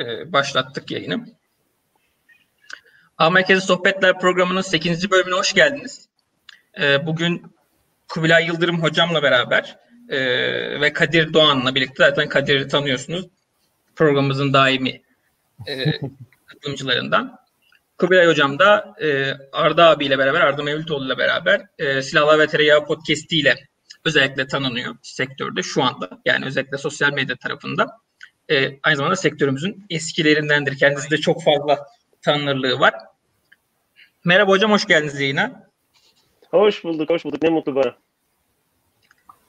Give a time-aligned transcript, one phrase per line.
[0.00, 1.26] e, başlattık yayını.
[3.18, 5.10] A Merkezi Sohbetler programının 8.
[5.10, 6.08] bölümüne hoş geldiniz.
[6.80, 7.42] E, bugün
[8.08, 9.78] Kubilay Yıldırım hocamla beraber
[10.08, 10.20] e,
[10.80, 13.26] ve Kadir Doğan'la birlikte zaten Kadir'i tanıyorsunuz.
[13.96, 15.02] Programımızın daimi
[15.66, 15.84] e,
[16.46, 17.44] katılımcılarından.
[17.98, 22.86] Kubilay Hocam da e, Arda abiyle beraber, Arda Mevlütoğlu ile beraber e, Silahlar ve Tereyağı
[22.86, 23.68] Podcast'i ile
[24.04, 26.10] özellikle tanınıyor sektörde şu anda.
[26.24, 28.00] Yani özellikle sosyal medya tarafında.
[28.50, 30.78] E, aynı zamanda sektörümüzün eskilerindendir.
[30.78, 31.86] Kendisi de çok fazla
[32.22, 32.94] tanınırlığı var.
[34.24, 35.68] Merhaba hocam, hoş geldiniz yayına.
[36.50, 37.42] Hoş bulduk, hoş bulduk.
[37.42, 37.96] Ne mutlu bana.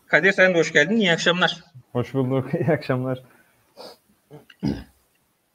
[0.07, 0.97] Kadir sen de hoş geldin.
[0.97, 1.63] İyi akşamlar.
[1.91, 2.53] Hoş bulduk.
[2.59, 3.23] İyi akşamlar.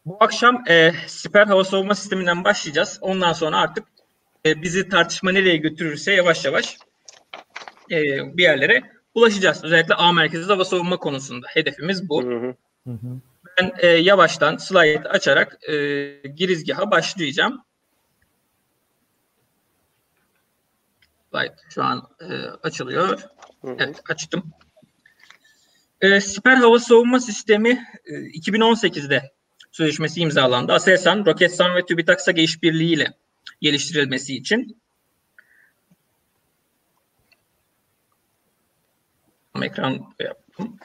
[0.07, 2.99] Bu akşam e, siper hava savunma sisteminden başlayacağız.
[3.03, 3.85] Ondan sonra artık
[4.47, 6.79] e, bizi tartışma nereye götürürse yavaş yavaş
[7.91, 7.97] e,
[8.37, 8.83] bir yerlere
[9.15, 9.65] ulaşacağız.
[9.65, 11.47] Özellikle A merkezi hava savunma konusunda.
[11.51, 12.23] Hedefimiz bu.
[12.23, 12.55] Hı hı.
[12.87, 13.21] Hı hı.
[13.61, 15.75] Ben e, yavaştan slide açarak e,
[16.29, 17.65] girizgaha başlayacağım.
[21.31, 23.21] Slide şu an e, açılıyor.
[23.65, 24.53] Evet açtım.
[26.01, 29.33] E, siper hava savunma sistemi e, 2018'de
[29.73, 30.73] sözleşmesi imzalandı.
[30.73, 33.15] Aselsan, Roketsan ve TÜBİTAK işbirliği ile
[33.61, 34.81] geliştirilmesi için
[39.63, 40.79] ekran yaptım.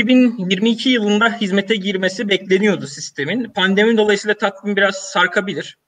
[0.00, 3.44] 2022 yılında hizmete girmesi bekleniyordu sistemin.
[3.44, 5.78] Pandemi dolayısıyla takvim biraz sarkabilir.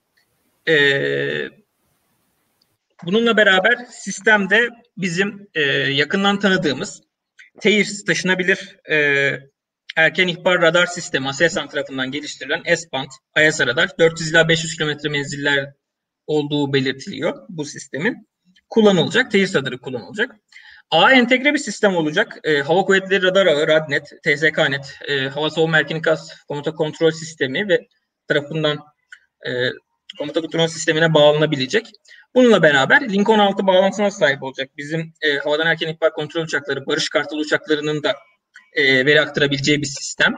[0.68, 1.48] Ee,
[3.04, 7.02] bununla beraber sistemde bizim e, yakından tanıdığımız
[7.60, 8.96] TEIRS taşınabilir e,
[9.96, 13.10] erken ihbar radar sistemi Aselsan tarafından geliştirilen S-band
[13.48, 15.72] IS radar 400 ila 500 km menziller
[16.26, 18.28] olduğu belirtiliyor bu sistemin.
[18.68, 20.36] Kullanılacak, TEIRS radarı kullanılacak.
[20.92, 22.38] A entegre bir sistem olacak.
[22.44, 27.68] E, Hava Kuvvetleri Radar Ağı, RADNET, TSKNet, e, Hava Savunma Erken İkaz Komuta Kontrol Sistemi
[27.68, 27.88] ve
[28.28, 28.78] tarafından
[29.46, 29.50] e,
[30.18, 31.90] komuta kontrol sistemine bağlanabilecek.
[32.34, 34.70] Bununla beraber Lincoln 6 bağlantısına sahip olacak.
[34.76, 38.16] Bizim e, havadan erken ihbar kontrol uçakları, Barış Kartal uçaklarının da
[38.72, 40.36] e, veri aktarabileceği bir sistem.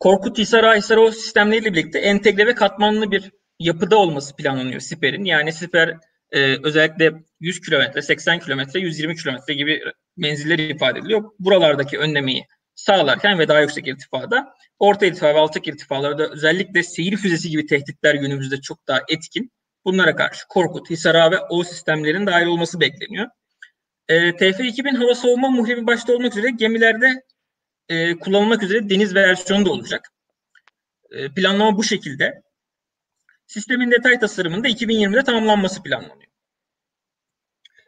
[0.00, 5.24] Korkut Hisar Ahisar o sistemleriyle birlikte entegre ve katmanlı bir yapıda olması planlanıyor Siper'in.
[5.24, 5.96] Yani Siper
[6.32, 9.82] e, özellikle 100 kilometre, 80 kilometre, 120 kilometre gibi
[10.16, 11.30] menzilleri ifade ediliyor.
[11.38, 17.50] Buralardaki önlemeyi sağlarken ve daha yüksek irtifada orta irtifa ve alçak irtifalarda özellikle seyir füzesi
[17.50, 19.52] gibi tehditler günümüzde çok daha etkin.
[19.84, 23.26] Bunlara karşı Korkut, Hisar ve O sistemlerin dahil olması bekleniyor.
[24.08, 27.22] E, TF-2000 hava savunma muhrebi başta olmak üzere gemilerde
[27.88, 30.12] e, kullanılmak üzere deniz versiyonu da olacak.
[31.10, 32.42] E, planlama bu şekilde.
[33.46, 36.26] Sistemin detay tasarımında 2020'de tamamlanması planlanıyor.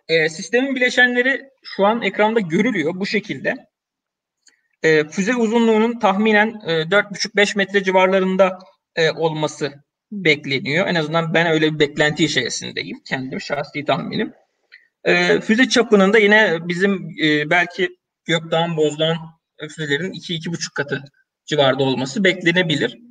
[0.09, 3.55] E, sistemin bileşenleri şu an ekranda görülüyor bu şekilde.
[4.83, 8.59] E, füze uzunluğunun tahminen e, 4,5-5 metre civarlarında
[8.97, 9.73] e, olması
[10.13, 10.87] bekleniyor.
[10.87, 13.01] En azından ben öyle bir beklenti içerisindeyim.
[13.05, 14.33] Kendim şahsi tahminim.
[15.05, 17.89] E, füze çapının da yine bizim e, belki
[18.25, 19.19] Gökdağ'ın Bozdağ'ın
[19.69, 21.05] füzelerin 2-2,5 katı
[21.47, 23.08] civarda olması beklenebilir.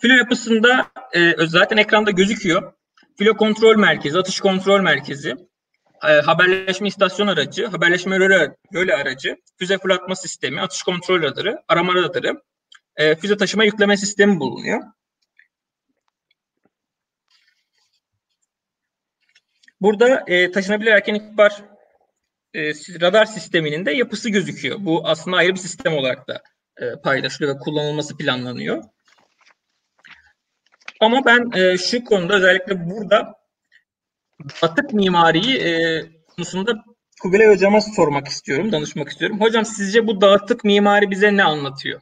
[0.00, 2.72] Filo yapısında e, zaten ekranda gözüküyor.
[3.18, 5.34] Filo kontrol merkezi, atış kontrol merkezi,
[6.08, 11.94] e, haberleşme istasyon aracı, haberleşme röle, röle aracı, füze fırlatma sistemi, atış kontrol radarı, arama
[11.94, 12.42] radarı,
[12.96, 14.82] e, füze taşıma yükleme sistemi bulunuyor.
[19.80, 21.62] Burada e, taşınabilir erken ihbar
[22.54, 24.76] e, radar sisteminin de yapısı gözüküyor.
[24.80, 26.42] Bu aslında ayrı bir sistem olarak da
[26.76, 28.84] e, paylaşılıyor ve kullanılması planlanıyor.
[31.00, 33.34] Ama ben e, şu konuda özellikle burada
[34.62, 36.02] atık mimariyi e,
[36.36, 36.84] konusunda
[37.22, 39.40] Kubilay Hocam'a sormak istiyorum, danışmak istiyorum.
[39.40, 42.00] Hocam sizce bu dağıtık mimari bize ne anlatıyor?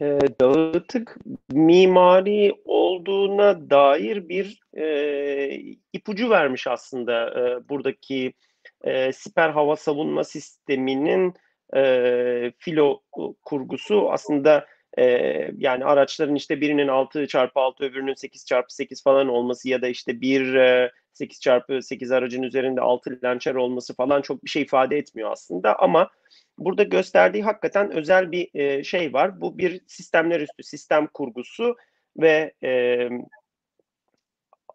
[0.00, 1.16] E, dağıtık
[1.52, 8.32] mimari olduğuna dair bir e, ipucu vermiş aslında e, buradaki
[8.84, 11.34] e, siper hava savunma sisteminin
[11.76, 13.00] e, filo
[13.42, 14.66] kurgusu aslında
[14.98, 15.04] e,
[15.58, 19.88] yani araçların işte birinin 6 çarpı 6 öbürünün 8 çarpı 8 falan olması ya da
[19.88, 24.62] işte bir e, 8 çarpı 8 aracın üzerinde 6 lançer olması falan çok bir şey
[24.62, 26.10] ifade etmiyor aslında ama
[26.58, 29.40] burada gösterdiği hakikaten özel bir e, şey var.
[29.40, 31.76] Bu bir sistemler üstü sistem kurgusu
[32.16, 33.08] ve e,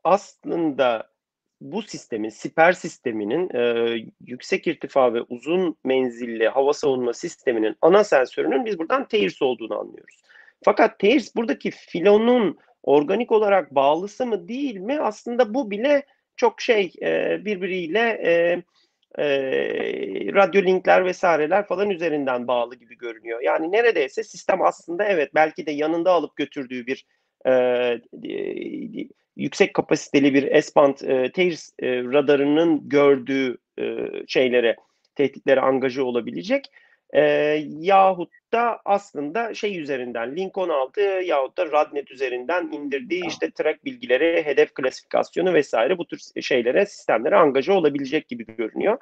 [0.04, 1.15] aslında
[1.62, 8.66] bu sistemin, siper sisteminin e, yüksek irtifa ve uzun menzilli hava savunma sisteminin ana sensörünün
[8.66, 10.22] biz buradan TEIRS olduğunu anlıyoruz.
[10.64, 15.00] Fakat TEIRS buradaki filonun organik olarak bağlısı mı değil mi?
[15.00, 16.06] Aslında bu bile
[16.36, 18.64] çok şey e, birbiriyle e,
[19.24, 19.28] e,
[20.34, 23.42] radyo linkler vesaireler falan üzerinden bağlı gibi görünüyor.
[23.42, 27.06] Yani neredeyse sistem aslında evet belki de yanında alıp götürdüğü bir
[27.46, 27.52] e,
[28.30, 34.76] e, yüksek kapasiteli bir S-band e, TAIRS e, radarının gördüğü e, şeylere,
[35.16, 36.72] tehditlere angaja olabilecek.
[37.14, 37.22] E,
[37.80, 44.46] yahut da aslında şey üzerinden Lincoln aldı yahut da Radnet üzerinden indirdiği işte track bilgileri,
[44.46, 48.98] hedef klasifikasyonu vesaire bu tür şeylere, sistemlere angaja olabilecek gibi görünüyor.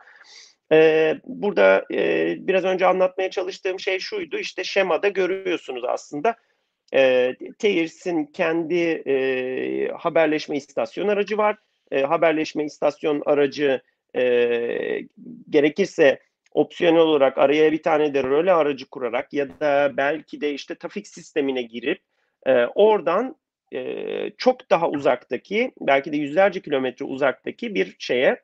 [0.71, 6.35] Ee, burada e, biraz önce anlatmaya çalıştığım şey şuydu işte şemada görüyorsunuz aslında
[6.93, 11.57] e, TAIRS'in kendi e, haberleşme istasyon aracı var.
[11.91, 13.81] E, haberleşme istasyon aracı
[14.15, 14.23] e,
[15.49, 16.19] gerekirse
[16.51, 21.07] opsiyonel olarak araya bir tane de röle aracı kurarak ya da belki de işte trafik
[21.07, 21.99] sistemine girip
[22.45, 23.35] e, oradan
[23.73, 28.41] e, çok daha uzaktaki belki de yüzlerce kilometre uzaktaki bir şeye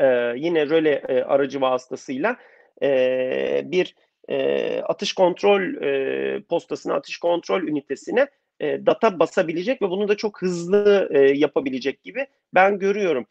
[0.00, 2.36] e, yine röle e, aracı vasıtasıyla
[2.82, 3.94] e, bir
[4.28, 8.26] e, atış kontrol e, postasına, atış kontrol ünitesine
[8.60, 13.26] e, data basabilecek ve bunu da çok hızlı e, yapabilecek gibi ben görüyorum.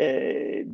[0.00, 0.64] E,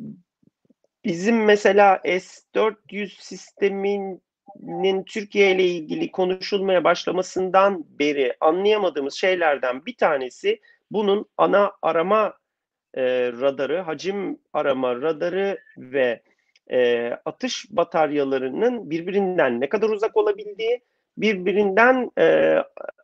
[1.05, 10.61] bizim mesela S-400 sisteminin Türkiye ile ilgili konuşulmaya başlamasından beri anlayamadığımız şeylerden bir tanesi
[10.91, 12.35] bunun ana arama
[12.95, 13.03] e,
[13.33, 16.23] radarı, hacim arama radarı ve
[16.71, 20.81] e, atış bataryalarının birbirinden ne kadar uzak olabildiği,
[21.19, 22.57] birbirinden e,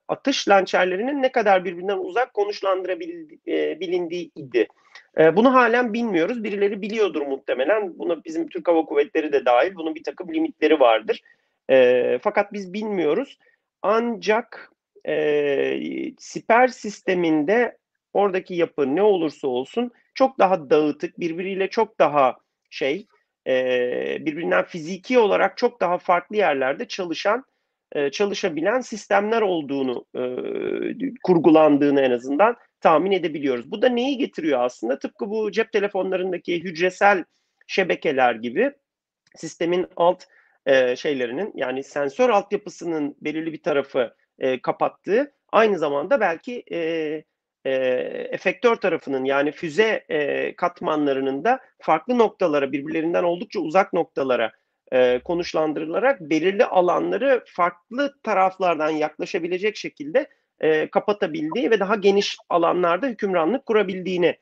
[0.08, 4.68] atış lançerlerinin ne kadar birbirinden uzak konuşlandırabilindiği e, idi.
[5.18, 6.44] E, bunu halen bilmiyoruz.
[6.44, 7.98] Birileri biliyordur muhtemelen.
[7.98, 9.74] Buna bizim Türk Hava Kuvvetleri de dahil.
[9.74, 11.20] Bunun bir takım limitleri vardır.
[11.70, 13.38] E, fakat biz bilmiyoruz.
[13.82, 14.72] Ancak
[15.08, 17.76] e, siper sisteminde
[18.12, 22.36] oradaki yapı ne olursa olsun çok daha dağıtık, birbiriyle çok daha
[22.70, 23.06] şey,
[23.46, 27.44] e, birbirinden fiziki olarak çok daha farklı yerlerde çalışan,
[27.92, 30.22] e, çalışabilen sistemler olduğunu e,
[31.22, 33.70] kurgulandığını en azından tahmin edebiliyoruz.
[33.70, 34.98] Bu da neyi getiriyor aslında?
[34.98, 37.24] Tıpkı bu cep telefonlarındaki hücresel
[37.66, 38.72] şebekeler gibi
[39.36, 40.24] sistemin alt
[40.66, 47.24] e, şeylerinin yani sensör altyapısının belirli bir tarafı e, kapattığı aynı zamanda belki e,
[47.64, 47.72] e,
[48.30, 54.52] efektör tarafının yani füze e, katmanlarının da farklı noktalara birbirlerinden oldukça uzak noktalara
[54.92, 60.26] e, konuşlandırılarak belirli alanları farklı taraflardan yaklaşabilecek şekilde
[60.60, 64.36] e, kapatabildiği ve daha geniş alanlarda hükümranlık kurabildiğini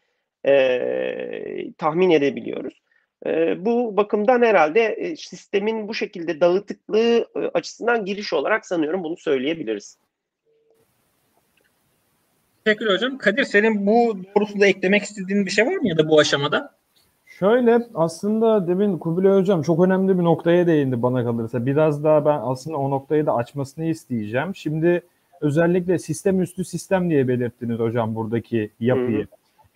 [0.47, 2.83] e, tahmin edebiliyoruz.
[3.27, 9.17] E, bu bakımdan herhalde e, sistemin bu şekilde dağıtıklığı e, açısından giriş olarak sanıyorum bunu
[9.17, 9.99] söyleyebiliriz.
[12.65, 13.19] Teşekkür hocam.
[13.19, 16.71] Kadir senin bu doğrultuda eklemek istediğin bir şey var mı ya da bu aşamada?
[17.27, 21.67] Şöyle aslında demin Kubilay Hocam çok önemli bir noktaya değindi bana kalırsa.
[21.67, 24.55] Biraz daha ben aslında o noktayı da açmasını isteyeceğim.
[24.55, 25.03] Şimdi
[25.41, 29.27] özellikle sistem üstü sistem diye belirttiniz hocam buradaki yapıyı.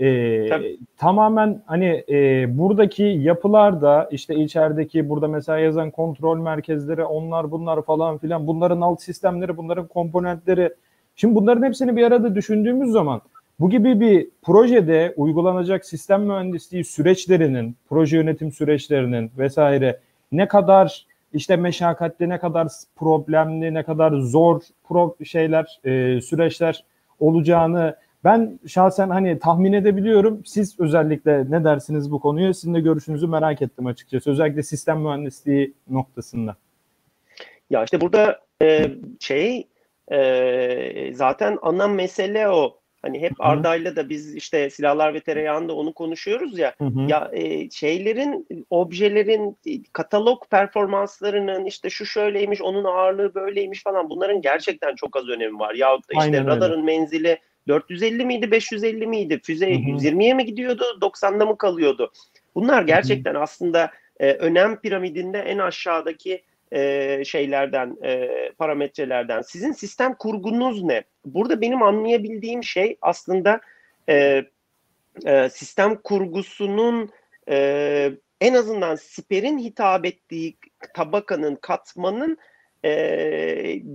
[0.01, 0.49] Ee,
[0.97, 8.19] tamamen hani e, buradaki yapılarda işte içerideki burada mesela yazan kontrol merkezleri onlar bunlar falan
[8.19, 10.75] filan bunların alt sistemleri bunların komponentleri
[11.17, 13.21] Şimdi bunların hepsini bir arada düşündüğümüz zaman
[13.61, 20.01] bu gibi bir projede uygulanacak sistem mühendisliği süreçlerinin, proje yönetim süreçlerinin vesaire
[20.33, 26.85] ne kadar işte meşakkatli, ne kadar problemli, ne kadar zor pro şeyler, e, süreçler
[27.21, 30.43] olacağını ben şahsen hani tahmin edebiliyorum.
[30.45, 32.55] Siz özellikle ne dersiniz bu konuya?
[32.55, 34.31] Sizin de görüşünüzü merak ettim açıkçası.
[34.31, 36.57] Özellikle sistem mühendisliği noktasında.
[37.71, 38.91] Ya işte burada e,
[39.21, 39.67] şey
[40.13, 42.81] e, zaten ana mesele o.
[43.03, 46.75] Hani hep Arda'yla da biz işte silahlar ve tereyağında onu konuşuyoruz ya.
[46.79, 47.01] Hı hı.
[47.09, 49.59] Ya e, şeylerin, objelerin,
[49.93, 55.75] katalog performanslarının işte şu şöyleymiş, onun ağırlığı böyleymiş falan bunların gerçekten çok az önemi var.
[55.75, 56.83] Yahut da işte Aynen radarın öyle.
[56.83, 59.41] menzili 450 miydi, 550 miydi?
[59.43, 62.13] Füze 120'ye mi gidiyordu, 90'da mı kalıyordu?
[62.55, 63.43] Bunlar gerçekten hı hı.
[63.43, 66.43] aslında e, önem piramidinde en aşağıdaki
[66.75, 68.29] e, şeylerden, e,
[68.59, 69.43] parametrelerden.
[69.43, 71.05] Sizin sistem kurgunuz ne?
[71.25, 73.61] Burada benim anlayabildiğim şey aslında
[74.09, 74.45] e,
[75.27, 77.11] e, sistem kurgusunun
[77.51, 80.57] e, en azından siperin hitap ettiği
[80.95, 82.39] tabakanın, katmanın
[82.85, 82.91] e,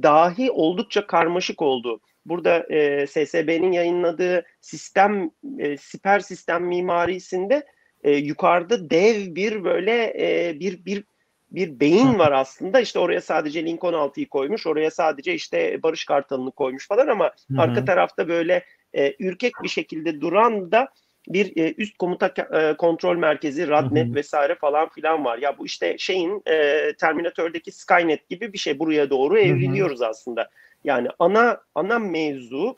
[0.04, 2.00] dahi oldukça karmaşık olduğu.
[2.26, 7.66] Burada e, SSB'nin yayınladığı sistem, e, siper sistem mimarisinde
[8.04, 11.04] e, yukarıda dev bir böyle e, bir bir
[11.52, 12.80] bir beyin var aslında.
[12.80, 14.68] İşte oraya sadece Lincoln 6'yı koymuş.
[14.68, 17.62] Oraya sadece işte Barış Kartal'ını koymuş falan ama Hı-hı.
[17.62, 18.64] arka tarafta böyle
[18.94, 20.88] e, ürkek bir şekilde duran da
[21.28, 25.38] bir e, üst komuta e, kontrol merkezi, Radnet vesaire falan filan var.
[25.38, 30.10] Ya bu işte şeyin e, Terminator'daki Skynet gibi bir şey buraya doğru evriliyoruz hı hı.
[30.10, 30.50] aslında.
[30.84, 32.76] Yani ana ana mevzu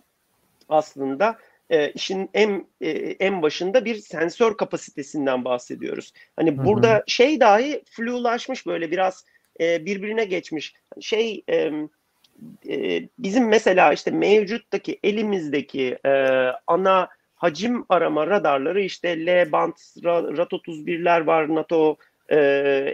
[0.70, 1.38] aslında
[1.72, 6.14] e, işin en e, en başında bir sensör kapasitesinden bahsediyoruz.
[6.36, 6.66] Hani Hı-hı.
[6.66, 9.26] burada şey dahi flulaşmış böyle biraz
[9.60, 10.74] e, birbirine geçmiş.
[11.00, 11.72] Şey e,
[12.70, 16.12] e, bizim mesela işte mevcuttaki elimizdeki e,
[16.68, 19.74] ana hacim arama radarları işte L-band
[20.38, 21.98] RAT-31'ler var NATO
[22.30, 22.38] e,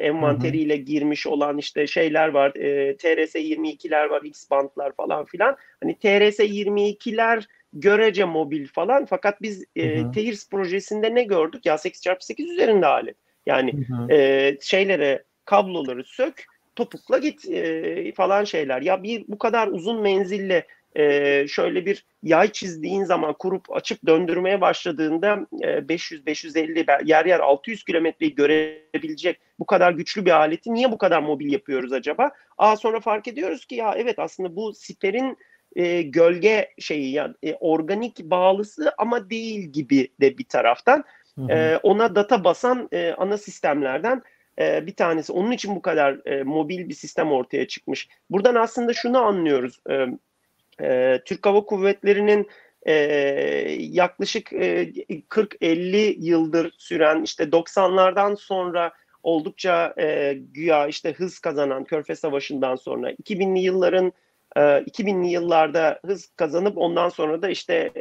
[0.02, 2.56] envanteriyle girmiş olan işte şeyler var.
[2.56, 5.58] E, TRS-22'ler var, X-bandlar falan filan.
[5.84, 7.48] Hani TRS-22'ler
[7.82, 11.66] görece mobil falan fakat biz e, TEİRS projesinde ne gördük?
[11.66, 13.16] Ya 8x8 üzerinde alet.
[13.46, 13.74] Yani
[14.12, 18.82] e, şeylere kabloları sök, topukla git e, falan şeyler.
[18.82, 24.62] Ya bir bu kadar uzun menzille e, şöyle bir yay çizdiğin zaman kurup açıp döndürmeye
[24.62, 30.98] başladığında e, 500-550 yer yer 600 kilometreyi görebilecek bu kadar güçlü bir aleti niye bu
[30.98, 32.32] kadar mobil yapıyoruz acaba?
[32.58, 35.38] Aa sonra fark ediyoruz ki ya evet aslında bu siperin
[35.78, 41.04] e, gölge şeyi yani e, organik bağlısı ama değil gibi de bir taraftan.
[41.36, 41.52] Hı hı.
[41.52, 44.22] E, ona data basan e, ana sistemlerden
[44.60, 45.34] e, bir tanesi.
[45.34, 48.08] Onun için bu kadar e, mobil bir sistem ortaya çıkmış.
[48.30, 49.80] Buradan aslında şunu anlıyoruz.
[49.90, 50.06] E,
[50.82, 52.48] e, Türk Hava Kuvvetleri'nin
[52.86, 52.94] e,
[53.80, 54.92] yaklaşık e,
[55.30, 58.92] 40-50 yıldır süren işte 90'lardan sonra
[59.24, 64.14] oldukça e, güya işte hız kazanan Körfez Savaşı'ndan sonra 2000'li yılların
[64.58, 67.92] 2000'li yıllarda hız kazanıp ondan sonra da işte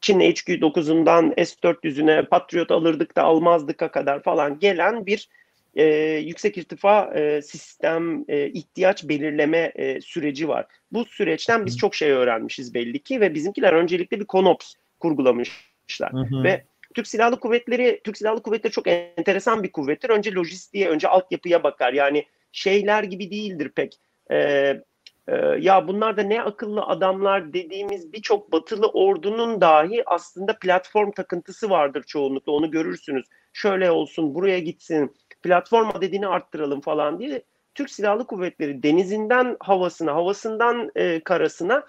[0.00, 5.28] Çin HQ-9'undan S-400'üne Patriot alırdık da almazdık'a kadar falan gelen bir
[5.76, 5.84] e,
[6.24, 10.66] yüksek irtifa e, sistem e, ihtiyaç belirleme e, süreci var.
[10.92, 16.12] Bu süreçten biz çok şey öğrenmişiz belli ki ve bizimkiler öncelikle bir konops kurgulamışlar.
[16.12, 16.42] Hı hı.
[16.44, 16.64] Ve
[16.94, 20.10] Türk Silahlı Kuvvetleri Türk Silahlı Kuvvetleri çok enteresan bir kuvvettir.
[20.10, 21.92] Önce lojistiğe, önce altyapıya bakar.
[21.92, 23.98] Yani şeyler gibi değildir pek.
[24.30, 24.80] Ee,
[25.28, 31.70] e, ya bunlar da ne akıllı adamlar dediğimiz birçok batılı ordunun dahi aslında platform takıntısı
[31.70, 32.52] vardır çoğunlukla.
[32.52, 33.26] Onu görürsünüz.
[33.52, 37.42] Şöyle olsun, buraya gitsin, platform adedini arttıralım falan diye
[37.74, 41.86] Türk Silahlı Kuvvetleri denizinden havasına, havasından e, karasına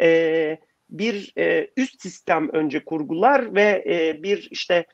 [0.00, 0.58] e,
[0.90, 4.86] bir e, üst sistem önce kurgular ve e, bir işte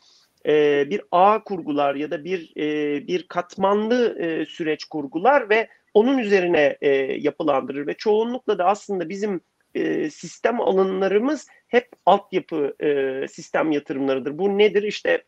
[0.47, 6.19] e, bir ağ kurgular ya da bir e, bir katmanlı e, süreç kurgular ve onun
[6.19, 6.89] üzerine e,
[7.21, 9.41] yapılandırır ve çoğunlukla da aslında bizim
[9.75, 14.39] e, sistem alınlarımız hep altyapı e, sistem yatırımlarıdır.
[14.39, 14.83] Bu nedir?
[14.83, 15.25] İşte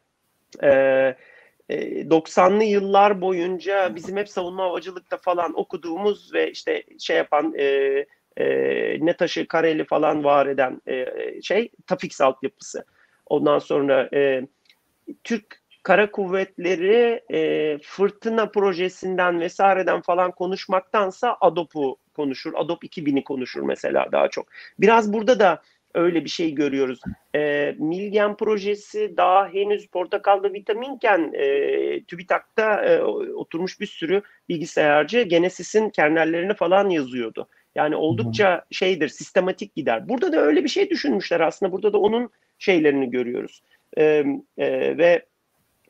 [0.62, 1.16] e,
[1.70, 7.64] 90'lı yıllar boyunca bizim hep savunma havacılıkta falan okuduğumuz ve işte şey yapan e,
[8.36, 8.46] e,
[9.06, 11.06] NETAŞ'ı Kareli falan var eden e,
[11.42, 12.84] şey Tafix altyapısı.
[13.26, 14.46] Ondan sonra e,
[15.24, 22.52] Türk Kara Kuvvetleri e, fırtına projesinden vesaireden falan konuşmaktansa ADOP'u konuşur.
[22.56, 24.46] ADOP 2000'i konuşur mesela daha çok.
[24.78, 25.62] Biraz burada da
[25.94, 27.00] öyle bir şey görüyoruz.
[27.34, 35.90] E, Milgen projesi daha henüz portakalda vitaminken e, TÜBİTAK'ta e, oturmuş bir sürü bilgisayarcı Genesis'in
[35.90, 37.48] kernellerini falan yazıyordu.
[37.74, 40.08] Yani oldukça şeydir, sistematik gider.
[40.08, 41.72] Burada da öyle bir şey düşünmüşler aslında.
[41.72, 43.62] Burada da onun şeylerini görüyoruz.
[43.98, 44.24] E,
[44.58, 45.26] e, ve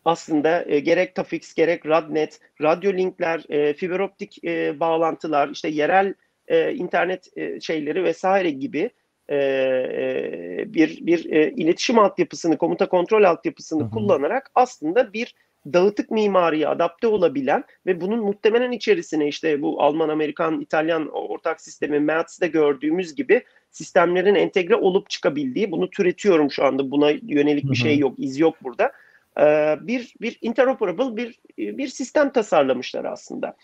[0.07, 6.15] aslında e, gerek Tafix gerek Radnet, radyo linkler, e, fiber optik e, bağlantılar, işte yerel
[6.49, 8.91] e, internet e, şeyleri vesaire gibi
[9.29, 13.91] e, e, bir bir e, iletişim altyapısını, komuta kontrol altyapısını hı hı.
[13.91, 15.35] kullanarak aslında bir
[15.73, 22.01] dağıtık mimariye adapte olabilen ve bunun muhtemelen içerisine işte bu Alman, Amerikan, İtalyan ortak sistemi
[22.01, 27.99] MATS'de gördüğümüz gibi sistemlerin entegre olup çıkabildiği, bunu türetiyorum şu anda buna yönelik bir şey
[27.99, 28.93] yok, iz yok burada
[29.41, 33.57] ee, bir bir interoperable bir bir sistem tasarlamışlar aslında.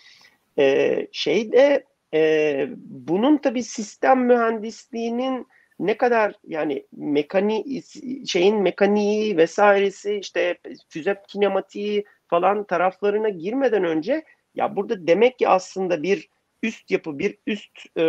[0.58, 5.46] Ee, şeyde e, bunun tabi sistem mühendisliğinin
[5.78, 7.82] ne kadar yani mekani
[8.26, 14.24] şeyin mekaniği vesairesi işte füze kinematiği falan taraflarına girmeden önce
[14.54, 16.28] ya burada demek ki aslında bir
[16.62, 18.02] üst yapı bir üst e,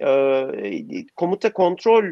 [0.00, 2.04] e, komuta kontrol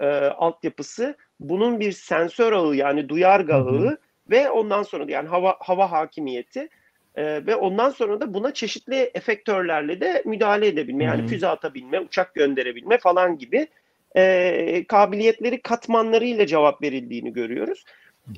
[0.00, 3.98] e, altyapısı bunun bir sensör ağı yani duyarga ağı
[4.30, 6.68] ve ondan sonra da yani hava hava hakimiyeti
[7.14, 12.34] e, ve ondan sonra da buna çeşitli efektörlerle de müdahale edebilme yani füze atabilme, uçak
[12.34, 13.68] gönderebilme falan gibi
[14.16, 17.84] e, kabiliyetleri katmanlarıyla cevap verildiğini görüyoruz.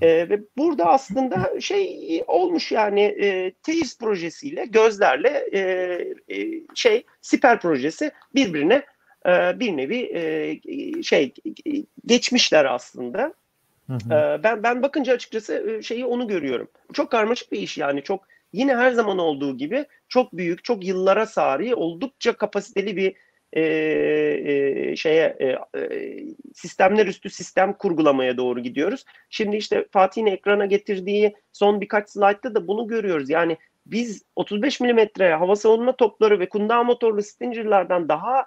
[0.01, 5.61] E, ve burada aslında şey olmuş yani e, TEİS projesiyle gözlerle e,
[6.37, 8.83] e, şey siper projesi birbirine
[9.27, 11.35] e, bir nevi e, şey
[12.07, 13.35] geçmişler aslında.
[13.87, 14.15] Hı hı.
[14.15, 16.69] E, ben ben bakınca açıkçası e, şeyi onu görüyorum.
[16.93, 21.27] Çok karmaşık bir iş yani çok yine her zaman olduğu gibi çok büyük, çok yıllara
[21.27, 23.15] sari, oldukça kapasiteli bir
[23.53, 26.19] e, e, şeye e, e,
[26.55, 29.05] sistemler üstü sistem kurgulamaya doğru gidiyoruz.
[29.31, 33.31] Şimdi işte Fatih'in ekrana getirdiği son birkaç slaytta da bunu görüyoruz.
[33.31, 38.47] Yani biz 35 milimetre hava savunma topları ve kundağı motorlu Stinger'lardan daha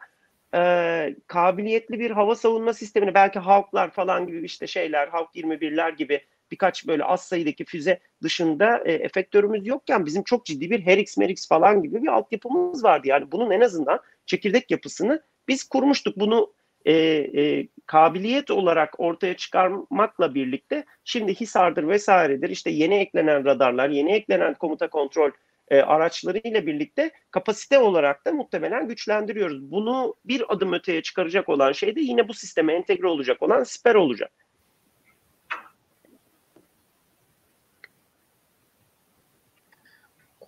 [0.56, 6.22] e, kabiliyetli bir hava savunma sistemini belki Hawk'lar falan gibi işte şeyler Hawk 21'ler gibi
[6.52, 11.48] birkaç böyle az sayıdaki füze dışında e, efektörümüz yokken bizim çok ciddi bir Herix Merix
[11.48, 13.08] falan gibi bir altyapımız vardı.
[13.08, 16.18] Yani bunun en azından çekirdek yapısını biz kurmuştuk.
[16.18, 16.54] Bunu
[16.86, 24.12] e, e, kabiliyet olarak ortaya çıkarmakla birlikte şimdi Hisar'dır vesairedir işte yeni eklenen radarlar, yeni
[24.12, 25.32] eklenen komuta kontrol
[25.68, 29.72] e, araçlarıyla birlikte kapasite olarak da muhtemelen güçlendiriyoruz.
[29.72, 33.96] Bunu bir adım öteye çıkaracak olan şey de yine bu sisteme entegre olacak olan siper
[33.96, 34.32] olacak.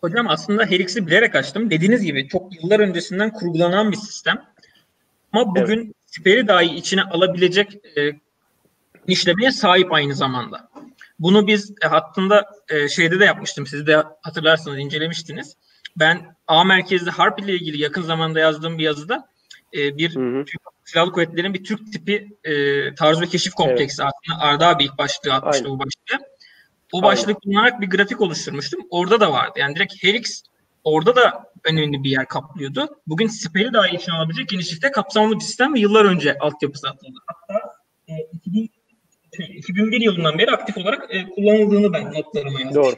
[0.02, 1.70] Hocam aslında Helix'i bilerek açtım.
[1.70, 4.46] Dediğiniz gibi çok yıllar öncesinden kurgulanan bir sistem.
[5.32, 5.96] Ama bugün evet.
[6.06, 8.12] Siper'i dahi içine alabilecek e,
[9.08, 10.70] işlemeye sahip aynı zamanda.
[11.20, 13.68] Bunu biz e, hattında e, şeyde de yapmıştım.
[13.68, 15.56] Siz de hatırlarsanız incelemiştiniz.
[15.96, 19.30] Ben A merkezli harp ile ilgili yakın zamanda yazdığım bir yazıda
[19.74, 20.46] e, bir hı hı.
[20.86, 22.54] silahlı kuvvetlerin bir Türk tipi e,
[22.96, 24.12] taarruz ve keşif kompleksi evet.
[24.14, 25.80] aslında Arda abi ilk başlığı atmıştı Aynen.
[25.80, 26.28] bu başlığı.
[26.92, 28.80] O başlık kullanarak bir grafik oluşturmuştum.
[28.90, 29.54] Orada da vardı.
[29.60, 30.44] Yani direkt Helix
[30.84, 32.88] orada da önemli bir yer kaplıyordu.
[33.08, 37.20] Bugün Siper'i dahi içine alabilecek genişlikte kapsamlı bir sistem ve yıllar önce altyapısı atıldı.
[37.26, 37.74] Hatta
[38.08, 38.70] e, 2000,
[39.44, 42.84] 2001 yılından beri aktif olarak e, kullanıldığını ben notlarıma yazdım.
[42.84, 42.96] Doğru.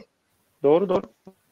[0.62, 1.02] Doğru doğru.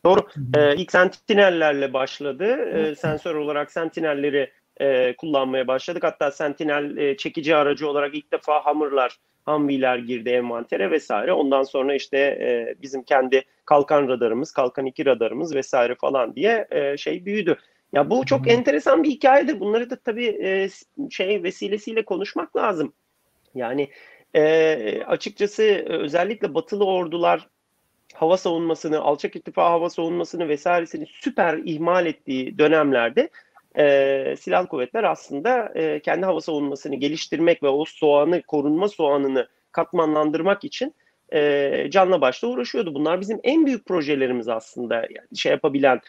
[0.05, 0.21] Doğru.
[0.57, 2.45] Ee, ilk Sentinel'lerle başladı.
[2.45, 6.05] Ee, sensör olarak Sentinel'leri e, kullanmaya başladık.
[6.05, 11.33] Hatta Sentinel e, çekici aracı olarak ilk defa Hammer'lar Humvee'ler girdi envantere vesaire.
[11.33, 16.97] Ondan sonra işte e, bizim kendi kalkan radarımız, kalkan 2 radarımız vesaire falan diye e,
[16.97, 17.57] şey büyüdü.
[17.93, 19.61] Ya bu çok enteresan bir hikayedir.
[19.61, 20.69] Bunları da tabii e,
[21.11, 22.93] şey vesilesiyle konuşmak lazım.
[23.55, 23.89] Yani
[24.35, 27.49] e, açıkçası özellikle batılı ordular
[28.15, 33.31] hava savunmasını, alçak irtifa hava savunmasını vesairesini süper ihmal ettiği dönemlerde
[33.79, 40.65] e, silahlı kuvvetler aslında e, kendi hava savunmasını geliştirmek ve o soğanı, korunma soğanını katmanlandırmak
[40.65, 40.95] için
[41.33, 42.95] e, canla başla uğraşıyordu.
[42.95, 44.95] Bunlar bizim en büyük projelerimiz aslında.
[44.95, 46.01] Yani şey yapabilen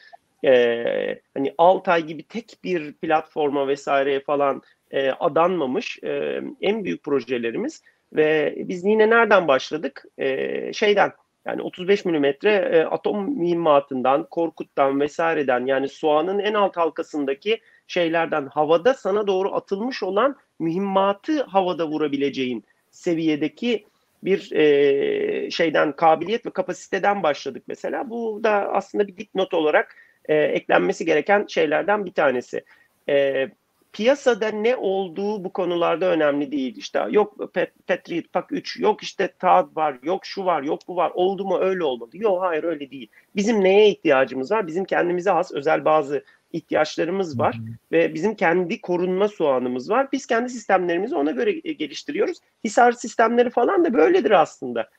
[0.46, 7.84] e, hani Altay gibi tek bir platforma vesaireye falan e, adanmamış e, en büyük projelerimiz
[8.14, 10.06] ve biz yine nereden başladık?
[10.18, 11.12] E, şeyden
[11.46, 18.94] yani 35 milimetre e, atom mühimmatından, Korkut'tan vesaireden yani soğanın en alt halkasındaki şeylerden havada
[18.94, 23.86] sana doğru atılmış olan mühimmatı havada vurabileceğin seviyedeki
[24.24, 28.10] bir e, şeyden kabiliyet ve kapasiteden başladık mesela.
[28.10, 29.96] Bu da aslında bir dipnot olarak
[30.26, 32.64] e, eklenmesi gereken şeylerden bir tanesi.
[33.10, 33.48] E,
[33.94, 36.78] piyasada ne olduğu bu konularda önemli değil.
[36.78, 40.96] İşte yok Pet, Patriot Pak 3, yok işte TAD var, yok şu var, yok bu
[40.96, 41.12] var.
[41.16, 42.18] Oldu mu öyle olmadı.
[42.18, 43.08] Yok hayır öyle değil.
[43.36, 44.68] Bizim neye ihtiyacımız var?
[44.68, 46.24] Bizim kendimize has özel bazı
[46.54, 47.60] ihtiyaçlarımız var
[47.92, 50.08] ve bizim kendi korunma soğanımız var.
[50.12, 52.38] Biz kendi sistemlerimizi ona göre geliştiriyoruz.
[52.64, 54.90] Hisar sistemleri falan da böyledir aslında.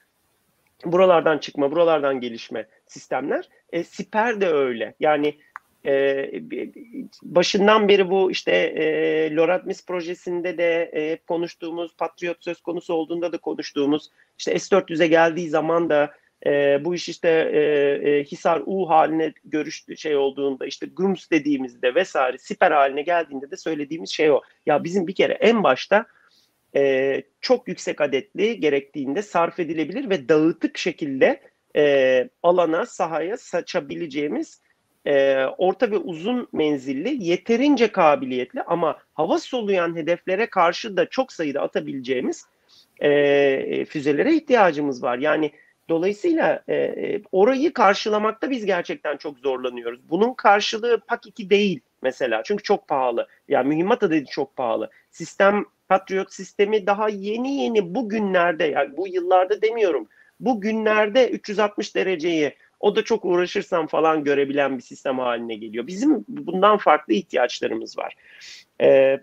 [0.85, 3.49] Buralardan çıkma, buralardan gelişme sistemler.
[3.73, 4.95] E, siper de öyle.
[5.01, 5.35] Yani
[5.87, 6.31] e,
[7.23, 13.33] başından beri bu işte e, Loratmis projesinde de e, hep konuştuğumuz Patriot söz konusu olduğunda
[13.33, 16.11] da konuştuğumuz işte S-400'e geldiği zaman da
[16.47, 17.61] e, bu iş işte e,
[18.11, 23.57] e, Hisar U haline görüştü şey olduğunda işte Grums dediğimizde vesaire siper haline geldiğinde de
[23.57, 24.41] söylediğimiz şey o.
[24.67, 26.07] Ya bizim bir kere en başta
[26.77, 31.41] e, çok yüksek adetli gerektiğinde sarf edilebilir ve dağıtık şekilde
[31.77, 34.61] e, alana, sahaya saçabileceğimiz
[35.07, 41.61] e, orta ve uzun menzilli, yeterince kabiliyetli ama hava soluyan hedeflere karşı da çok sayıda
[41.61, 42.47] atabileceğimiz
[43.01, 45.19] e, füzelere ihtiyacımız var.
[45.19, 45.53] Yani
[45.89, 50.01] dolayısıyla e, e orayı karşılamakta biz gerçekten çok zorlanıyoruz.
[50.11, 52.43] Bunun karşılığı PAK 2 değil mesela.
[52.45, 53.27] Çünkü çok pahalı.
[53.49, 54.91] Yani mühimmat adedi çok pahalı.
[55.11, 60.09] Sistem Patriot sistemi daha yeni yeni bugünlerde yani bu yıllarda demiyorum.
[60.41, 65.87] Bu günlerde 360 dereceyi o da çok uğraşırsam falan görebilen bir sistem haline geliyor.
[65.87, 68.17] Bizim bundan farklı ihtiyaçlarımız var.
[68.83, 69.21] Ee,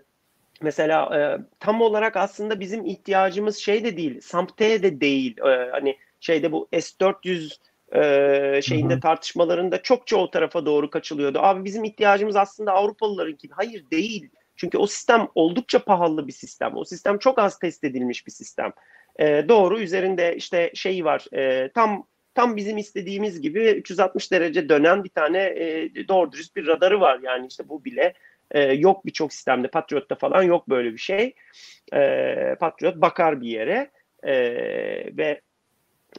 [0.62, 1.20] mesela e,
[1.60, 5.36] tam olarak aslında bizim ihtiyacımız şey de değil, SAMPT de değil.
[5.38, 7.58] Ee, hani şeyde bu S400
[7.94, 9.00] e, şeyinde Hı-hı.
[9.00, 11.38] tartışmalarında çokça o tarafa doğru kaçılıyordu.
[11.38, 13.48] Abi bizim ihtiyacımız aslında Avrupalılarınki.
[13.50, 14.28] Hayır değil.
[14.56, 16.76] Çünkü o sistem oldukça pahalı bir sistem.
[16.76, 18.72] O sistem çok az test edilmiş bir sistem.
[19.20, 22.06] E, doğru üzerinde işte şey var e, tam
[22.38, 27.18] tam bizim istediğimiz gibi 360 derece dönen bir tane e, doğru dürüst bir radarı var.
[27.22, 28.12] Yani işte bu bile
[28.50, 29.68] e, yok birçok sistemde.
[29.68, 31.34] Patriot'ta falan yok böyle bir şey.
[31.92, 33.90] E, Patriot bakar bir yere
[34.22, 34.34] e,
[35.16, 35.40] ve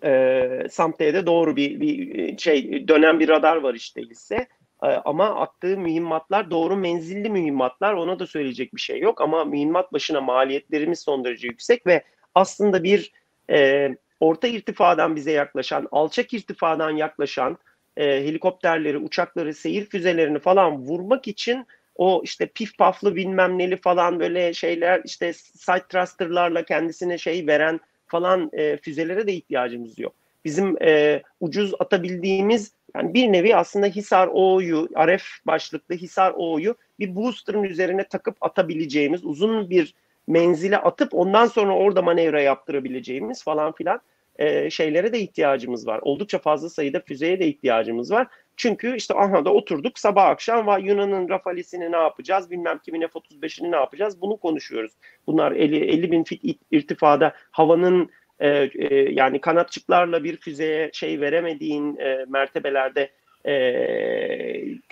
[0.03, 4.47] e, SAMT'de doğru bir, bir şey dönen bir radar var işte ise
[4.84, 9.93] e, ama attığı mühimmatlar doğru menzilli mühimmatlar ona da söyleyecek bir şey yok ama mühimmat
[9.93, 12.03] başına maliyetlerimiz son derece yüksek ve
[12.36, 13.12] aslında bir
[13.49, 17.58] e, orta irtifadan bize yaklaşan, alçak irtifadan yaklaşan
[17.97, 24.19] e, helikopterleri, uçakları, seyir füzelerini falan vurmak için o işte pif paflı bilmem neli falan
[24.19, 30.13] böyle şeyler işte side thruster'larla kendisine şey veren falan e, füzelere de ihtiyacımız yok.
[30.45, 37.15] Bizim e, ucuz atabildiğimiz yani bir nevi aslında Hisar O'yu, RF başlıklı Hisar O'yu bir
[37.15, 39.93] booster'ın üzerine takıp atabileceğimiz uzun bir
[40.30, 44.02] menzile atıp ondan sonra orada manevra yaptırabileceğimiz falan filan
[44.39, 46.00] e, şeylere de ihtiyacımız var.
[46.04, 48.28] Oldukça fazla sayıda füzeye de ihtiyacımız var.
[48.58, 53.72] Çünkü işte aha da oturduk sabah akşam var Yunan'ın Rafales'ini ne yapacağız bilmem kimin F-35'ini
[53.72, 54.92] ne yapacağız bunu konuşuyoruz.
[55.28, 61.98] Bunlar 50, 50 bin fit irtifada havanın e, e, yani kanatçıklarla bir füzeye şey veremediğin
[61.98, 63.10] e, mertebelerde
[63.45, 63.54] e,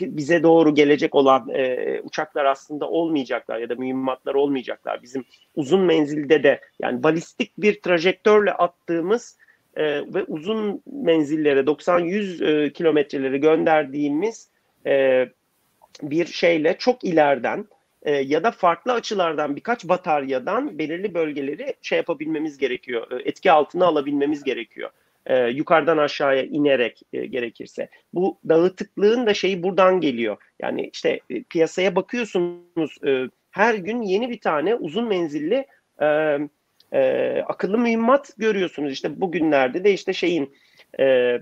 [0.02, 5.04] bize doğru gelecek olan e, uçaklar aslında olmayacaklar ya da mühimmatlar olmayacaklar.
[5.04, 9.38] Bizim uzun menzilde de yani balistik bir trajektörle attığımız
[9.76, 9.84] e,
[10.14, 14.50] ve uzun menzillere 90-100 e, kilometreleri gönderdiğimiz
[14.86, 15.26] e,
[16.02, 17.66] bir şeyle çok ileriden
[18.04, 23.12] e, ya da farklı açılardan birkaç bataryadan belirli bölgeleri şey yapabilmemiz gerekiyor.
[23.12, 24.90] E, etki altına alabilmemiz gerekiyor.
[25.28, 27.90] E, yukarıdan aşağıya inerek e, gerekirse.
[28.14, 30.38] Bu dağıtıklığın da şeyi buradan geliyor.
[30.62, 35.66] Yani işte e, piyasaya bakıyorsunuz e, her gün yeni bir tane uzun menzilli
[36.02, 36.38] e,
[36.94, 38.94] e, akıllı mühimmat görüyorsunuz.
[38.94, 40.56] İşte bugünlerde de işte şeyin
[41.00, 41.38] e,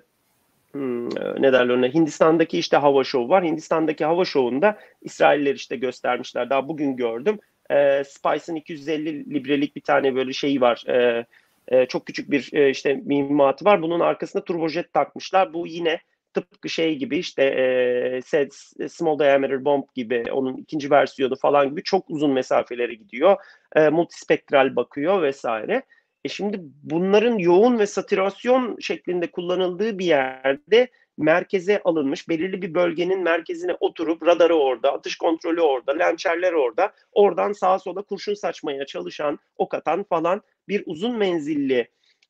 [0.71, 1.09] hmm,
[1.41, 3.43] ne derler ona Hindistan'daki işte hava şovu var.
[3.43, 6.49] Hindistan'daki hava şovunda İsrailler işte göstermişler.
[6.49, 7.39] Daha bugün gördüm.
[7.71, 10.83] E, Spice'ın 250 librelik bir tane böyle şeyi var.
[10.87, 11.25] E,
[11.67, 13.82] e, çok küçük bir e, işte mühimmatı var.
[13.82, 15.54] Bunun arkasında turbojet takmışlar.
[15.54, 15.99] Bu yine
[16.34, 18.49] tıpkı şey gibi işte e,
[18.89, 23.38] Small Diameter Bomb gibi onun ikinci versiyonu falan gibi çok uzun mesafelere gidiyor.
[23.75, 25.84] E, multispektral bakıyor vesaire.
[26.25, 33.23] E şimdi bunların yoğun ve satürasyon şeklinde kullanıldığı bir yerde merkeze alınmış belirli bir bölgenin
[33.23, 39.39] merkezine oturup radarı orada, atış kontrolü orada, lençerler orada, oradan sağa sola kurşun saçmaya çalışan,
[39.58, 41.88] ok atan falan bir uzun menzilli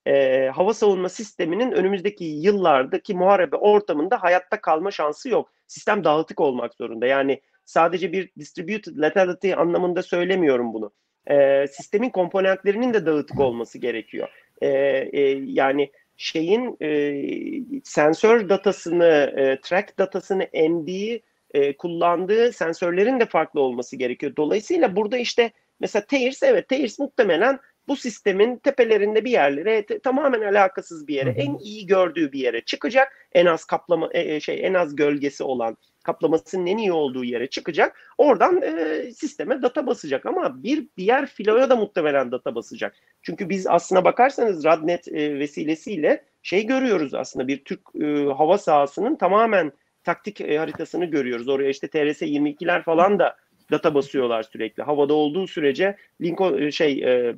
[0.08, 5.52] e, hava savunma sisteminin önümüzdeki yıllardaki muharebe ortamında hayatta kalma şansı yok.
[5.68, 7.06] Sistem dağıtık olmak zorunda.
[7.06, 10.92] Yani sadece bir distributed lethality anlamında söylemiyorum bunu.
[11.30, 14.30] E, sistemin komponentlerinin de dağıtık olması gerekiyor.
[14.62, 23.26] E, e, yani şeyin e, sensör datasını, e, track datasını emdiği, e, kullandığı sensörlerin de
[23.26, 24.34] farklı olması gerekiyor.
[24.38, 31.08] Dolayısıyla burada işte mesela TAIRS evet TAIRS muhtemelen bu sistemin tepelerinde bir yerlere tamamen alakasız
[31.08, 33.28] bir yere, en iyi gördüğü bir yere çıkacak.
[33.34, 37.48] En az kaplama e, e, şey en az gölgesi olan kaplamasının en iyi olduğu yere
[37.48, 38.14] çıkacak.
[38.18, 42.96] Oradan e, sisteme data basacak ama bir diğer filoya da muhtemelen data basacak.
[43.22, 49.16] Çünkü biz aslına bakarsanız Radnet e, vesilesiyle şey görüyoruz aslında bir Türk e, hava sahasının
[49.16, 49.72] tamamen
[50.04, 51.48] taktik e, haritasını görüyoruz.
[51.48, 53.36] Oraya işte TRS 22'ler falan da
[53.72, 54.84] data basıyorlar sürekli.
[54.84, 57.36] Havada olduğu sürece Lincoln e, şey e,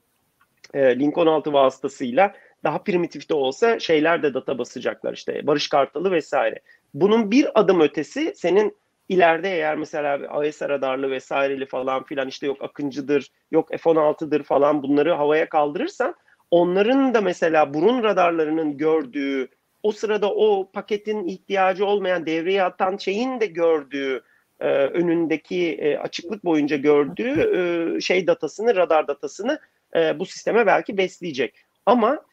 [0.74, 6.12] e, Link 16 vasıtasıyla daha primitif de olsa şeyler de data basacaklar işte Barış Kartalı
[6.12, 6.60] vesaire.
[6.94, 8.78] Bunun bir adım ötesi senin
[9.10, 15.14] ileride eğer mesela AES radarlı vesaireli falan filan işte yok Akıncı'dır, yok F-16'dır falan bunları
[15.14, 16.16] havaya kaldırırsan
[16.52, 19.48] onların da mesela burun radarlarının gördüğü
[19.84, 24.22] o sırada o paketin ihtiyacı olmayan devreye atan şeyin de gördüğü
[24.60, 29.60] e, önündeki e, açıklık boyunca gördüğü e, şey datasını, radar datasını
[29.96, 31.56] e, bu sisteme belki besleyecek.
[31.86, 32.26] Ama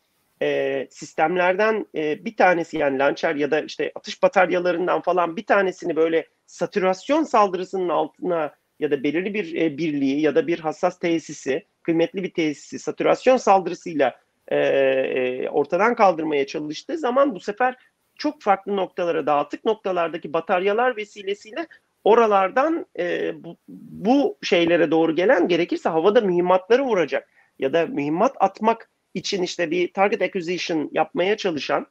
[0.43, 5.97] e, sistemlerden e, bir tanesi yani lançer ya da işte atış bataryalarından falan bir tanesini
[5.97, 11.67] böyle satürasyon saldırısının altına ya da belirli bir e, birliği ya da bir hassas tesisi,
[11.83, 17.77] kıymetli bir tesisi satürasyon saldırısıyla e, e, ortadan kaldırmaya çalıştığı zaman bu sefer
[18.19, 21.67] çok farklı noktalara dağıtık noktalardaki bataryalar vesilesiyle
[22.05, 28.89] oralardan e, bu, bu şeylere doğru gelen gerekirse havada mühimmatları vuracak ya da mühimmat atmak
[29.15, 31.87] için işte bir target acquisition yapmaya çalışan,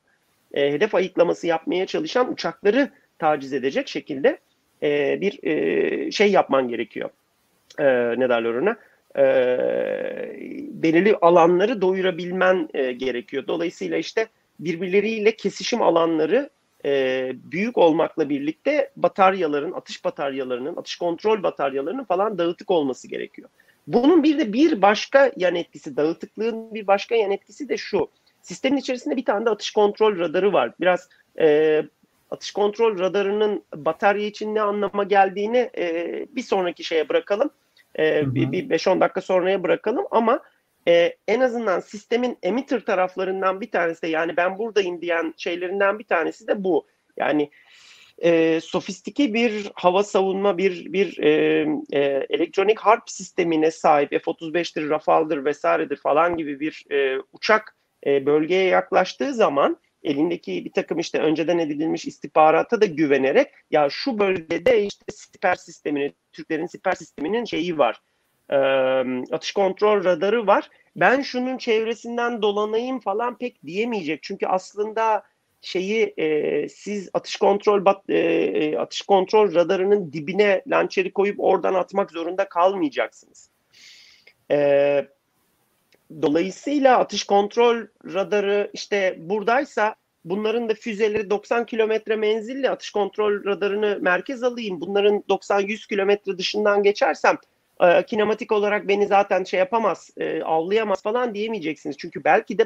[0.53, 4.37] e, hedef ayıklaması yapmaya çalışan uçakları taciz edecek şekilde
[4.83, 7.09] e, bir e, şey yapman gerekiyor.
[7.79, 7.85] E,
[8.19, 8.77] ne derler ona?
[9.17, 9.23] e,
[10.71, 13.47] belirli alanları doyurabilmen e, gerekiyor.
[13.47, 14.27] Dolayısıyla işte
[14.59, 16.49] birbirleriyle kesişim alanları
[16.85, 23.49] e, büyük olmakla birlikte bataryaların, atış bataryalarının, atış kontrol bataryalarının falan dağıtık olması gerekiyor.
[23.87, 28.07] Bunun bir de bir başka yan etkisi, dağıtıklığın bir başka yan etkisi de şu.
[28.41, 30.71] Sistemin içerisinde bir tane de atış kontrol radarı var.
[30.81, 31.81] Biraz e,
[32.31, 37.49] atış kontrol radarının batarya için ne anlama geldiğini e, bir sonraki şeye bırakalım.
[37.95, 38.35] E, hı hı.
[38.35, 40.39] Bir, bir 5-10 dakika sonraya bırakalım ama
[40.87, 46.03] e, en azından sistemin emitter taraflarından bir tanesi de yani ben buradayım diyen şeylerinden bir
[46.03, 46.85] tanesi de bu.
[47.17, 47.49] Yani
[48.17, 51.29] e, sofistike bir hava savunma, bir bir e,
[51.91, 51.99] e,
[52.29, 59.33] elektronik harp sistemine sahip F-35'tir, Rafale'dir vesairedir falan gibi bir e, uçak e, bölgeye yaklaştığı
[59.33, 65.55] zaman elindeki bir takım işte önceden edilmiş istihbarata da güvenerek ya şu bölgede işte siper
[65.55, 68.01] sisteminin, Türklerin siper sisteminin şeyi var.
[68.49, 68.57] E,
[69.31, 70.69] atış kontrol radarı var.
[70.95, 74.23] Ben şunun çevresinden dolanayım falan pek diyemeyecek.
[74.23, 75.23] Çünkü aslında
[75.63, 81.73] şeyi e, siz atış kontrol bat, e, e, atış kontrol radarının dibine lançeri koyup oradan
[81.73, 83.49] atmak zorunda kalmayacaksınız.
[84.51, 85.07] E,
[86.21, 89.95] dolayısıyla atış kontrol radarı işte buradaysa
[90.25, 94.81] bunların da füzeleri 90 kilometre menzilli atış kontrol radarını merkez alayım.
[94.81, 97.37] Bunların 90-100 kilometre dışından geçersem
[97.81, 101.97] e, kinematik olarak beni zaten şey yapamaz, e, avlayamaz falan diyemeyeceksiniz.
[101.97, 102.63] Çünkü belki de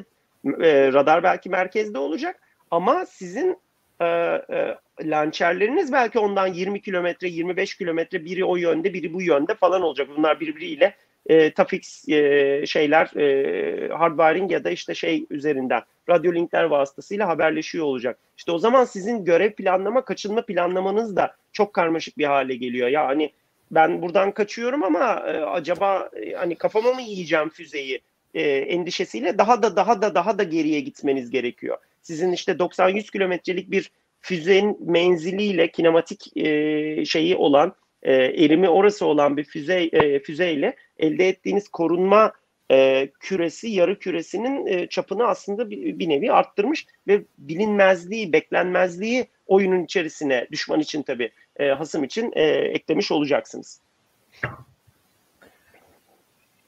[0.61, 3.57] e, radar belki merkezde olacak ama sizin
[4.01, 9.55] e, e, lançerleriniz belki ondan 20 kilometre, 25 kilometre biri o yönde, biri bu yönde
[9.55, 10.07] falan olacak.
[10.17, 16.63] Bunlar birbiriyle e, Tafix e, şeyler e, hardwiring ya da işte şey üzerinden radyo linkler
[16.63, 18.19] vasıtasıyla haberleşiyor olacak.
[18.37, 22.87] İşte o zaman sizin görev planlama, kaçınma planlamanız da çok karmaşık bir hale geliyor.
[22.87, 23.31] Yani
[23.71, 28.01] ben buradan kaçıyorum ama e, acaba e, hani kafama mı yiyeceğim füzeyi
[28.33, 31.77] e, endişesiyle daha da daha da daha da geriye gitmeniz gerekiyor.
[32.07, 39.37] Sizin işte 90-100 kilometrelik bir füzenin menziliyle kinematik e, şeyi olan e, erimi orası olan
[39.37, 42.33] bir füze e, füzeyle elde ettiğiniz korunma
[42.71, 49.83] e, küresi, yarı küresinin e, çapını aslında bir, bir nevi arttırmış ve bilinmezliği, beklenmezliği oyunun
[49.83, 53.81] içerisine düşman için tabii e, hasım için e, eklemiş olacaksınız.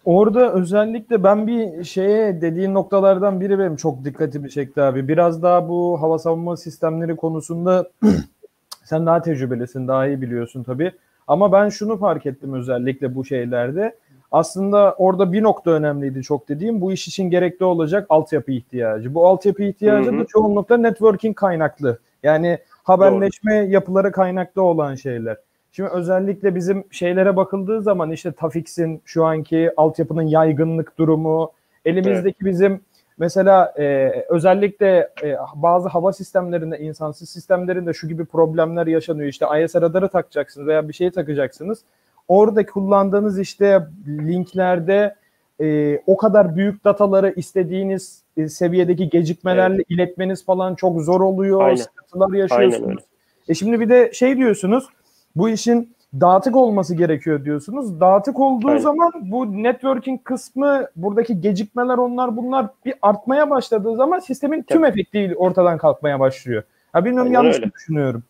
[0.06, 5.08] Orada özellikle ben bir şeye dediğin noktalardan biri benim çok dikkatimi çekti abi.
[5.08, 7.90] Biraz daha bu hava savunma sistemleri konusunda
[8.84, 10.92] sen daha tecrübelisin, daha iyi biliyorsun tabii.
[11.28, 13.96] Ama ben şunu fark ettim özellikle bu şeylerde.
[14.32, 16.82] Aslında orada bir nokta önemliydi çok dediğim.
[16.82, 19.14] Bu iş için gerekli olacak altyapı ihtiyacı.
[19.14, 22.00] Bu altyapı ihtiyacı da çoğunlukla networking kaynaklı.
[22.24, 23.72] Yani haberleşme Doğru.
[23.72, 25.38] yapıları kaynaklı olan şeyler.
[25.72, 31.52] Şimdi özellikle bizim şeylere bakıldığı zaman işte Tafix'in şu anki altyapının yaygınlık durumu,
[31.86, 32.54] elimizdeki evet.
[32.54, 32.82] bizim
[33.18, 39.30] mesela e, özellikle e, bazı hava sistemlerinde, insansız sistemlerinde şu gibi problemler yaşanıyor.
[39.30, 41.80] İşte IS radarı takacaksınız veya bir şey takacaksınız.
[42.28, 45.16] Orada kullandığınız işte linklerde
[45.62, 49.86] e, o kadar büyük dataları istediğiniz e, seviyedeki gecikmelerle evet.
[49.90, 51.62] iletmeniz falan çok zor oluyor.
[51.62, 51.76] Aynen.
[51.76, 53.04] Sıkıntılar yaşıyorsunuz.
[53.50, 54.88] E şimdi bir de şey diyorsunuz
[55.36, 58.00] bu işin dağıtık olması gerekiyor diyorsunuz.
[58.00, 58.80] Dağıtık olduğu Aynen.
[58.80, 64.88] zaman bu networking kısmı buradaki gecikmeler onlar bunlar bir artmaya başladığı zaman sistemin tüm Tabii.
[64.88, 66.64] efekti ortadan kalkmaya başlıyor.
[66.94, 67.72] Ha bilmiyorum Aynen yanlış öyle.
[67.72, 68.24] düşünüyorum.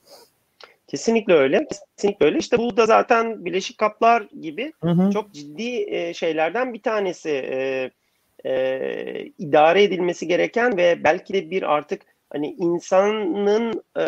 [0.87, 1.67] Kesinlikle öyle.
[1.97, 2.37] Kesinlikle öyle.
[2.37, 5.11] İşte bu da zaten Birleşik Kaplar gibi hı hı.
[5.11, 7.29] çok ciddi e, şeylerden bir tanesi.
[7.29, 7.89] E,
[8.45, 14.05] e, idare edilmesi gereken ve belki de bir artık hani insanın e,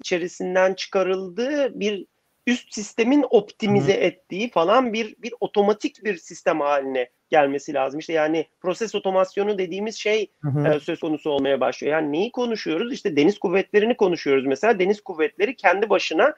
[0.00, 2.06] içerisinden çıkarıldığı bir
[2.46, 4.00] üst sistemin optimize Hı-hı.
[4.00, 8.00] ettiği falan bir bir otomatik bir sistem haline gelmesi lazım.
[8.00, 10.30] İşte yani proses otomasyonu dediğimiz şey
[10.66, 11.92] e, söz konusu olmaya başlıyor.
[11.92, 12.92] Yani neyi konuşuyoruz?
[12.92, 14.78] İşte deniz kuvvetlerini konuşuyoruz mesela.
[14.78, 16.34] Deniz kuvvetleri kendi başına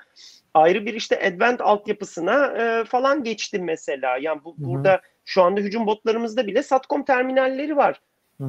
[0.55, 4.17] ayrı bir işte advent altyapısına e, falan geçti mesela.
[4.21, 4.65] Yani bu Hı-hı.
[4.65, 8.01] burada şu anda hücum botlarımızda bile Satcom terminalleri var.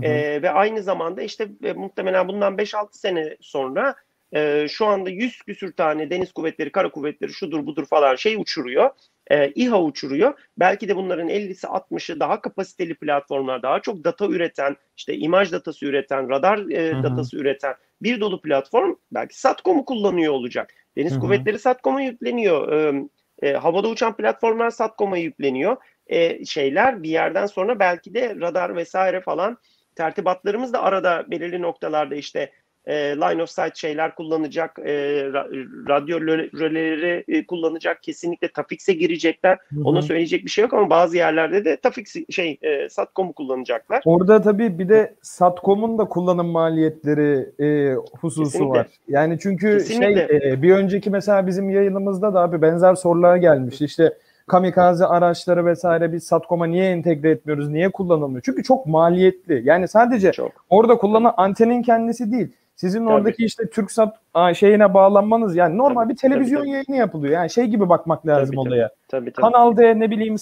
[0.02, 3.96] E, ve aynı zamanda işte e, muhtemelen bundan 5-6 sene sonra
[4.36, 8.90] e, şu anda 100 küsür tane deniz kuvvetleri, kara kuvvetleri şudur budur falan şey uçuruyor.
[9.32, 10.34] E, İHA uçuruyor.
[10.58, 15.86] Belki de bunların 50'si 60'ı daha kapasiteli platformlar, daha çok data üreten, işte imaj datası
[15.86, 20.74] üreten, radar e, datası üreten bir dolu platform belki Satcom'u kullanıyor olacak.
[20.98, 21.20] Deniz Hı-hı.
[21.20, 22.72] kuvvetleri Satcom'a yükleniyor.
[22.72, 23.04] E,
[23.42, 25.78] e, havada uçan platformlar Satcom'a yükleniyor.
[26.08, 29.58] E, şeyler bir yerden sonra belki de radar vesaire falan
[29.96, 32.52] tertibatlarımız da arada belirli noktalarda işte
[32.88, 39.58] e, line of sight şeyler kullanacak, e, ra- radyo röleleri e, kullanacak, kesinlikle Tafix'e girecekler.
[39.74, 39.84] Hı hı.
[39.84, 44.02] Ona söyleyecek bir şey yok ama bazı yerlerde de Tafix şey e, Satcom'u kullanacaklar.
[44.06, 48.80] Orada tabii bir de Satcom'un da kullanım maliyetleri e, hususu Kesinlikle.
[48.80, 48.88] var.
[49.08, 50.28] Yani çünkü Kesinlikle.
[50.40, 53.82] şey e, bir önceki mesela bizim yayınımızda da abi benzer sorular gelmiş.
[53.82, 54.14] İşte
[54.48, 57.70] kamikaze araçları vesaire biz Satcom'a niye entegre etmiyoruz?
[57.70, 58.42] Niye kullanılmıyor?
[58.46, 59.62] Çünkü çok maliyetli.
[59.66, 60.52] Yani sadece Çok.
[60.70, 62.48] orada kullanılan antenin kendisi değil.
[62.78, 63.14] Sizin Tabii.
[63.14, 64.16] oradaki işte TürkSat
[64.56, 66.76] şeyine bağlanmanız yani normal Tabii, bir televizyon tabii, tabii.
[66.76, 67.34] yayını yapılıyor.
[67.34, 68.74] Yani şey gibi bakmak lazım Tabii, tabii.
[68.74, 68.90] olaya.
[69.08, 69.52] Tabii tabii.
[69.52, 70.36] Kanal D ne bileyim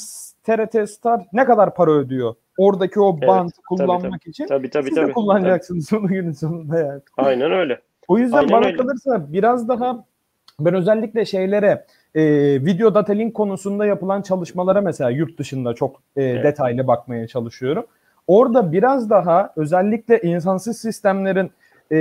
[0.43, 2.35] TRT Star ne kadar para ödüyor?
[2.57, 4.47] Oradaki o Evet, band tabii, kullanmak için.
[4.47, 5.07] Tabii tabii Siz tabii.
[5.07, 7.01] de kullanacaksınız onun günün sonunda yani.
[7.17, 7.27] Tabii.
[7.27, 7.79] Aynen öyle.
[8.07, 8.77] O yüzden Aynen bana öyle.
[8.77, 10.03] kalırsa biraz daha
[10.59, 12.23] ben özellikle şeylere e,
[12.65, 16.43] video data link konusunda yapılan çalışmalara mesela yurt dışında çok e, Evet.
[16.43, 17.85] detaylı bakmaya çalışıyorum.
[18.27, 21.51] Orada biraz daha özellikle insansız sistemlerin
[21.91, 21.95] e,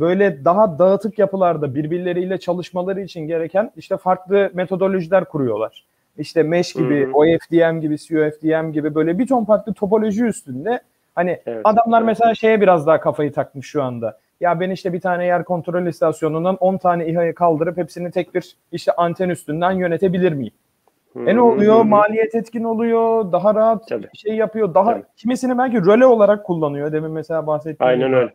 [0.00, 5.84] böyle daha dağıtık yapılarda birbirleriyle çalışmaları için gereken işte farklı metodolojiler kuruyorlar.
[6.18, 7.12] İşte mesh gibi, hı.
[7.12, 10.80] OFDM gibi, COFDM gibi böyle bir ton farklı topoloji üstünde
[11.14, 11.60] hani Evet.
[11.64, 12.06] adamlar Evet.
[12.06, 14.18] mesela şeye biraz daha kafayı takmış şu anda.
[14.40, 18.56] Ya ben işte bir tane yer kontrol istasyonundan 10 tane İHA'yı kaldırıp hepsini tek bir
[18.72, 20.52] işte anten üstünden yönetebilir miyim?
[21.26, 21.82] E ne oluyor?
[21.82, 23.32] Maliyet etkin oluyor.
[23.32, 24.08] Daha rahat Tabii.
[24.14, 24.74] şey yapıyor.
[24.74, 25.02] Daha Tabii.
[25.16, 26.92] kimisini belki röle olarak kullanıyor.
[26.92, 28.16] Demin mesela bahsettiğim Aynen gibi.
[28.16, 28.30] öyle.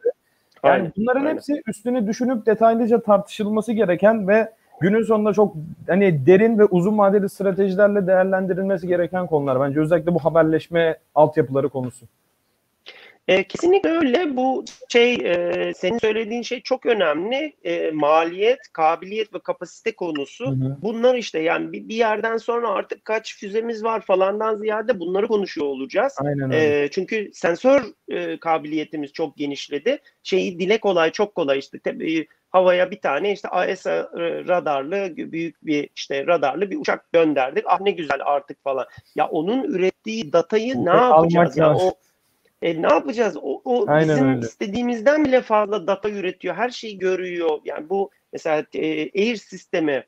[0.66, 1.36] Yani Aynen, bunların aynen.
[1.36, 5.56] hepsi üstüne düşünüp detaylıca tartışılması gereken ve günün sonunda çok
[5.88, 9.60] hani derin ve uzun vadeli stratejilerle değerlendirilmesi gereken konular.
[9.60, 12.06] Bence özellikle bu haberleşme altyapıları konusu.
[13.28, 14.36] E, kesinlikle öyle.
[14.38, 17.54] Bu şey e, senin söylediğin şey çok önemli.
[17.64, 20.46] E, maliyet, kabiliyet ve kapasite konusu.
[20.46, 20.78] Hı hı.
[20.82, 25.68] Bunlar işte yani bir, bir yerden sonra artık kaç füzemiz var falandan ziyade bunları konuşuyor
[25.68, 26.16] olacağız.
[26.18, 26.84] Aynen öyle.
[26.84, 30.00] E, çünkü sensör e, kabiliyetimiz çok genişledi.
[30.24, 34.12] Şeyi dile kolay, çok kolay işte tabii havaya bir tane işte AESA
[34.48, 37.64] radarlı büyük bir işte radarlı bir uçak gönderdik.
[37.68, 38.86] Ah ne güzel artık falan.
[39.16, 41.82] Ya onun ürettiği datayı ne Almak yapacağız?
[41.82, 41.94] Ya o
[42.66, 43.38] e, ne yapacağız?
[43.42, 44.40] O, o Aynen bizim öyle.
[44.40, 46.56] istediğimizden bile fazla data üretiyor.
[46.56, 47.60] Her şeyi görüyor.
[47.66, 50.04] Yani bu mesela e, Air sistemi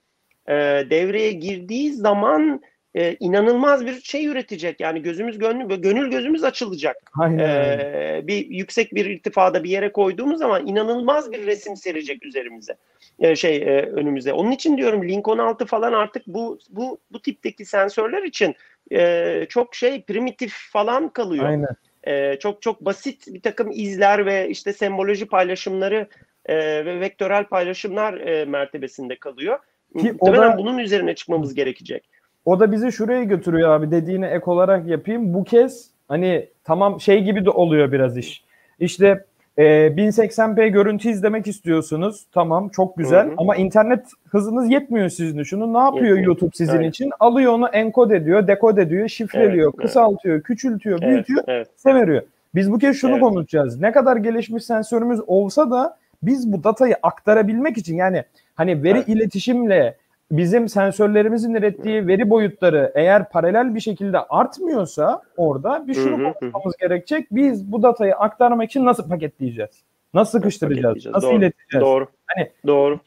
[0.48, 0.54] e,
[0.90, 2.62] devreye girdiği zaman
[2.96, 4.80] e, inanılmaz bir şey üretecek.
[4.80, 7.12] Yani gözümüz gönlü gönül gözümüz açılacak.
[7.20, 7.40] Aynen.
[7.40, 12.76] E, bir yüksek bir irtifada bir yere koyduğumuz zaman inanılmaz bir resim serecek üzerimize.
[13.20, 14.34] E, şey e, önümüze.
[14.34, 18.56] Onun için diyorum Lincoln 6 falan artık bu bu bu tipteki sensörler için
[18.92, 21.46] e, çok şey primitif falan kalıyor.
[21.46, 21.76] Aynen.
[22.08, 26.08] Ee, çok çok basit bir takım izler ve işte semboloji paylaşımları
[26.46, 29.60] e, ve vektörel paylaşımlar e, mertebesinde kalıyor.
[30.00, 32.04] Ki o da- bunun üzerine çıkmamız gerekecek.
[32.46, 35.34] O da bizi şuraya götürüyor abi dediğine ek olarak yapayım.
[35.34, 38.44] Bu kez hani tamam şey gibi de oluyor biraz iş.
[38.80, 39.26] İşte
[39.58, 42.26] e, 1080p görüntü izlemek istiyorsunuz.
[42.32, 43.34] Tamam çok güzel Hı hı.
[43.38, 45.74] ama internet hızınız yetmiyor sizin şunu.
[45.74, 46.26] Ne yapıyor Yetmiyor.
[46.26, 46.90] YouTube sizin Aynen.
[46.90, 47.10] için?
[47.20, 51.68] Alıyor onu enkod ediyor, dekod ediyor, şifreliyor, Evet, kısaltıyor, küçültüyor, Evet, büyütüyor, evet.
[51.76, 52.22] size veriyor.
[52.56, 53.22] Biz bu kez şunu Evet.
[53.22, 53.82] konuşacağız.
[53.82, 58.24] Ne kadar gelişmiş sensörümüz olsa da biz bu datayı aktarabilmek için yani
[58.56, 59.08] hani veri Evet.
[59.10, 59.96] iletişimle
[60.32, 67.28] bizim sensörlerimizin ürettiği veri boyutları eğer paralel bir şekilde artmıyorsa orada bir şunu konuşmamız gerekecek.
[67.32, 69.84] Biz bu datayı aktarmak için nasıl paketleyeceğiz?
[70.14, 71.06] Nasıl sıkıştıracağız?
[71.06, 71.86] Nasıl Doğru, ileteceğiz?
[71.86, 72.08] Doğru.
[72.28, 73.00] Hani- Doğru.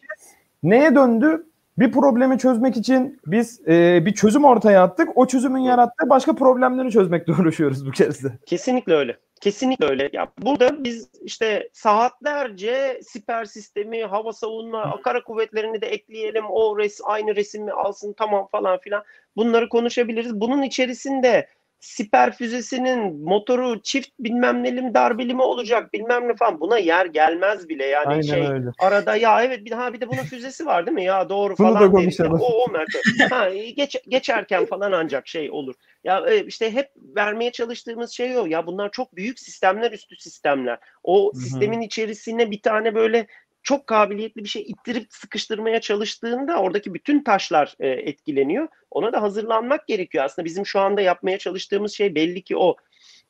[0.62, 1.46] Neye döndü?
[1.80, 5.08] Bir problemi çözmek için biz e, bir çözüm ortaya attık.
[5.14, 8.28] O çözümün yarattığı başka problemleri çözmekle uğraşıyoruz bu kez de.
[8.46, 9.16] Kesinlikle öyle.
[9.40, 10.10] Kesinlikle öyle.
[10.12, 16.44] Ya burada biz işte saatlerce siper sistemi, hava savunma, kara kuvvetlerini de ekleyelim.
[16.50, 19.02] O res aynı resmi alsın tamam falan filan.
[19.36, 20.40] Bunları konuşabiliriz.
[20.40, 21.48] Bunun içerisinde
[21.80, 27.68] siper füzesinin motoru çift bilmem nelim darbeli mi olacak bilmem ne falan buna yer gelmez
[27.68, 28.70] bile yani Aynen şey öyle.
[28.78, 31.74] arada ya evet bir daha bir de bunun füzesi var değil mi ya doğru Bunu
[31.74, 32.18] da falan deriz.
[32.18, 32.40] Ya, konuşalım.
[32.40, 33.34] o o mertebe.
[33.34, 35.74] ha, geç, geçerken falan ancak şey olur.
[36.04, 38.46] Ya e, işte hep vermeye çalıştığımız şey o.
[38.46, 40.78] Ya bunlar çok büyük sistemler üstü sistemler.
[41.04, 41.38] O hı.
[41.38, 43.26] sistemin içerisine bir tane böyle
[43.62, 48.68] çok kabiliyetli bir şey ittirip sıkıştırmaya çalıştığında oradaki bütün taşlar e, etkileniyor.
[48.90, 50.24] Ona da hazırlanmak gerekiyor.
[50.24, 52.76] Aslında bizim şu anda yapmaya çalıştığımız şey belli ki o.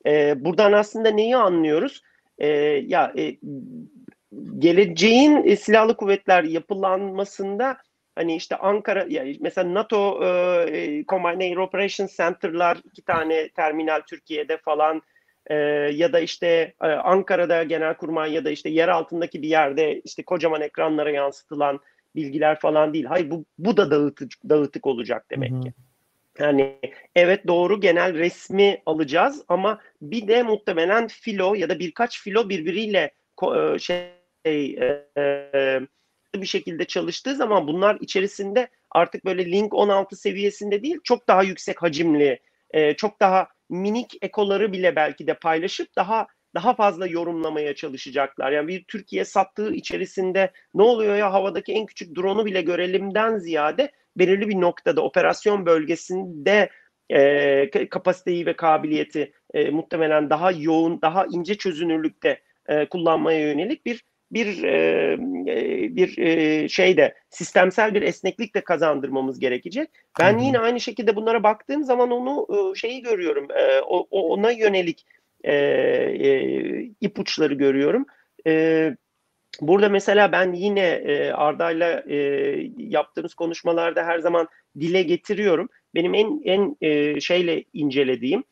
[0.07, 2.03] E, buradan aslında neyi anlıyoruz?
[2.39, 2.49] E,
[2.87, 3.37] ya e,
[4.59, 7.77] geleceğin e, silahlı kuvvetler yapılanmasında
[8.15, 14.57] hani işte Ankara ya mesela NATO e, Combined Air Operations Center'lar iki tane terminal Türkiye'de
[14.57, 15.03] falan
[15.47, 15.55] e,
[15.95, 20.61] ya da işte e, Ankara'da Genelkurmay ya da işte yer altındaki bir yerde işte kocaman
[20.61, 21.81] ekranlara yansıtılan
[22.17, 23.05] bilgiler falan değil.
[23.05, 25.61] Hayır bu bu da dağıtık dağıtık olacak demek Hı hı.
[25.61, 25.73] ki.
[26.39, 26.79] Yani
[27.15, 33.11] evet doğru genel resmi alacağız ama bir de muhtemelen filo ya da birkaç filo birbiriyle
[33.43, 34.11] e, şey
[34.45, 34.83] e,
[35.17, 35.81] e,
[36.35, 41.83] bir şekilde çalıştığı zaman bunlar içerisinde artık böyle Link 16 seviyesinde değil çok daha yüksek
[41.83, 48.53] hacimli, e, çok daha minik ekoları bile belki de paylaşıp daha daha fazla yorumlamaya çalışacaklar.
[48.53, 53.91] Yani bir Türkiye sattığı içerisinde ne oluyor ya havadaki en küçük drone'u bile görelimden ziyade
[54.17, 56.71] belirli bir noktada operasyon bölgesinde
[57.11, 64.05] e, kapasiteyi ve kabiliyeti e, muhtemelen daha yoğun, daha ince çözünürlükte e, kullanmaya yönelik bir
[64.33, 65.13] bir e,
[65.47, 69.91] e bir e, şeyde sistemsel bir esneklik de kazandırmamız gerekecek.
[70.21, 73.49] Ben yine aynı şekilde bunlara baktığım zaman onu e, şeyi görüyorum.
[73.51, 75.07] E, o, ona yönelik
[75.45, 78.07] e, e, ipuçları görüyorum.
[78.47, 78.97] E,
[79.61, 82.17] burada mesela ben yine e, Arda'yla e,
[82.77, 84.49] yaptığımız konuşmalarda her zaman
[84.81, 85.69] dile getiriyorum.
[85.95, 88.45] Benim en en e, şeyle incelediğim,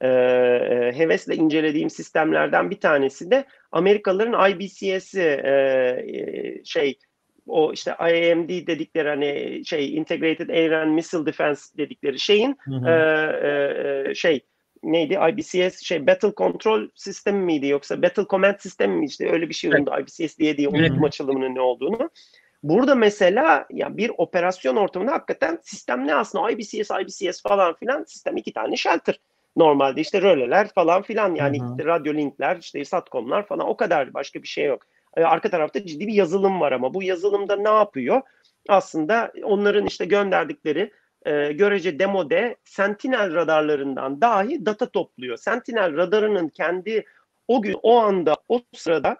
[0.00, 3.44] e, e hevesle incelediğim sistemlerden bir tanesi de
[3.74, 6.98] Amerikalıların IBCS'i e, e, şey
[7.46, 12.88] o işte IAMD dedikleri hani şey Integrated Air and Missile Defense dedikleri şeyin hı hı.
[12.90, 14.40] E, e, şey
[14.82, 19.54] neydi IBCS şey Battle Control sistemi miydi yoksa Battle Command sistemi mi işte öyle bir
[19.54, 20.20] şey oldu evet.
[20.20, 22.10] IBCS diye diye unuttum açılımının ne olduğunu.
[22.62, 28.36] Burada mesela ya bir operasyon ortamında hakikaten sistem ne aslında IBCS, IBCS falan filan sistem
[28.36, 29.20] iki tane shelter.
[29.56, 31.70] Normalde işte röleler falan filan yani hı hı.
[31.70, 34.82] işte radyo linkler işte satcomlar falan o kadar başka bir şey yok.
[35.16, 38.22] Ee, arka tarafta ciddi bir yazılım var ama bu yazılımda ne yapıyor?
[38.68, 40.92] Aslında onların işte gönderdikleri
[41.26, 45.36] e, görece demode Sentinel radarlarından dahi data topluyor.
[45.36, 47.04] Sentinel radarının kendi
[47.48, 49.16] o gün o anda o sırada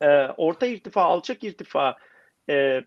[0.00, 1.96] e, orta irtifa alçak irtifa
[2.50, 2.84] e,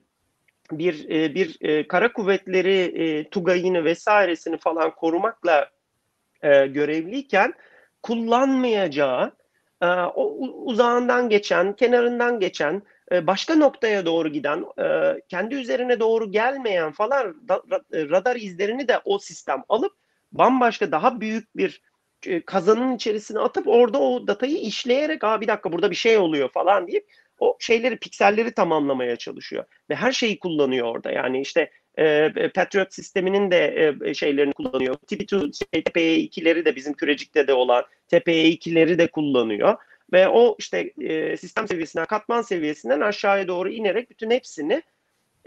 [0.72, 5.70] bir e, bir e, kara kuvvetleri e, Tugay'ını vesairesini falan korumakla
[6.44, 7.54] e, görevliyken
[8.04, 9.32] kullanmayacağı
[9.82, 10.24] e, o
[10.66, 12.82] uzağından geçen, kenarından geçen,
[13.12, 17.62] e, başka noktaya doğru giden, e, kendi üzerine doğru gelmeyen falan da,
[17.94, 19.94] radar izlerini de o sistem alıp
[20.32, 21.82] bambaşka daha büyük bir
[22.28, 26.50] e, kazanın içerisine atıp orada o datayı işleyerek Aa, bir dakika burada bir şey oluyor
[26.50, 27.08] falan deyip
[27.40, 29.66] o şeyleri pikselleri tamamlamaya çalışıyor.
[29.90, 31.12] Ve her şeyi kullanıyor orada.
[31.12, 34.96] Yani işte e, Patriot sisteminin de e, şeylerini kullanıyor.
[34.96, 39.76] TP2 şey, TPE2'leri de bizim kürecikte de olan TPE2'leri de kullanıyor
[40.14, 44.82] ve o işte e, sistem seviyesinden katman seviyesinden aşağıya doğru inerek bütün hepsini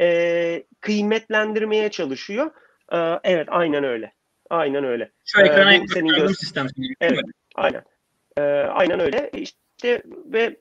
[0.00, 2.50] e, kıymetlendirmeye çalışıyor.
[2.92, 4.12] E, evet aynen öyle.
[4.50, 5.10] Aynen öyle.
[5.24, 6.66] Şu ekrana ee, senin gö- sistem.
[7.00, 7.24] Evet,
[7.54, 7.82] aynen.
[8.38, 8.42] Ee,
[8.72, 9.30] aynen öyle.
[9.32, 10.56] İşte ve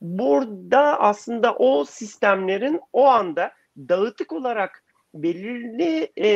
[0.00, 4.82] burada aslında o sistemlerin o anda dağıtık olarak
[5.14, 6.28] belirli e,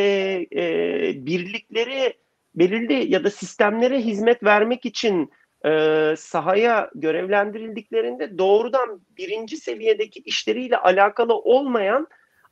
[0.52, 2.14] e, birlikleri
[2.54, 5.30] belirli ya da sistemlere hizmet vermek için
[5.66, 12.08] e, sahaya görevlendirildiklerinde doğrudan birinci seviyedeki işleriyle alakalı olmayan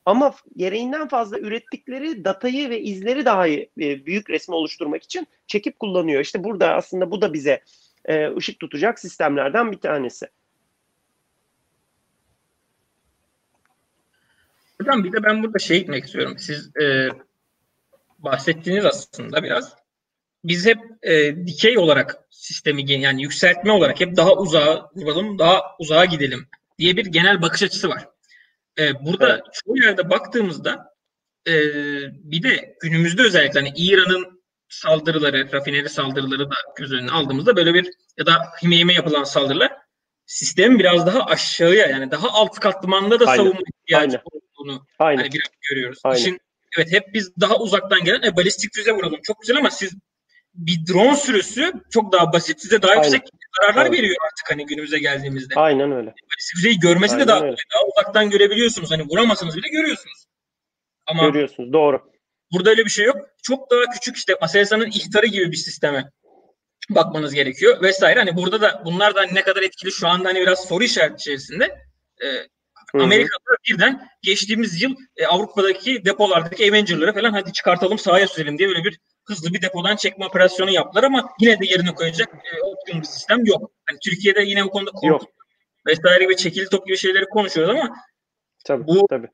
[0.07, 6.20] ama gereğinden fazla ürettikleri datayı ve izleri daha e, büyük resmi oluşturmak için çekip kullanıyor.
[6.20, 7.61] İşte burada aslında bu da bize
[8.05, 10.27] e, ışık tutacak sistemlerden bir tanesi.
[14.83, 16.37] Hocam bir de ben burada şey gitmek istiyorum.
[16.39, 17.09] Siz e,
[18.18, 19.74] bahsettiğiniz aslında biraz
[20.45, 26.05] biz hep e, dikey olarak sistemi yani yükseltme olarak hep daha uzağa vuralım, daha uzağa
[26.05, 28.09] gidelim diye bir genel bakış açısı var.
[28.78, 29.43] E, burada evet.
[29.53, 30.95] çoğu yerde baktığımızda
[31.49, 31.53] e,
[32.12, 37.91] bir de günümüzde özellikle hani İran'ın saldırıları, rafineri saldırıları da göz önüne aldığımızda böyle bir
[38.18, 39.72] ya da Himeyme yapılan saldırılar
[40.26, 43.37] sistemin biraz daha aşağıya yani daha alt katmanda da Aynen.
[43.37, 44.41] savunma ihtiyacı Aynen.
[44.63, 45.23] Olduğunu Aynen.
[45.23, 45.99] Hani biraz görüyoruz.
[46.05, 46.19] Aynen.
[46.19, 46.39] İşin
[46.79, 49.21] evet hep biz daha uzaktan gelen e, balistik füze vuralım.
[49.23, 49.93] Çok güzel ama siz
[50.55, 52.61] bir drone sürüsü çok daha basit.
[52.61, 53.03] Size daha Aynen.
[53.03, 53.23] yüksek
[53.61, 53.99] kararlar evet.
[53.99, 55.55] veriyor artık hani günümüze geldiğimizde.
[55.55, 56.07] Aynen öyle.
[56.07, 57.57] Balistik füzeyi görmesi Aynen de daha öyle.
[57.75, 58.91] daha uzaktan görebiliyorsunuz.
[58.91, 60.25] Hani vuramasanız bile görüyorsunuz.
[61.07, 61.73] Ama görüyorsunuz.
[61.73, 62.13] Doğru.
[62.53, 63.17] Burada öyle bir şey yok.
[63.43, 66.11] Çok daha küçük işte Aselsan'ın ihtarı gibi bir sisteme
[66.91, 68.19] bakmanız gerekiyor vesaire.
[68.19, 71.65] Hani burada da bunlar da ne kadar etkili şu anda hani biraz soru işareti içerisinde.
[72.23, 72.27] Ee,
[72.95, 78.84] Amerika'da birden geçtiğimiz yıl e, Avrupa'daki depolardaki Avenger'ları falan hadi çıkartalım sahaya sürelim diye böyle
[78.84, 83.07] bir hızlı bir depodan çekme operasyonu yaptılar ama yine de yerine koyacak e, optimum bir
[83.07, 83.70] sistem yok.
[83.86, 85.26] Hani Türkiye'de yine bu konuda kontrol
[85.86, 87.97] vesaire gibi çekili top gibi şeyleri konuşuyoruz ama
[88.64, 89.28] tabii, bu tabii.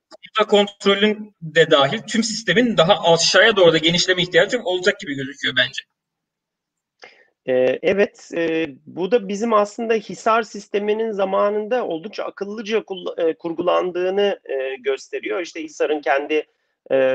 [0.49, 5.83] kontrolün de dahil tüm sistemin daha aşağıya doğru da genişleme ihtiyacı olacak gibi gözüküyor bence.
[7.49, 12.85] Ee, evet, e, bu da bizim aslında Hisar sisteminin zamanında oldukça akıllıca
[13.17, 15.41] e, kurgulandığını e, gösteriyor.
[15.41, 16.47] İşte Hisar'ın kendi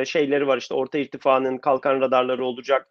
[0.06, 2.88] şeyleri var, işte orta irtifanın kalkan radarları olacak,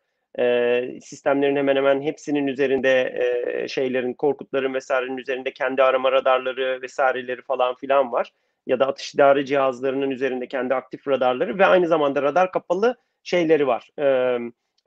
[1.03, 8.12] sistemlerin hemen hemen hepsinin üzerinde şeylerin, Korkutların vesairenin üzerinde kendi arama radarları vesaireleri falan filan
[8.12, 8.32] var.
[8.66, 13.66] Ya da atış idare cihazlarının üzerinde kendi aktif radarları ve aynı zamanda radar kapalı şeyleri
[13.66, 13.90] var.
[13.99, 14.38] E,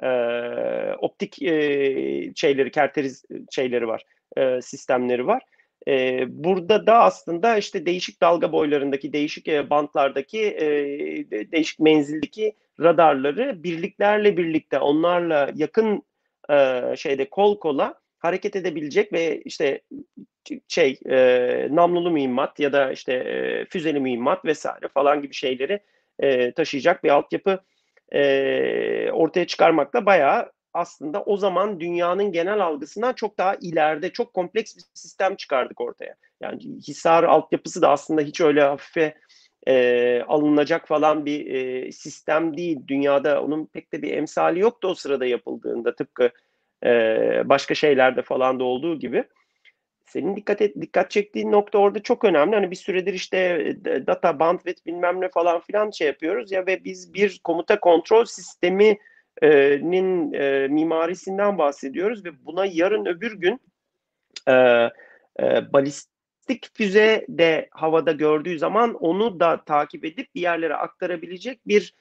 [0.04, 0.10] e,
[1.00, 4.04] optik e, şeyleri, kerteriz şeyleri var,
[4.38, 5.43] e, sistemleri var.
[5.88, 10.68] E, burada da aslında işte değişik dalga boylarındaki, değişik e, bantlardaki, e,
[11.52, 16.04] değişik menzildeki radarları birliklerle birlikte onlarla yakın
[16.50, 19.82] e, şeyde kol kola hareket edebilecek ve işte
[20.68, 25.80] şey e, namlulu mühimmat ya da işte e, füzeli mühimmat vesaire falan gibi şeyleri
[26.20, 27.60] e, taşıyacak bir altyapı
[28.12, 34.76] e, ortaya çıkarmakla bayağı aslında o zaman dünyanın genel algısından çok daha ileride, çok kompleks
[34.78, 36.16] bir sistem çıkardık ortaya.
[36.41, 39.16] Yani Hisar altyapısı da aslında hiç öyle hafife
[39.68, 42.80] e, alınacak falan bir e, sistem değil.
[42.88, 46.30] Dünyada onun pek de bir emsali yoktu o sırada yapıldığında tıpkı
[46.86, 46.89] e,
[47.45, 49.24] başka şeylerde falan da olduğu gibi.
[50.06, 52.56] Senin dikkat et, dikkat çektiğin nokta orada çok önemli.
[52.56, 53.76] Hani bir süredir işte
[54.08, 60.34] data bandwidth bilmem ne falan filan şey yapıyoruz ya ve biz bir komuta kontrol sisteminin
[60.34, 63.62] e, mimarisinden bahsediyoruz ve buna yarın öbür gün
[64.47, 64.53] e,
[65.39, 71.93] e, balistik füze de havada gördüğü zaman onu da takip edip bir yerlere aktarabilecek bir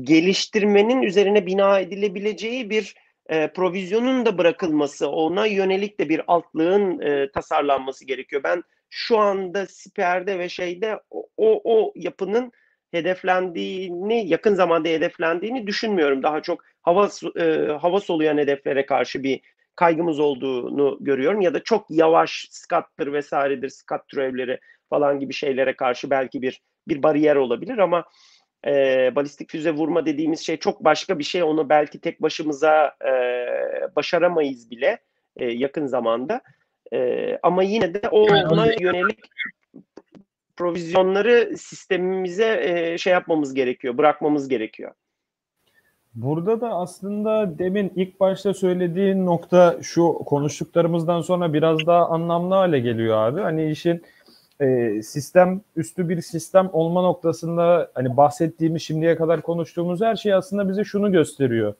[0.00, 2.94] geliştirmenin üzerine bina edilebileceği bir
[3.30, 8.42] e, provizyonun da bırakılması, ona yönelik de bir altlığın e, tasarlanması gerekiyor.
[8.44, 12.52] Ben şu anda Siper'de ve şeyde o, o, o yapının
[12.90, 16.22] hedeflendiğini, yakın zamanda hedeflendiğini düşünmüyorum.
[16.22, 17.08] Daha çok hava
[17.38, 17.42] e,
[17.80, 19.40] hava soluyan hedeflere karşı bir
[19.76, 24.58] kaygımız olduğunu görüyorum ya da çok yavaş skattır vesairedir, skat türevleri
[24.90, 28.04] falan gibi şeylere karşı belki bir bir bariyer olabilir ama
[28.66, 31.42] e, balistik füze vurma dediğimiz şey çok başka bir şey.
[31.42, 33.12] Onu belki tek başımıza e,
[33.96, 34.98] başaramayız bile
[35.36, 36.40] e, yakın zamanda.
[36.92, 39.18] E, ama yine de o ona yönelik
[40.56, 44.92] provizyonları sistemimize e, şey yapmamız gerekiyor, bırakmamız gerekiyor.
[46.14, 52.80] Burada da aslında demin ilk başta söylediğin nokta şu konuştuklarımızdan sonra biraz daha anlamlı hale
[52.80, 53.40] geliyor abi.
[53.40, 54.02] Hani işin
[54.60, 60.68] e, sistem üstü bir sistem olma noktasında hani bahsettiğimiz şimdiye kadar konuştuğumuz her şey aslında
[60.68, 61.74] bize şunu gösteriyor.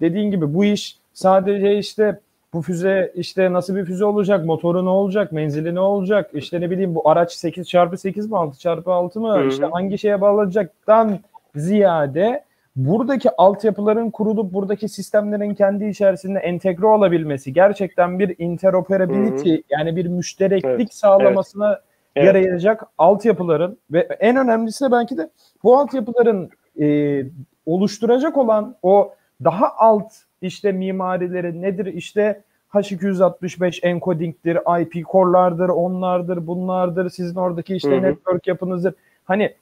[0.00, 2.20] Dediğin gibi bu iş sadece işte
[2.54, 6.70] bu füze işte nasıl bir füze olacak, motoru ne olacak, menzili ne olacak, işte ne
[6.70, 9.48] bileyim bu araç 8 çarpı 8 mi 6 çarpı 6 mı, Hı-hı.
[9.48, 11.18] işte hangi şeye bağlanacaktan
[11.54, 12.44] ziyade
[12.76, 19.62] buradaki altyapıların kurulup buradaki sistemlerin kendi içerisinde entegre olabilmesi gerçekten bir interoperability Hı-hı.
[19.70, 20.94] yani bir müştereklik evet.
[20.94, 22.34] sağlamasına evet evet.
[22.34, 25.30] yarayacak altyapıların ve en önemlisi de belki de
[25.64, 26.50] bu altyapıların
[26.80, 27.22] e,
[27.66, 29.14] oluşturacak olan o
[29.44, 30.12] daha alt
[30.42, 32.42] işte mimarileri nedir işte
[32.72, 38.02] H265 encoding'dir, IP core'lardır, onlardır, bunlardır, sizin oradaki işte hı hı.
[38.02, 38.94] network yapınızdır.
[39.24, 39.54] Hani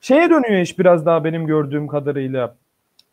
[0.00, 2.54] şeye dönüyor iş biraz daha benim gördüğüm kadarıyla.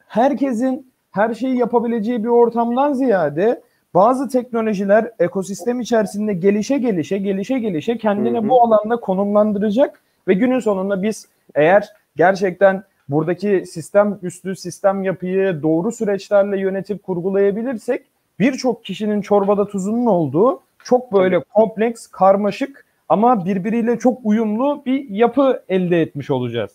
[0.08, 3.62] Herkesin her şeyi yapabileceği bir ortamdan ziyade
[3.94, 8.50] bazı teknolojiler ekosistem içerisinde gelişe gelişe gelişe gelişe kendini hı hı.
[8.50, 15.92] bu alanda konumlandıracak ve günün sonunda biz eğer gerçekten buradaki sistem üstü sistem yapıyı doğru
[15.92, 18.06] süreçlerle yönetip kurgulayabilirsek
[18.40, 25.64] birçok kişinin çorbada tuzunun olduğu çok böyle kompleks, karmaşık ama birbiriyle çok uyumlu bir yapı
[25.70, 26.72] elde etmiş olacağız.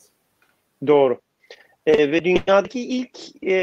[0.86, 1.18] Doğru.
[1.88, 3.54] E, ve dünyadaki ilk e,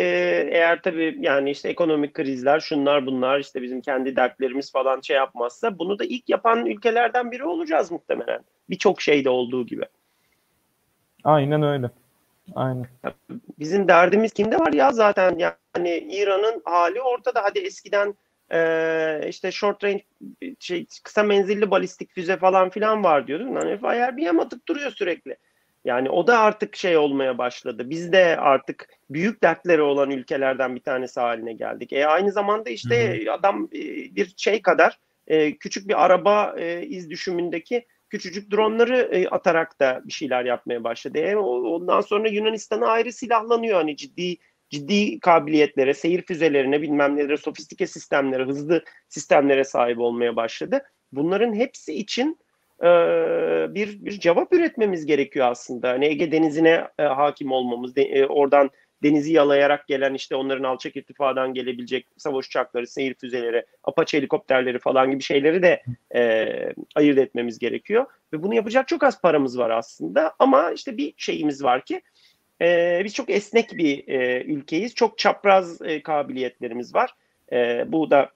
[0.51, 5.79] eğer tabii yani işte ekonomik krizler şunlar bunlar işte bizim kendi dertlerimiz falan şey yapmazsa
[5.79, 8.39] bunu da ilk yapan ülkelerden biri olacağız muhtemelen.
[8.69, 9.85] Birçok şeyde olduğu gibi.
[11.23, 11.89] Aynen öyle.
[12.55, 12.85] Aynen.
[13.59, 17.43] Bizim derdimiz kimde var ya zaten yani İran'ın hali ortada.
[17.43, 18.15] Hadi eskiden
[18.53, 20.03] e, işte short range
[20.59, 23.55] şey kısa menzilli balistik füze falan filan var diyordun.
[23.55, 25.37] Hani bir atıp duruyor sürekli.
[25.85, 27.89] Yani o da artık şey olmaya başladı.
[27.89, 31.93] Biz de artık büyük dertleri olan ülkelerden bir tanesi haline geldik.
[31.93, 33.33] E aynı zamanda işte hı hı.
[33.33, 33.79] adam e,
[34.15, 40.13] bir şey kadar e, küçük bir araba e, iz düşümündeki küçücük dronları atarak da bir
[40.13, 41.17] şeyler yapmaya başladı.
[41.17, 44.37] E, ondan sonra Yunanistan'a ayrı silahlanıyor hani ciddi
[44.69, 50.81] ciddi kabiliyetlere, seyir füzelerine, bilmem nelere, sofistike sistemlere, hızlı sistemlere sahip olmaya başladı.
[51.11, 52.39] Bunların hepsi için
[52.83, 52.87] e,
[53.75, 55.89] bir bir cevap üretmemiz gerekiyor aslında.
[55.89, 58.69] Hani Ege Denizi'ne e, hakim olmamız, de, e, oradan
[59.03, 65.11] denizi yalayarak gelen işte onların alçak irtifadan gelebilecek savaş uçakları, seyir füzeleri, Apache helikopterleri falan
[65.11, 65.83] gibi şeyleri de
[66.15, 66.47] e,
[66.95, 68.05] ayırt etmemiz gerekiyor.
[68.33, 72.01] Ve bunu yapacak çok az paramız var aslında ama işte bir şeyimiz var ki
[72.61, 74.95] e, biz çok esnek bir e, ülkeyiz.
[74.95, 77.11] Çok çapraz e, kabiliyetlerimiz var.
[77.51, 78.29] E, bu da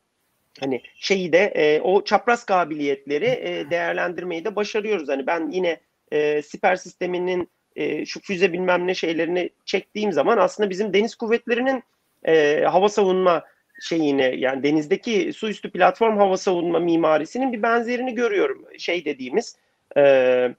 [0.59, 5.09] hani şeyi de e, o çapraz kabiliyetleri e, değerlendirmeyi de başarıyoruz.
[5.09, 5.79] Hani ben yine
[6.11, 11.83] e, siper sisteminin e, şu füze bilmem ne şeylerini çektiğim zaman aslında bizim deniz kuvvetlerinin
[12.27, 13.43] e, hava savunma
[13.81, 18.65] şeyini yani denizdeki su üstü platform hava savunma mimarisinin bir benzerini görüyorum.
[18.77, 19.57] Şey dediğimiz
[19.97, 20.55] e,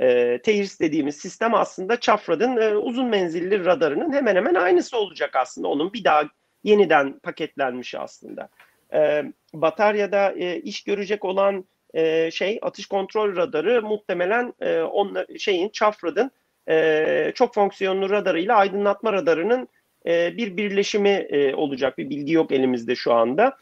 [0.00, 5.68] e, TEIRS dediğimiz sistem aslında Çafrad'ın e, uzun menzilli radarının hemen hemen aynısı olacak aslında.
[5.68, 6.24] Onun bir daha
[6.64, 8.48] yeniden paketlenmiş aslında.
[8.92, 9.24] E,
[9.54, 11.64] bataryada e, iş görecek olan
[11.94, 16.30] e, şey atış kontrol radarı muhtemelen e, onla, şeyin Çafrad'ın
[16.68, 19.68] e, çok fonksiyonlu radarıyla aydınlatma radarının
[20.06, 21.98] e, bir birleşimi e, olacak.
[21.98, 23.56] Bir bilgi yok elimizde şu anda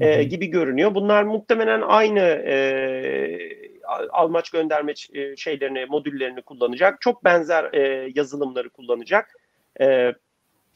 [0.00, 0.94] e, gibi görünüyor.
[0.94, 3.62] Bunlar muhtemelen aynı e,
[4.10, 7.00] almaç gönderme e, şeylerini, modüllerini kullanacak.
[7.00, 9.34] Çok benzer e, yazılımları kullanacak.
[9.80, 10.12] E,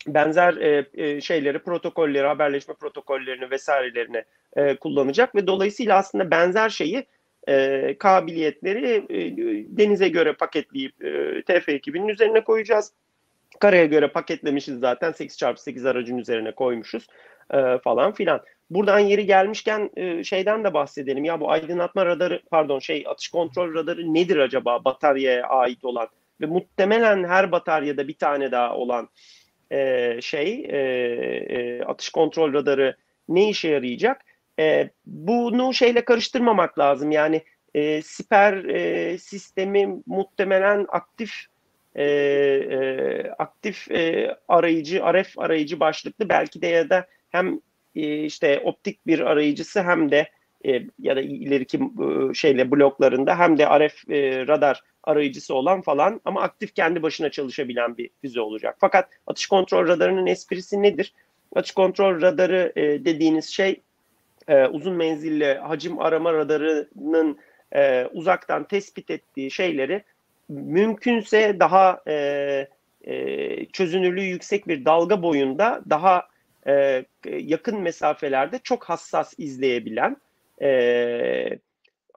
[0.06, 4.24] benzer e, e, şeyleri, protokolleri, haberleşme protokollerini vesairelerini
[4.56, 7.06] e, kullanacak ve dolayısıyla aslında benzer şeyi
[7.48, 9.36] e, kabiliyetleri e,
[9.76, 11.08] denize göre paketleyip e,
[11.40, 12.92] TF2000'in üzerine koyacağız.
[13.60, 17.06] Karaya göre paketlemişiz zaten 8x8 aracın üzerine koymuşuz
[17.54, 18.40] e, falan filan.
[18.70, 21.24] Buradan yeri gelmişken e, şeyden de bahsedelim.
[21.24, 26.08] Ya bu aydınlatma radarı pardon şey atış kontrol radarı nedir acaba bataryaya ait olan
[26.40, 29.08] ve muhtemelen her bataryada bir tane daha olan
[29.72, 30.78] e, şey e,
[31.48, 32.96] e, atış kontrol radarı
[33.28, 34.20] ne işe yarayacak?
[34.58, 37.10] E, bunu şeyle karıştırmamak lazım.
[37.10, 37.42] Yani
[37.74, 41.32] e, siper e, sistemi muhtemelen aktif
[41.94, 47.60] e, e, aktif e, arayıcı, RF arayıcı başlıklı belki de ya da hem
[47.96, 50.28] e, işte optik bir arayıcısı hem de
[50.66, 56.20] e, ya da ileriki e, şeyle bloklarında hem de RF e, radar arayıcısı olan falan
[56.24, 58.76] ama aktif kendi başına çalışabilen bir füze olacak.
[58.80, 61.12] Fakat atış kontrol radarının esprisi nedir?
[61.54, 63.80] Atış kontrol radarı e, dediğiniz şey
[64.48, 67.38] e, uzun menzilli hacim arama radarının
[67.74, 70.04] e, uzaktan tespit ettiği şeyleri
[70.48, 72.68] mümkünse daha e,
[73.04, 76.28] e, çözünürlüğü yüksek bir dalga boyunda daha
[76.66, 80.16] e, yakın mesafelerde çok hassas izleyebilen
[80.62, 81.58] e,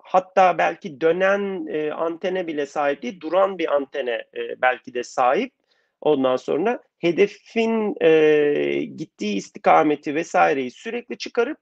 [0.09, 5.53] hatta belki dönen e, antene bile sahip değil duran bir antene e, belki de sahip.
[6.01, 11.57] Ondan sonra hedefin e, gittiği istikameti vesaireyi sürekli çıkarıp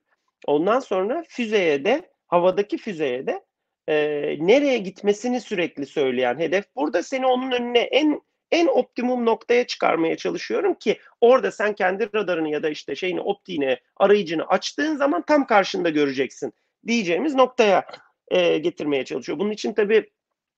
[0.46, 3.44] ondan sonra füzeye de havadaki füzeye de
[3.88, 3.96] e,
[4.40, 6.64] nereye gitmesini sürekli söyleyen hedef.
[6.76, 8.20] Burada seni onun önüne en
[8.50, 13.78] en optimum noktaya çıkarmaya çalışıyorum ki orada sen kendi radarını ya da işte şeyini optiğini
[13.96, 16.52] arayıcını açtığın zaman tam karşında göreceksin
[16.86, 17.84] diyeceğimiz noktaya
[18.30, 19.38] e, getirmeye çalışıyor.
[19.38, 20.10] Bunun için tabii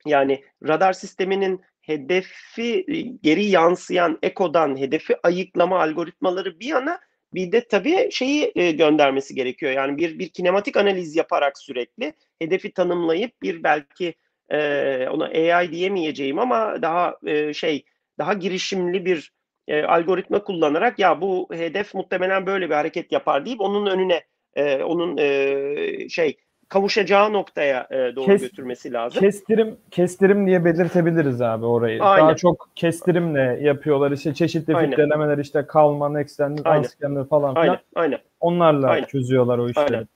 [0.06, 7.00] yani radar sisteminin hedefi e, geri yansıyan ekodan hedefi ayıklama algoritmaları bir yana
[7.34, 9.72] bir de tabii şeyi e, göndermesi gerekiyor.
[9.72, 14.14] Yani bir bir kinematik analiz yaparak sürekli hedefi tanımlayıp bir belki
[14.50, 17.84] e, ona AI diyemeyeceğim ama daha e, şey
[18.18, 19.32] daha girişimli bir
[19.68, 24.82] e, algoritma kullanarak ya bu hedef muhtemelen böyle bir hareket yapar deyip onun önüne e,
[24.82, 26.36] onun e, şey
[26.70, 29.20] kavuşacağı noktaya e, doğru Kes, götürmesi lazım.
[29.20, 32.02] Kestirim kestirim diye belirtebiliriz abi orayı.
[32.02, 32.26] Aynen.
[32.26, 34.90] Daha çok kestirimle yapıyorlar işte çeşitli Aynen.
[34.90, 37.66] filtrelemeler işte kalman, extended, unscanned falan filan.
[37.66, 37.78] Aynen.
[37.94, 38.18] Aynen.
[38.40, 39.06] Onlarla Aynen.
[39.06, 39.96] çözüyorlar o işleri.
[39.96, 40.08] Aynen.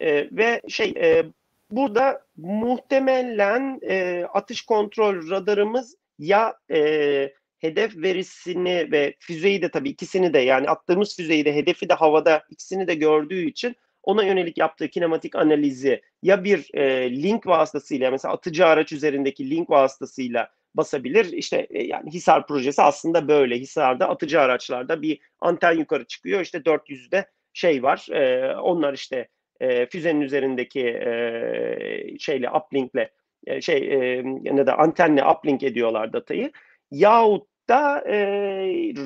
[0.00, 1.24] E, ve şey e,
[1.70, 10.32] burada muhtemelen e, atış kontrol radarımız ya e, hedef verisini ve füzeyi de tabii ikisini
[10.32, 14.88] de yani attığımız füzeyi de hedefi de havada ikisini de gördüğü için ona yönelik yaptığı
[14.88, 21.32] kinematik analizi ya bir e, link vasıtasıyla mesela atıcı araç üzerindeki link vasıtasıyla basabilir.
[21.32, 23.58] İşte e, yani Hisar projesi aslında böyle.
[23.58, 26.40] Hisar'da atıcı araçlarda bir anten yukarı çıkıyor.
[26.40, 28.06] İşte 400'de şey var.
[28.10, 29.28] E, onlar işte
[29.60, 33.10] e, füzenin üzerindeki e, şeyle uplinkle
[33.46, 36.52] e, şey e, ne de antenle uplink ediyorlar datayı.
[36.90, 38.16] Yahut da e,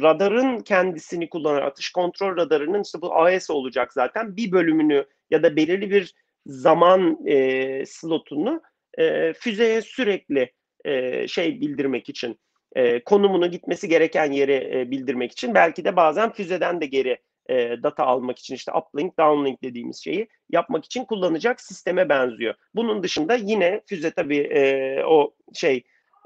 [0.03, 5.57] radarın kendisini kullanarak atış kontrol radarının işte bu AES olacak zaten bir bölümünü ya da
[5.57, 6.15] belirli bir
[6.47, 8.63] zaman e, slotunu
[8.99, 10.53] e, füzeye sürekli
[10.85, 12.41] e, şey bildirmek için
[12.75, 17.83] e, konumunu gitmesi gereken yere e, bildirmek için belki de bazen füzeden de geri e,
[17.83, 22.55] data almak için işte uplink, downlink dediğimiz şeyi yapmak için kullanacak sisteme benziyor.
[22.75, 25.83] Bunun dışında yine füze tabii e, o şey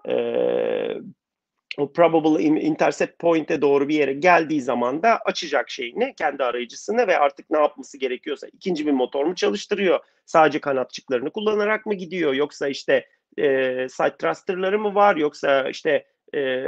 [0.09, 0.15] e,
[1.77, 7.19] o probable intercept point'e doğru bir yere geldiği zaman da açacak şeyini kendi arayıcısını ve
[7.19, 10.01] artık ne yapması gerekiyorsa ikinci bir motor mu çalıştırıyor?
[10.27, 12.35] Sadece kanatçıklarını kullanarak mı gidiyor?
[12.35, 13.07] Yoksa işte
[13.39, 13.43] e,
[13.89, 15.17] side thruster'ları mı var?
[15.17, 16.05] Yoksa işte
[16.35, 16.63] e,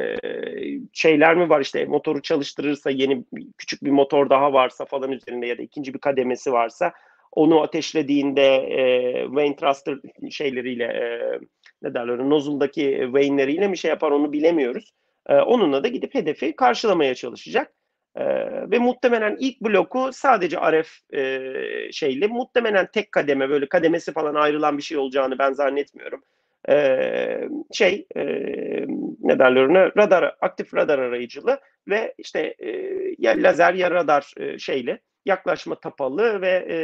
[0.93, 3.25] şeyler mi var işte motoru çalıştırırsa yeni
[3.59, 6.93] küçük bir motor daha varsa falan üzerinde ya da ikinci bir kademesi varsa
[7.33, 9.99] onu ateşlediğinde e, Wayne Thruster
[10.31, 11.39] şeyleriyle e,
[11.83, 14.93] ne derler nozzle'daki Wayne'leriyle mi şey yapar onu bilemiyoruz.
[15.29, 17.73] E, onunla da gidip hedefi karşılamaya çalışacak.
[18.17, 18.25] E,
[18.71, 24.79] ve muhtemelen ilk bloku sadece RF e, şeyle muhtemelen tek kademe böyle kademesi falan ayrılan
[24.79, 26.23] bir şey olacağını ben zannetmiyorum.
[26.69, 28.25] E, şey e,
[29.21, 32.71] ne derler ona radar aktif radar arayıcılı ve işte e,
[33.19, 36.79] ya lazer ya radar e, şeyle yaklaşma tapalı ve e,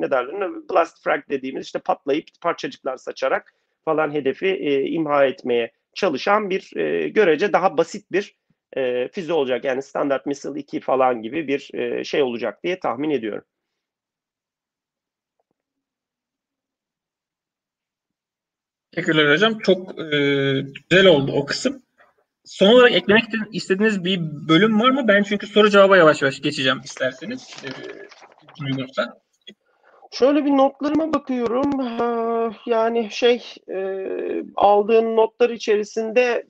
[0.00, 3.54] ne derler blast frag dediğimiz işte patlayıp parçacıklar saçarak
[3.84, 8.36] falan hedefi e, imha etmeye çalışan bir e, görece daha basit bir
[8.76, 9.64] e, füze olacak.
[9.64, 13.44] Yani standart missile 2 falan gibi bir e, şey olacak diye tahmin ediyorum.
[18.92, 19.58] Teşekkürler hocam.
[19.58, 20.06] Çok e,
[20.90, 21.82] güzel oldu o kısım.
[22.44, 25.08] Son olarak eklemek istediğiniz bir bölüm var mı?
[25.08, 27.56] Ben çünkü soru cevaba yavaş yavaş geçeceğim isterseniz.
[27.64, 27.68] E.
[30.12, 31.70] Şöyle bir notlarıma bakıyorum.
[32.66, 33.78] Yani şey e,
[34.56, 36.46] aldığın notlar içerisinde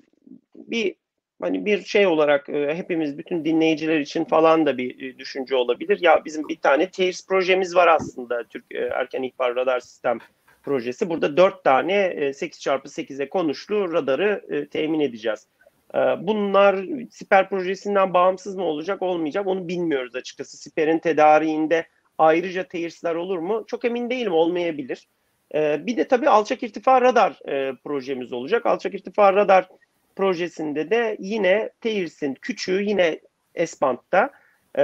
[0.55, 0.95] bir
[1.41, 5.99] hani bir şey olarak e, hepimiz bütün dinleyiciler için falan da bir e, düşünce olabilir.
[6.01, 10.19] Ya bizim bir tane TAIRS projemiz var aslında Türk e, Erken İhbar Radar Sistem
[10.63, 11.11] projesi.
[11.11, 15.47] Burada dört tane e, 8x8'e konuşlu radarı e, temin edeceğiz.
[15.95, 20.57] E, bunlar Siper projesinden bağımsız mı olacak olmayacak onu bilmiyoruz açıkçası.
[20.57, 21.87] Siper'in tedariğinde
[22.23, 23.65] ayrıca TAIRS'ler olur mu?
[23.67, 25.09] Çok emin değilim olmayabilir.
[25.55, 28.67] E, bir de tabii alçak irtifa radar e, projemiz olacak.
[28.67, 29.69] Alçak irtifa radar
[30.17, 33.21] projesinde de yine TAIRS'in küçüğü yine
[33.67, 34.31] S-band'da
[34.79, 34.83] e,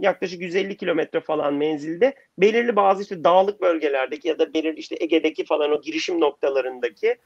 [0.00, 5.44] yaklaşık 150 kilometre falan menzilde belirli bazı işte dağlık bölgelerdeki ya da belirli işte Ege'deki
[5.44, 7.16] falan o girişim noktalarındaki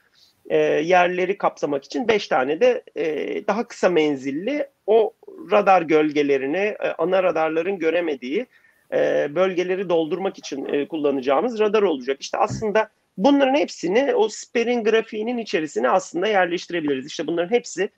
[0.50, 3.06] e, yerleri kapsamak için 5 tane de e,
[3.46, 5.12] daha kısa menzilli o
[5.50, 8.46] radar gölgelerini e, ana radarların göremediği
[8.94, 12.16] e, bölgeleri doldurmak için e, kullanacağımız radar olacak.
[12.20, 17.06] İşte aslında bunların hepsini o Sper'in grafiğinin içerisine aslında yerleştirebiliriz.
[17.06, 17.88] İşte bunların hepsi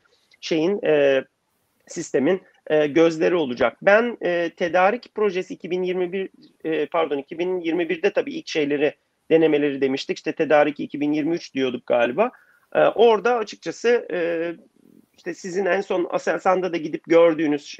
[0.41, 1.25] şeyin e,
[1.87, 2.41] sistemin
[2.89, 3.77] gözleri olacak.
[3.83, 4.17] Ben
[4.57, 6.29] tedarik projesi 2021
[6.65, 8.95] e, pardon 2021'de tabii ilk şeyleri
[9.31, 10.17] denemeleri demiştik.
[10.17, 12.31] İşte tedarik 2023 diyorduk galiba.
[12.95, 14.09] Orada açıkçası
[15.17, 17.77] işte sizin en son Aselsan'da da gidip gördüğünüz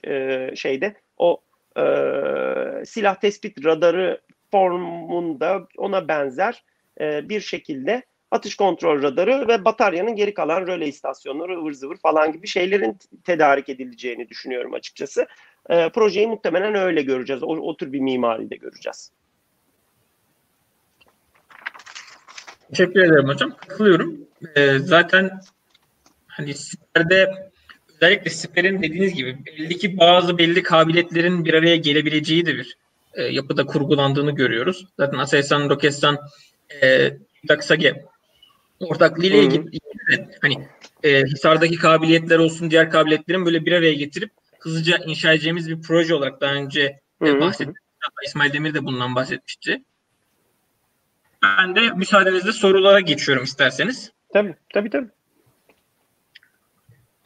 [0.55, 1.41] şeyde o
[1.77, 4.21] e, silah tespit radarı
[4.51, 6.65] formunda ona benzer
[7.01, 12.33] e, bir şekilde atış kontrol radarı ve bataryanın geri kalan röle istasyonları ıvır zıvır falan
[12.33, 15.27] gibi şeylerin tedarik edileceğini düşünüyorum açıkçası.
[15.71, 17.43] E, projeyi muhtemelen öyle göreceğiz.
[17.43, 19.13] O, o tür bir mimaride göreceğiz.
[22.69, 23.57] Teşekkür ederim hocam.
[23.69, 24.29] Katılıyorum.
[24.57, 25.41] E, zaten
[26.27, 27.46] hani siperde
[27.97, 32.77] özellikle siperin dediğiniz gibi belli ki bazı belli kabiliyetlerin bir araya gelebileceği de bir
[33.15, 34.87] e, yapıda kurgulandığını görüyoruz.
[34.97, 36.19] Zaten Aselsan, Roketsan,
[36.83, 37.11] e,
[37.49, 38.05] Daksage
[38.81, 39.81] ortaklığıyla ilgili
[40.43, 40.69] hani
[41.03, 44.31] e, Hisar'daki kabiliyetler olsun diğer kabiliyetlerin böyle bir araya getirip
[44.61, 47.77] hızlıca inşa edeceğimiz bir proje olarak daha önce e, bahsettik.
[48.27, 49.83] İsmail Demir de bundan bahsetmişti.
[51.43, 54.13] Ben de müsaadenizle sorulara geçiyorum isterseniz.
[54.33, 55.09] Tabii tabii tabii.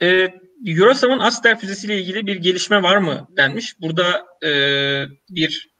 [0.03, 0.35] Ee,
[0.67, 3.81] Eurosam'ın Aster füzesiyle ilgili bir gelişme var mı denmiş.
[3.81, 4.51] Burada e,
[5.31, 5.71] bir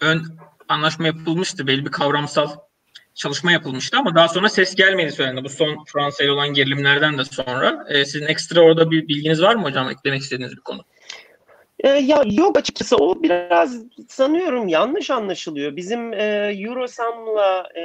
[0.00, 0.22] ön
[0.68, 1.66] anlaşma yapılmıştı.
[1.66, 2.48] Belli bir kavramsal
[3.14, 5.44] çalışma yapılmıştı ama daha sonra ses gelmedi söylendi.
[5.44, 7.84] Bu son Fransa ile olan gerilimlerden de sonra.
[7.88, 9.90] E, sizin ekstra orada bir bilginiz var mı hocam?
[9.90, 10.84] Eklemek istediğiniz bir konu.
[11.80, 15.76] E, ya yok açıkçası o biraz sanıyorum yanlış anlaşılıyor.
[15.76, 17.82] Bizim e, Eurosam'la e,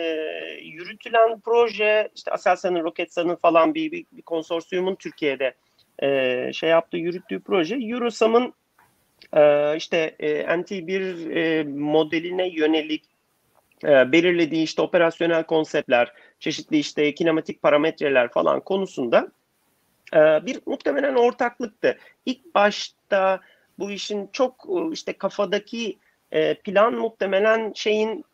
[0.64, 5.54] yürütülen proje işte Aselsan'ın, Roketsan'ın falan bir, bir, bir konsorsiyumun Türkiye'de
[6.02, 7.76] e, şey yaptığı, yürüttüğü proje.
[7.76, 8.54] Eurosam'ın
[9.34, 13.04] e, işte e, NT1 e, modeline yönelik
[13.84, 19.32] e, belirlediği işte operasyonel konseptler, çeşitli işte kinematik parametreler falan konusunda
[20.14, 21.98] e, bir muhtemelen ortaklıktı.
[22.26, 23.40] İlk başta
[23.80, 25.98] bu işin çok e, işte kafadaki
[26.32, 28.26] e, plan muhtemelen şeyin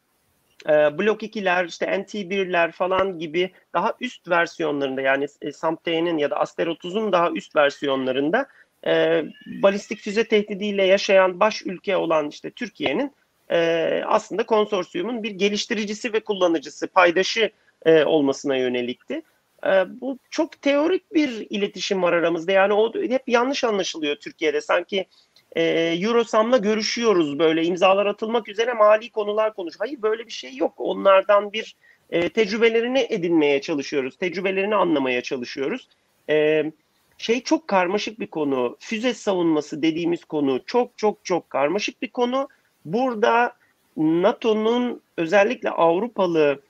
[0.66, 6.36] e, Blok 2'ler, işte NT1'ler falan gibi daha üst versiyonlarında yani e, SAMT'nin ya da
[6.36, 8.48] Aster 30'un daha üst versiyonlarında
[8.86, 13.14] e, balistik füze tehdidiyle yaşayan baş ülke olan işte Türkiye'nin
[13.52, 17.52] e, aslında konsorsiyumun bir geliştiricisi ve kullanıcısı, paydaşı
[17.86, 19.22] e, olmasına yönelikti.
[19.66, 19.70] E,
[20.02, 22.52] bu çok teorik bir iletişim var aramızda.
[22.52, 24.62] Yani o hep yanlış anlaşılıyor Türkiye'de.
[24.62, 25.06] Sanki
[25.58, 25.64] e,
[26.02, 29.76] Eurosam'la görüşüyoruz böyle imzalar atılmak üzere mali konular konuş.
[29.80, 30.74] Hayır böyle bir şey yok.
[30.78, 31.76] Onlardan bir
[32.10, 34.18] e, tecrübelerini edinmeye çalışıyoruz.
[34.18, 35.88] Tecrübelerini anlamaya çalışıyoruz.
[36.30, 36.64] e,
[37.18, 38.78] şey çok karmaşık bir konu.
[38.80, 42.48] Füze savunması dediğimiz konu çok çok çok karmaşık bir konu.
[42.86, 43.54] Burada
[43.98, 46.62] NATO'nun özellikle Avrupalı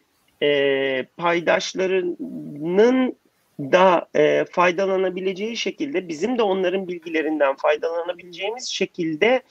[0.41, 3.15] e, paydaşlarının
[3.59, 9.41] da e, faydalanabileceği şekilde bizim de onların bilgilerinden faydalanabileceğimiz şekilde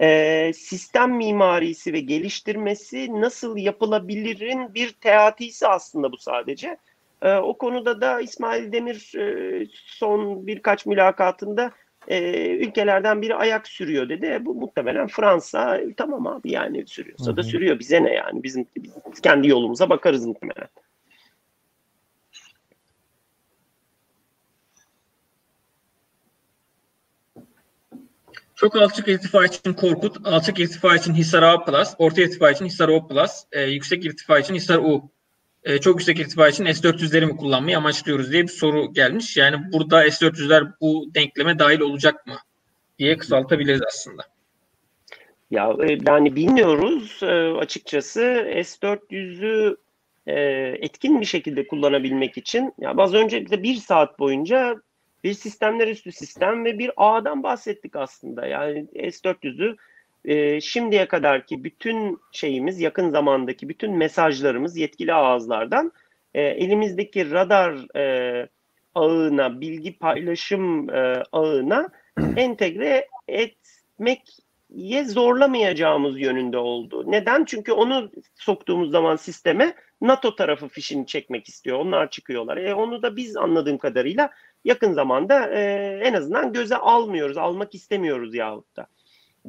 [0.00, 6.76] e, sistem mimarisi ve geliştirmesi nasıl yapılabilirin bir teatisi aslında bu sadece.
[7.22, 11.72] E, o konuda da İsmail Demir e, son birkaç mülakatında
[12.08, 14.38] e, ülkelerden biri ayak sürüyor dedi.
[14.40, 17.36] Bu muhtemelen Fransa tamam abi yani sürüyorsa Hı-hı.
[17.36, 20.68] da sürüyor bize ne yani bizim biz kendi yolumuza bakarız muhtemelen.
[28.58, 31.64] Çok alçak irtifa için Korkut, alçak irtifa için Hisar A+,
[31.98, 33.08] orta irtifa için Hisar O+,
[33.52, 35.10] e, yüksek irtifa için Hisar U.
[35.64, 39.36] E, çok yüksek irtifa için S-400'leri mi kullanmayı amaçlıyoruz diye bir soru gelmiş.
[39.36, 42.34] Yani burada S-400'ler bu denkleme dahil olacak mı
[42.98, 44.22] diye kısaltabiliriz aslında.
[45.50, 47.26] Ya e, yani bilmiyoruz e,
[47.58, 48.20] açıkçası
[48.64, 49.76] S-400'ü
[50.26, 50.40] e,
[50.80, 54.76] etkin bir şekilde kullanabilmek için ya az önce de bir saat boyunca
[55.24, 58.46] bir sistemler üstü sistem ve bir ağdan bahsettik aslında.
[58.46, 59.76] Yani S400'ü
[60.24, 65.92] e, şimdiye kadarki bütün şeyimiz yakın zamandaki bütün mesajlarımız yetkili ağızlardan
[66.34, 68.48] e, elimizdeki radar e,
[68.94, 71.88] ağına, bilgi paylaşım e, ağına
[72.36, 74.22] entegre etmek
[74.70, 77.04] ye zorlamayacağımız yönünde oldu.
[77.06, 77.44] Neden?
[77.44, 81.78] Çünkü onu soktuğumuz zaman sisteme NATO tarafı fişini çekmek istiyor.
[81.78, 82.56] Onlar çıkıyorlar.
[82.56, 84.30] E onu da biz anladığım kadarıyla
[84.64, 85.60] yakın zamanda e,
[86.04, 88.86] en azından göze almıyoruz, almak istemiyoruz yahut da.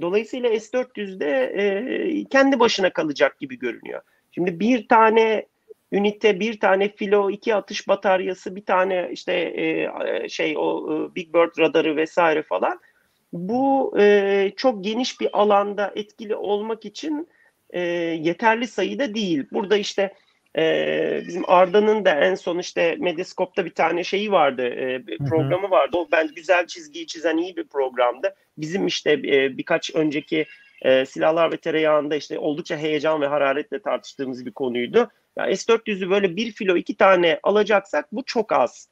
[0.01, 4.01] Dolayısıyla S-400'de e, kendi başına kalacak gibi görünüyor.
[4.31, 5.45] Şimdi bir tane
[5.91, 11.33] ünite, bir tane filo, iki atış bataryası, bir tane işte e, şey o e, Big
[11.33, 12.79] Bird radarı vesaire falan.
[13.33, 17.27] Bu e, çok geniş bir alanda etkili olmak için
[17.69, 17.79] e,
[18.21, 19.45] yeterli sayıda değil.
[19.51, 20.13] Burada işte
[20.59, 25.97] ee, bizim Arda'nın da en son işte Medyascope'da bir tane şeyi vardı, e, programı vardı.
[25.97, 28.35] O ben güzel çizgiyi çizen iyi bir programdı.
[28.57, 30.45] Bizim işte e, birkaç önceki
[30.81, 35.09] e, silahlar ve tereyağında işte oldukça heyecan ve hararetle tartıştığımız bir konuydu.
[35.37, 38.89] Ya S400'ü böyle bir filo iki tane alacaksak bu çok az.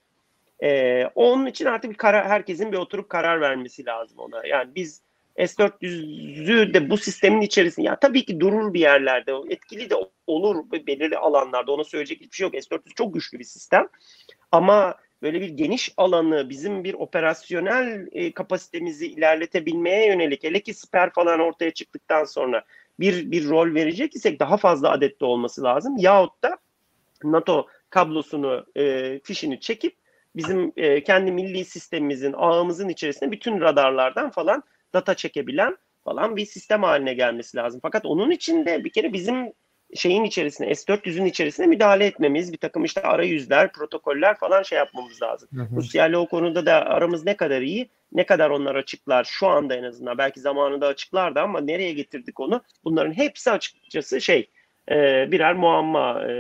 [0.64, 4.48] E, onun için artık bir karar, herkesin bir oturup karar vermesi lazım ona.
[4.48, 5.02] Yani biz
[5.38, 9.96] S400'ü de bu sistemin içerisinde ya tabii ki durur bir yerlerde etkili de
[10.28, 12.54] olur belirli alanlarda ona söyleyecek hiçbir şey yok.
[12.54, 13.88] S400 çok güçlü bir sistem
[14.52, 21.14] ama böyle bir geniş alanı bizim bir operasyonel e, kapasitemizi ilerletebilmeye yönelik hele ki siper
[21.14, 22.64] falan ortaya çıktıktan sonra
[23.00, 25.98] bir bir rol verecek isek daha fazla adette olması lazım.
[25.98, 26.58] Yahut da
[27.24, 29.96] NATO kablosunu e, fişini çekip
[30.36, 34.64] bizim e, kendi milli sistemimizin ağımızın içerisinde bütün radarlardan falan
[34.94, 37.80] data çekebilen falan bir sistem haline gelmesi lazım.
[37.84, 39.54] Fakat onun için de bir kere bizim
[39.96, 45.50] şeyin içerisine S400'ün içerisine müdahale etmemiz, bir takım işte arayüzler, protokoller falan şey yapmamız lazım.
[45.54, 45.76] Hı hı.
[45.76, 49.76] Rusya ile o konuda da aramız ne kadar iyi, ne kadar onlar açıklar şu anda
[49.76, 50.18] en azından.
[50.18, 52.62] Belki zamanında açıklardı ama nereye getirdik onu?
[52.84, 54.50] Bunların hepsi açıkçası şey
[54.92, 56.32] e, birer muamma e,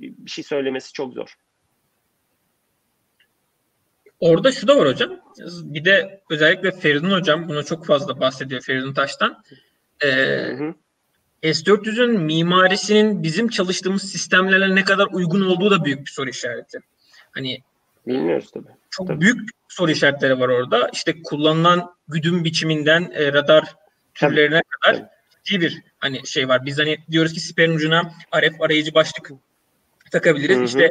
[0.00, 1.34] bir şey söylemesi çok zor.
[4.20, 5.10] Orada şu da var hocam.
[5.62, 9.42] Bir de özellikle Feridun hocam buna çok fazla bahsediyor Feridun Taş'tan.
[10.02, 10.08] Ee,
[11.42, 16.78] S400'ün mimarisinin bizim çalıştığımız sistemlerle ne kadar uygun olduğu da büyük bir soru işareti.
[17.30, 17.58] Hani
[18.06, 18.68] Bilmiyoruz tabii.
[18.90, 19.20] Çok tabii.
[19.20, 20.90] büyük soru işaretleri var orada.
[20.92, 23.64] İşte kullanılan güdüm biçiminden e, radar
[24.14, 24.96] türlerine tabii.
[24.98, 25.10] kadar
[25.44, 26.66] ciddi bir hani şey var.
[26.66, 29.30] Biz hani diyoruz ki siperin ucuna RF arayıcı başlık
[30.12, 30.56] takabiliriz.
[30.56, 30.64] Hı hı.
[30.64, 30.90] İşte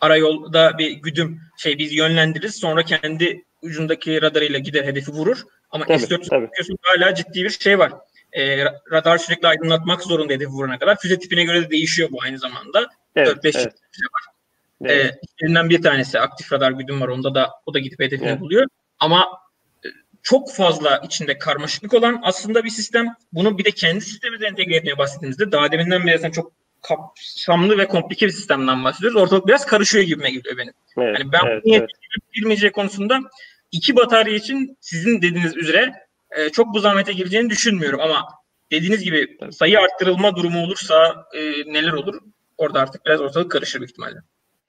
[0.00, 2.56] arayolda bir güdüm şey biz yönlendiririz.
[2.56, 5.42] Sonra kendi ucundaki radarıyla gider hedefi vurur.
[5.70, 7.92] Ama S-400 hala ciddi bir şey var.
[8.32, 10.96] E, radar sürekli aydınlatmak zorunda hedefi vurana kadar.
[10.96, 12.88] Füze tipine göre de değişiyor bu aynı zamanda.
[13.16, 13.54] Evet, 4-5 evet.
[13.92, 14.36] füze var.
[14.84, 15.14] Evet.
[15.42, 17.08] E, bir tanesi aktif radar güdüm var.
[17.08, 18.40] Onda da o da gidip hedefini evet.
[18.40, 18.66] buluyor.
[18.98, 19.28] Ama
[19.84, 19.88] e,
[20.22, 23.14] çok fazla içinde karmaşıklık olan aslında bir sistem.
[23.32, 26.52] Bunu bir de kendi sistemimize entegre etmeye bahsettiğimizde daha deminden beri çok
[26.88, 29.22] kapsamlı ve komplike bir sistemden bahsediyoruz.
[29.22, 30.72] Ortalık biraz karışıyor gibime geliyor benim.
[30.98, 31.90] Evet, yani ben evet, bu evet.
[32.34, 33.20] girmeyeceği konusunda
[33.72, 35.92] iki batarya için sizin dediğiniz üzere
[36.30, 38.28] e, çok bu zahmete gireceğini düşünmüyorum ama
[38.70, 41.40] dediğiniz gibi sayı arttırılma durumu olursa e,
[41.72, 42.20] neler olur?
[42.58, 44.18] Orada artık biraz ortalık karışır büyük ihtimalle.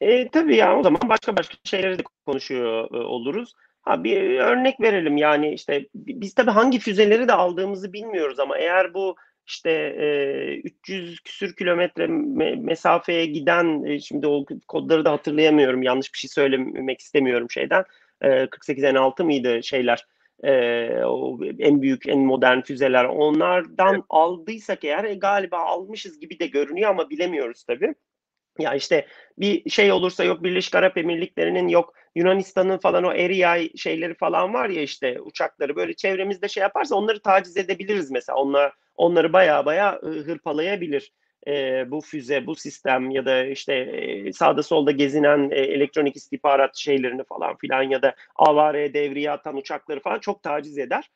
[0.01, 3.53] E, tabii ya o zaman başka başka şeyleri de konuşuyor e, oluruz.
[3.81, 8.93] Ha bir örnek verelim yani işte biz tabii hangi füzeleri de aldığımızı bilmiyoruz ama eğer
[8.93, 9.15] bu
[9.47, 16.13] işte e, 300 küsür kilometre me- mesafeye giden e, şimdi o kodları da hatırlayamıyorum yanlış
[16.13, 17.83] bir şey söylemek istemiyorum şeyden
[18.21, 20.05] e, 48 N6 mıydı şeyler
[20.43, 20.51] e,
[21.05, 24.03] o en büyük en modern füzeler onlardan evet.
[24.09, 27.95] aldıysak eğer e, galiba almışız gibi de görünüyor ama bilemiyoruz tabii.
[28.59, 34.13] Ya işte bir şey olursa yok Birleşik Arap Emirlikleri'nin yok Yunanistan'ın falan o Eriay şeyleri
[34.13, 38.37] falan var ya işte uçakları böyle çevremizde şey yaparsa onları taciz edebiliriz mesela.
[38.37, 41.11] Onlar onları baya baya hırpalayabilir
[41.47, 46.77] e, bu füze, bu sistem ya da işte e, sağda solda gezinen e, elektronik istihbarat
[46.77, 51.09] şeylerini falan filan ya da avare devriye atan uçakları falan çok taciz eder.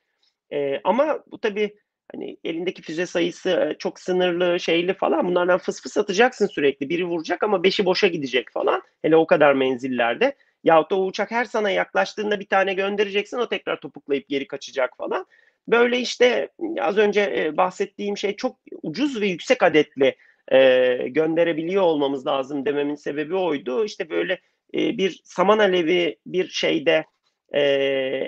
[0.53, 1.75] E, ama bu tabii
[2.13, 6.89] hani elindeki füze sayısı çok sınırlı, şeyli falan bunlardan fıs fıs atacaksın sürekli.
[6.89, 8.81] Biri vuracak ama beşi boşa gidecek falan.
[9.01, 10.35] Hele o kadar menzillerde.
[10.63, 14.97] Yahut da o uçak her sana yaklaştığında bir tane göndereceksin o tekrar topuklayıp geri kaçacak
[14.97, 15.25] falan.
[15.71, 16.49] Böyle işte
[16.79, 20.15] az önce e, bahsettiğim şey çok ucuz ve yüksek adetli
[20.51, 23.85] e, gönderebiliyor olmamız lazım dememin sebebi oydu.
[23.85, 24.33] İşte böyle
[24.73, 27.05] e, bir saman alevi bir şeyde
[27.53, 27.61] e,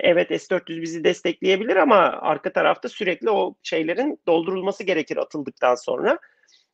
[0.04, 6.20] evet S-400 bizi destekleyebilir ama arka tarafta sürekli o şeylerin doldurulması gerekir atıldıktan sonra.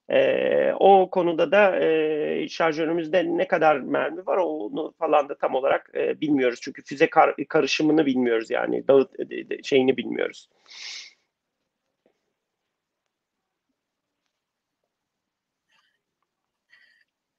[0.09, 5.91] E, o konuda da e, şarjörümüzde ne kadar mermi var onu falan da tam olarak
[5.95, 6.59] e, bilmiyoruz.
[6.61, 9.11] Çünkü füze kar, karışımını bilmiyoruz yani dağıt
[9.63, 10.49] şeyini bilmiyoruz.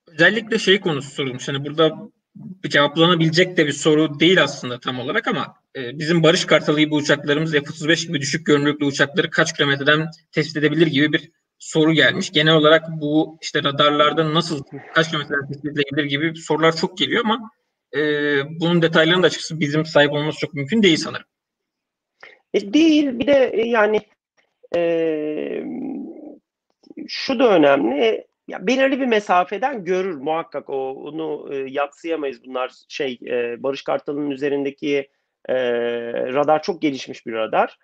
[0.07, 1.49] Özellikle şey konusu sorulmuş.
[1.49, 2.11] Hani burada
[2.69, 7.53] cevaplanabilecek de bir soru değil aslında tam olarak ama e, bizim Barış Kartalı gibi uçaklarımız
[7.53, 11.31] F-35 gibi düşük görünürlüklü uçakları kaç kilometreden tespit edebilir gibi bir
[11.61, 12.33] soru gelmiş.
[12.33, 14.63] Genel olarak bu işte radarlarda nasıl
[14.95, 17.51] kaç kilometreden tespit edilebilir gibi sorular çok geliyor ama
[17.97, 18.01] e,
[18.61, 21.27] bunun detaylarını da açıkçası bizim sahip olmamız çok mümkün değil sanırım.
[22.55, 24.01] E, değil bir de e, yani
[24.77, 25.65] e,
[27.09, 33.19] şu da önemli ya belirli bir mesafeden görür muhakkak o onu e, yatsıyamayız bunlar şey
[33.27, 35.09] e, Barış Kartal'ın üzerindeki
[35.49, 35.55] e,
[36.13, 37.79] radar çok gelişmiş bir radar.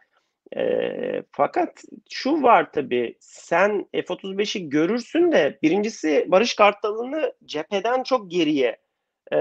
[0.57, 8.77] E, fakat şu var tabi sen F-35'i görürsün de birincisi Barış Kartal'ını cepheden çok geriye
[9.33, 9.37] e,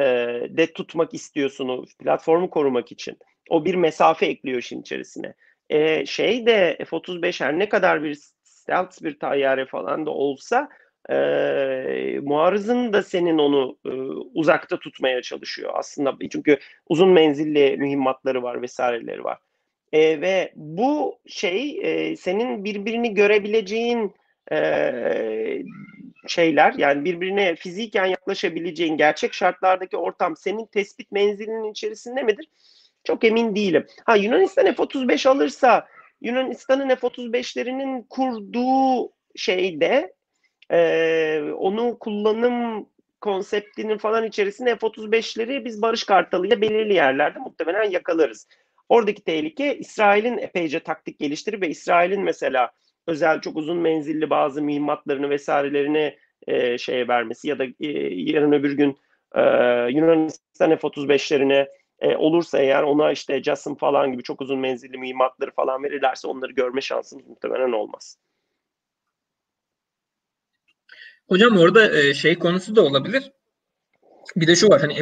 [0.50, 3.18] de tutmak istiyorsun o platformu korumak için.
[3.50, 5.34] O bir mesafe ekliyor işin içerisine.
[5.70, 10.70] E, şey de F-35 her ne kadar bir stealth bir tayyare falan da olsa
[11.10, 11.16] e,
[12.24, 13.90] muarızın da senin onu e,
[14.34, 19.40] uzakta tutmaya çalışıyor aslında çünkü uzun menzilli mühimmatları var vesaireleri var
[19.96, 24.14] e, ve bu şey e, senin birbirini görebileceğin
[24.52, 25.64] e,
[26.28, 32.50] şeyler yani birbirine fiziken yaklaşabileceğin gerçek şartlardaki ortam senin tespit menzilinin içerisinde midir?
[33.04, 33.86] Çok emin değilim.
[34.06, 35.88] Ha Yunanistan F-35 alırsa
[36.22, 40.14] Yunanistan'ın F-35'lerinin kurduğu şeyde
[40.72, 42.90] e, onun kullanım
[43.22, 48.48] konseptinin falan içerisinde F-35'leri biz Barış Kartalı ile belirli yerlerde muhtemelen yakalarız.
[48.90, 52.72] Oradaki tehlike İsrail'in epeyce taktik geliştirip ve İsrail'in mesela
[53.08, 56.18] özel çok uzun menzilli bazı mühimmatlarını vesairelerini
[56.48, 58.98] e, şeye vermesi ya da e, yarın öbür gün
[59.36, 59.42] e,
[59.92, 61.68] Yunanistan F-35'lerine
[62.00, 66.52] e, olursa eğer ona işte JASM falan gibi çok uzun menzilli mühimmatları falan verirlerse onları
[66.52, 68.18] görme şansımız muhtemelen olmaz.
[71.28, 73.32] Hocam orada e, şey konusu da olabilir.
[74.36, 74.94] Bir de şu var hani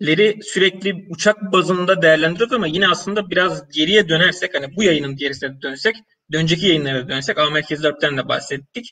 [0.00, 5.62] F-35'leri sürekli uçak bazında değerlendiriyoruz ama yine aslında biraz geriye dönersek hani bu yayının gerisine
[5.62, 5.96] dönsek
[6.32, 8.90] dönceki yayınlara dönsek A Merkez 4'ten de bahsettik.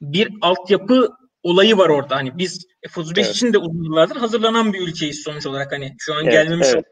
[0.00, 1.08] Bir altyapı
[1.42, 2.16] olayı var orada.
[2.16, 3.36] Hani biz F-35 evet.
[3.36, 5.72] için de uzun yıllardır hazırlanan bir ülkeyiz sonuç olarak.
[5.72, 6.84] Hani şu an evet, gelmemiş evet.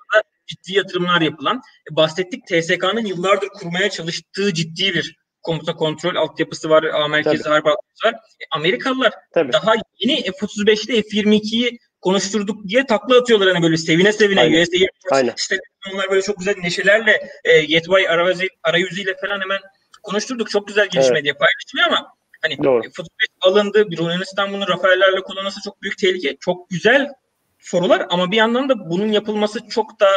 [0.47, 1.63] ciddi yatırımlar yapılan.
[1.93, 7.67] E, bahsettik TSK'nın yıllardır kurmaya çalıştığı ciddi bir komuta kontrol altyapısı var, A merkezi harp
[7.67, 8.15] altyapısı var.
[8.15, 9.53] E, Amerikalılar Tabii.
[9.53, 14.63] daha yeni F-35'te F-22'yi konuşturduk diye takla atıyorlar hani böyle sevine sevine Aynen.
[14.63, 14.89] USA'yı
[15.37, 15.59] işte
[15.93, 19.59] onlar böyle çok güzel neşelerle e, Yetbay arayüzü, arayüzüyle falan hemen
[20.03, 20.51] konuşturduk.
[20.51, 21.25] Çok güzel gelişme evet.
[21.25, 22.83] diye paylaşılıyor ama hani Doğru.
[22.83, 23.07] F-35
[23.41, 23.91] alındı.
[23.91, 26.37] Bir Yunanistan bunu Rafael'lerle kullanması çok büyük tehlike.
[26.41, 27.13] Çok güzel
[27.59, 30.09] sorular ama bir yandan da bunun yapılması çok da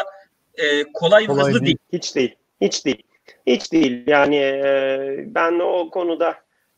[0.55, 1.65] e, kolay, kolay hızlı değil.
[1.65, 1.77] değil.
[1.93, 2.35] Hiç değil.
[2.61, 3.03] Hiç değil.
[3.47, 4.03] Hiç değil.
[4.07, 6.35] Yani e, ben o konuda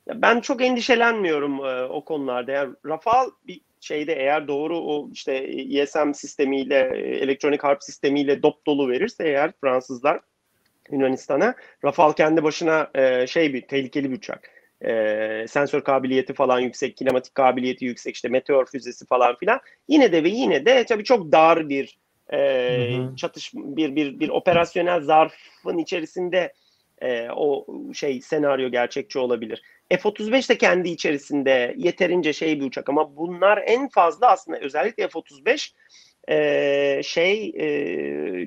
[0.07, 2.51] ben çok endişelenmiyorum e, o konularda.
[2.51, 8.89] Yani Rafal bir şeyde eğer doğru o işte ISM sistemiyle, elektronik harp sistemiyle dop dolu
[8.89, 10.19] verirse eğer Fransızlar
[10.91, 11.55] Yunanistan'a
[11.85, 14.49] Rafal kendi başına e, şey bir tehlikeli bir uçak.
[14.81, 19.59] E, sensör kabiliyeti falan yüksek, kinematik kabiliyeti yüksek, işte meteor füzesi falan filan.
[19.87, 21.97] Yine de ve yine de tabii çok dar bir
[22.33, 26.53] e, çatış bir bir bir operasyonel zarfın içerisinde
[27.01, 29.61] e, o şey senaryo gerçekçi olabilir.
[29.89, 35.71] F-35 de kendi içerisinde yeterince şey bir uçak ama bunlar en fazla aslında özellikle F-35
[36.29, 37.65] e, şey e,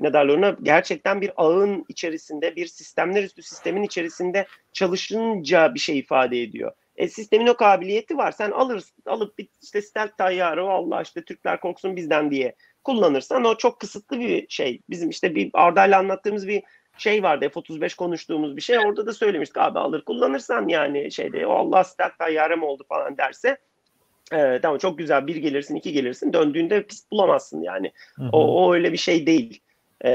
[0.02, 5.98] ne derler ona gerçekten bir ağın içerisinde bir sistemler üstü sistemin içerisinde çalışınca bir şey
[5.98, 6.72] ifade ediyor.
[6.96, 8.32] E, sistemin o kabiliyeti var.
[8.32, 13.56] Sen alırsın, alıp bir işte stealth tayyarı Allah işte Türkler korksun bizden diye kullanırsan o
[13.56, 14.80] çok kısıtlı bir şey.
[14.90, 16.62] Bizim işte bir Arda'yla anlattığımız bir
[17.02, 18.78] şey vardı F-35 konuştuğumuz bir şey.
[18.78, 23.58] Orada da söylemiştik abi alır kullanırsan yani şeyde o Allah stealth tayyarem oldu falan derse
[24.32, 27.92] e, tamam çok güzel bir gelirsin iki gelirsin döndüğünde pist bulamazsın yani.
[28.16, 28.28] Hı hı.
[28.32, 29.60] O, o öyle bir şey değil.
[30.00, 30.10] E,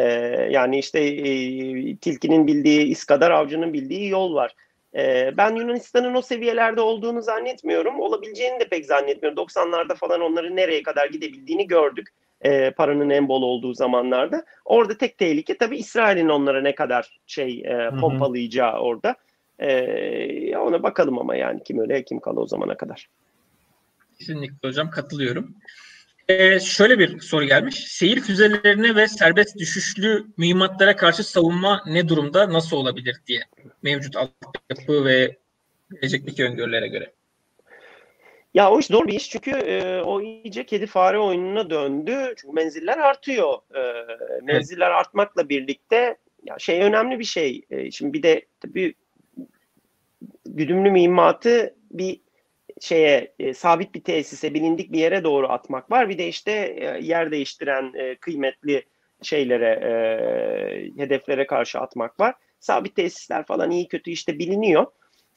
[0.52, 4.56] yani işte e, tilkinin bildiği iz kadar avcının bildiği yol var.
[4.96, 8.00] E, ben Yunanistan'ın o seviyelerde olduğunu zannetmiyorum.
[8.00, 9.44] Olabileceğini de pek zannetmiyorum.
[9.44, 12.08] 90'larda falan onların nereye kadar gidebildiğini gördük.
[12.42, 14.46] E, paranın en bol olduğu zamanlarda.
[14.66, 18.82] Orada tek tehlike tabii İsrail'in onlara ne kadar şey e, pompalayacağı hı hı.
[18.82, 19.16] orada.
[19.60, 23.10] E, ona bakalım ama yani kim öyle kim kalı o zamana kadar.
[24.20, 25.56] Kesinlikle hocam katılıyorum.
[26.28, 27.76] Ee, şöyle bir soru gelmiş.
[27.88, 33.40] Seyir füzelerine ve serbest düşüşlü mühimmatlara karşı savunma ne durumda, nasıl olabilir diye.
[33.84, 35.38] Mevcut altyapı ve
[35.92, 37.14] gelecekteki öngörülere göre.
[38.58, 42.34] Ya o iş zor bir iş çünkü e, o iyice kedi fare oyununa döndü.
[42.38, 43.58] Çünkü menziller artıyor.
[43.76, 43.82] E,
[44.44, 45.00] menziller evet.
[45.00, 47.62] artmakla birlikte ya şey önemli bir şey.
[47.70, 48.94] E, şimdi bir de tabii
[50.46, 52.22] güdümlü mühimmatı bir
[52.82, 56.10] şeye e, sabit bir tesise bilindik bir yere doğru atmak var.
[56.10, 58.84] Bir de işte e, yer değiştiren e, kıymetli
[59.22, 62.36] şeylere e, hedeflere karşı atmak var.
[62.60, 64.86] Sabit tesisler falan iyi kötü işte biliniyor.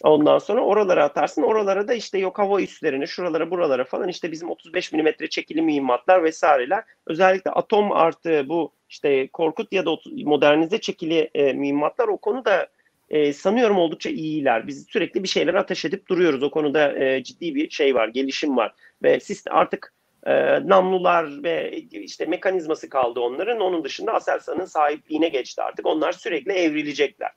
[0.02, 1.42] Ondan sonra oralara atarsın.
[1.42, 6.24] Oralara da işte yok hava üslerine, şuralara, buralara falan işte bizim 35 milimetre çekili mühimmatlar
[6.24, 6.84] vesaireler.
[7.06, 12.68] Özellikle atom artı bu işte Korkut ya da modernize çekili e, mühimmatlar o konuda
[13.10, 14.66] e, sanıyorum oldukça iyiler.
[14.66, 16.42] Biz sürekli bir şeyler ateş edip duruyoruz.
[16.42, 18.74] O konuda e, ciddi bir şey var, gelişim var.
[19.02, 19.94] Ve sistem artık
[20.26, 20.32] e,
[20.68, 23.60] namlular ve işte mekanizması kaldı onların.
[23.60, 25.86] Onun dışında Aselsan'ın sahipliğine geçti artık.
[25.86, 27.30] Onlar sürekli evrilecekler.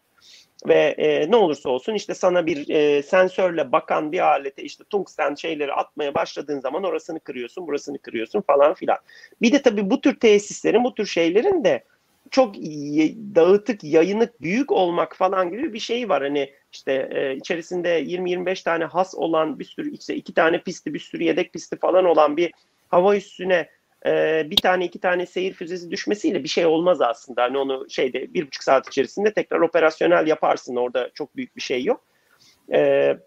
[0.67, 5.35] Ve e, ne olursa olsun işte sana bir e, sensörle bakan bir alete işte tungsten
[5.35, 8.97] şeyleri atmaya başladığın zaman orasını kırıyorsun, burasını kırıyorsun falan filan.
[9.41, 11.83] Bir de tabii bu tür tesislerin, bu tür şeylerin de
[12.31, 12.55] çok
[13.35, 16.23] dağıtık, yayınık, büyük olmak falan gibi bir şey var.
[16.23, 20.99] Hani işte e, içerisinde 20-25 tane has olan bir sürü işte iki tane pisti, bir
[20.99, 22.53] sürü yedek pisti falan olan bir
[22.89, 23.69] hava üstüne
[24.05, 27.43] e, bir tane iki tane seyir füzesi düşmesiyle bir şey olmaz aslında.
[27.43, 30.75] Hani onu şeyde bir buçuk saat içerisinde tekrar operasyonel yaparsın.
[30.75, 32.01] Orada çok büyük bir şey yok.
[32.73, 33.17] E,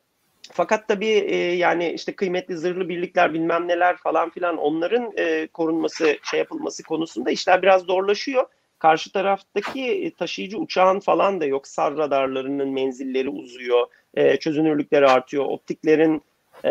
[0.53, 6.19] fakat tabii e, yani işte kıymetli zırhlı birlikler bilmem neler falan filan onların e, korunması
[6.23, 8.45] şey yapılması konusunda işler biraz zorlaşıyor.
[8.79, 11.67] Karşı taraftaki e, taşıyıcı uçağın falan da yok.
[11.67, 16.23] Sar radarlarının menzilleri uzuyor, e, çözünürlükleri artıyor, optiklerin
[16.67, 16.71] e,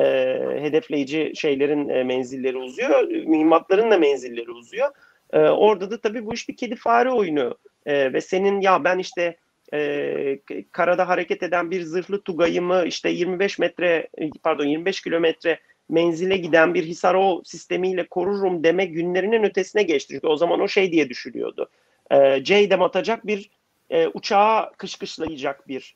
[0.61, 4.91] hedefleyici şeylerin e, menzilleri uzuyor, mühimmatların da menzilleri uzuyor.
[5.33, 8.99] E, orada da tabii bu iş bir kedi fare oyunu e, ve senin ya ben
[8.99, 9.37] işte
[9.73, 10.39] e,
[10.71, 14.07] karada hareket eden bir zırhlı tugayımı işte 25 metre
[14.43, 20.13] pardon 25 kilometre menzile giden bir Hisaro sistemiyle korurum deme günlerinin ötesine geçti.
[20.13, 21.69] Çünkü o zaman o şey diye düşünülüyordu
[22.11, 23.49] e, C'dem atacak bir
[23.89, 25.95] e, uçağa kışkışlayacak bir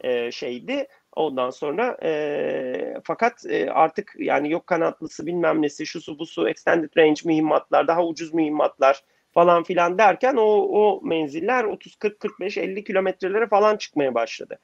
[0.00, 0.86] e, şeydi.
[1.16, 7.20] Ondan sonra e, fakat e, artık yani yok kanatlısı bilmem nesi şusu busu extended range
[7.24, 9.02] mühimmatlar daha ucuz mühimmatlar
[9.32, 14.58] falan filan derken o, o menziller 30 40 45 50 kilometrelere falan çıkmaya başladı.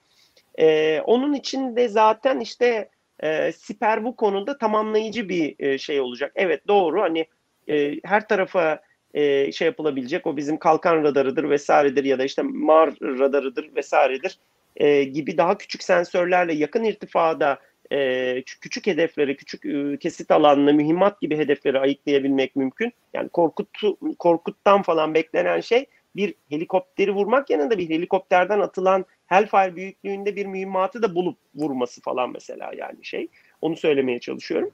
[0.59, 2.89] E, onun için de zaten işte
[3.21, 6.33] e, siper bu konuda tamamlayıcı bir e, şey olacak.
[6.35, 7.27] Evet doğru hani
[7.69, 8.81] e, her tarafa
[9.15, 14.39] e, şey yapılabilecek o bizim kalkan radarıdır vesairedir ya da işte mar radarıdır vesairedir
[14.77, 17.59] e, gibi daha küçük sensörlerle yakın irtifada
[17.93, 22.93] e, küçük hedefleri, küçük e, kesit alanlı, mühimmat gibi hedefleri ayıklayabilmek mümkün.
[23.15, 25.87] Yani korkutu, korkuttan falan beklenen şey
[26.17, 32.33] bir helikopteri vurmak yanında bir helikopterden atılan Hellfire büyüklüğünde bir mühimmatı da bulup vurması falan
[32.33, 33.29] mesela yani şey.
[33.61, 34.71] Onu söylemeye çalışıyorum.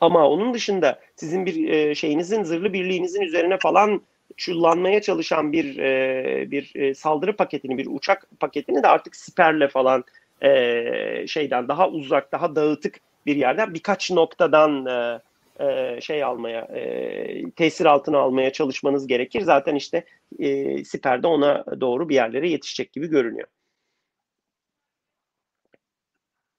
[0.00, 4.02] Ama onun dışında sizin bir e, şeyinizin zırhlı birliğinizin üzerine falan
[4.36, 10.04] çullanmaya çalışan bir e, bir e, saldırı paketini, bir uçak paketini de artık siperle falan
[10.42, 15.20] e, şeyden daha uzak, daha dağıtık bir yerden birkaç noktadan e,
[15.60, 19.40] e, şey almaya, e, tesir altına almaya çalışmanız gerekir.
[19.40, 20.04] Zaten işte
[20.38, 23.48] e, siperde ona doğru bir yerlere yetişecek gibi görünüyor.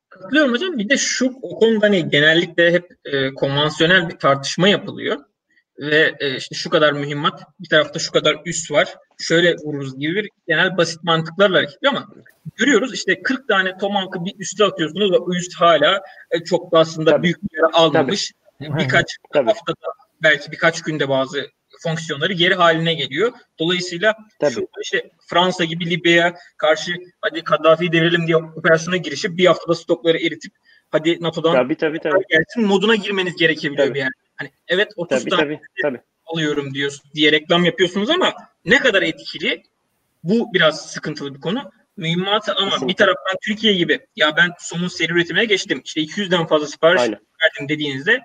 [0.09, 0.77] Katılıyorum hocam.
[0.77, 5.19] Bir de şu o konuda hani genellikle hep e, konvansiyonel bir tartışma yapılıyor.
[5.79, 8.95] Ve e, işte şu kadar mühimmat, bir tarafta şu kadar üst var.
[9.19, 12.07] Şöyle vururuz gibi bir genel basit mantıklarla hareket ama
[12.55, 17.11] görüyoruz işte 40 tane Tomahawk'ı bir üste atıyorsunuz ve üst hala e, çok da aslında
[17.11, 17.23] Tabii.
[17.23, 18.31] büyük bir yere almamış.
[18.59, 18.79] Tabii.
[18.79, 19.45] Birkaç Tabii.
[19.45, 19.87] haftada
[20.23, 21.47] belki birkaç günde bazı
[21.83, 23.31] fonksiyonları geri haline geliyor.
[23.59, 24.53] Dolayısıyla Tabii.
[24.53, 26.91] şu işte Fransa gibi Libya'ya karşı
[27.21, 30.53] hadi Kaddafi'yi devirelim diye operasyona girişip bir haftada stokları eritip
[30.89, 32.23] hadi NATO'dan Tabii tabii tabii.
[32.29, 33.93] gelsin moduna girmeniz gerekebiliyor Tabii.
[33.95, 34.09] bir yer.
[34.35, 35.59] Hani evet 30 Tabii tane tabii.
[35.81, 36.01] tabii.
[36.25, 38.33] alıyorum diyorsun diye reklam yapıyorsunuz ama
[38.65, 39.63] ne kadar etkili
[40.23, 41.71] bu biraz sıkıntılı bir konu.
[41.97, 42.87] Mühimmatı ama Kesinlikle.
[42.87, 45.81] bir taraftan Türkiye gibi ya ben somun seri üretimine geçtim.
[45.85, 47.19] İşte 200'den fazla sipariş Aynen.
[47.43, 48.19] verdim dediğinizde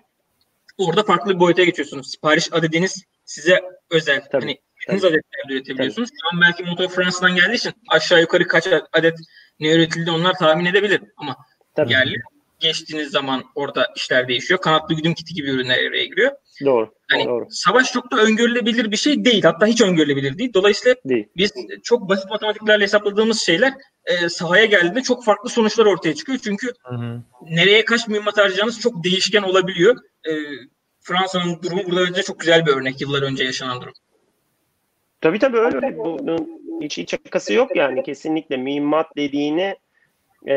[0.78, 2.10] orada farklı bir boyuta geçiyorsunuz.
[2.10, 3.60] Sipariş adediniz size
[3.90, 4.24] özel.
[4.32, 6.08] Tabii, Hani istediğiniz adetlerde üretebiliyorsunuz.
[6.08, 9.18] Şu an belki motor Fransa'dan geldiği için aşağı yukarı kaç adet
[9.60, 11.00] ne üretildi onlar tahmin edebilir.
[11.16, 11.36] Ama
[11.74, 11.92] Tabii.
[11.92, 12.16] yerli
[12.60, 14.60] geçtiğiniz zaman orada işler değişiyor.
[14.60, 16.32] Kanatlı güdüm kiti gibi ürünler devreye giriyor.
[16.64, 16.94] Doğru.
[17.10, 17.46] Hani Doğru.
[17.50, 19.42] savaş çok da öngörülebilir bir şey değil.
[19.42, 20.54] Hatta hiç öngörülebilir değil.
[20.54, 21.26] Dolayısıyla Değil.
[21.36, 23.72] biz çok basit matematiklerle hesapladığımız şeyler
[24.04, 26.38] e, sahaya geldiğinde çok farklı sonuçlar ortaya çıkıyor.
[26.44, 27.22] Çünkü Hı hı.
[27.42, 29.96] nereye kaç mühimmat harcayacağınız çok değişken olabiliyor.
[30.28, 30.32] E,
[31.00, 33.00] Fransa'nın durumu burada bence çok güzel bir örnek.
[33.00, 33.92] Yıllar önce yaşanan durum.
[35.20, 35.76] Tabii tabii öyle.
[35.76, 35.98] öyle.
[35.98, 39.76] Bunun hiç hiç şakası yok yani kesinlikle mühimmat dediğini
[40.46, 40.54] e,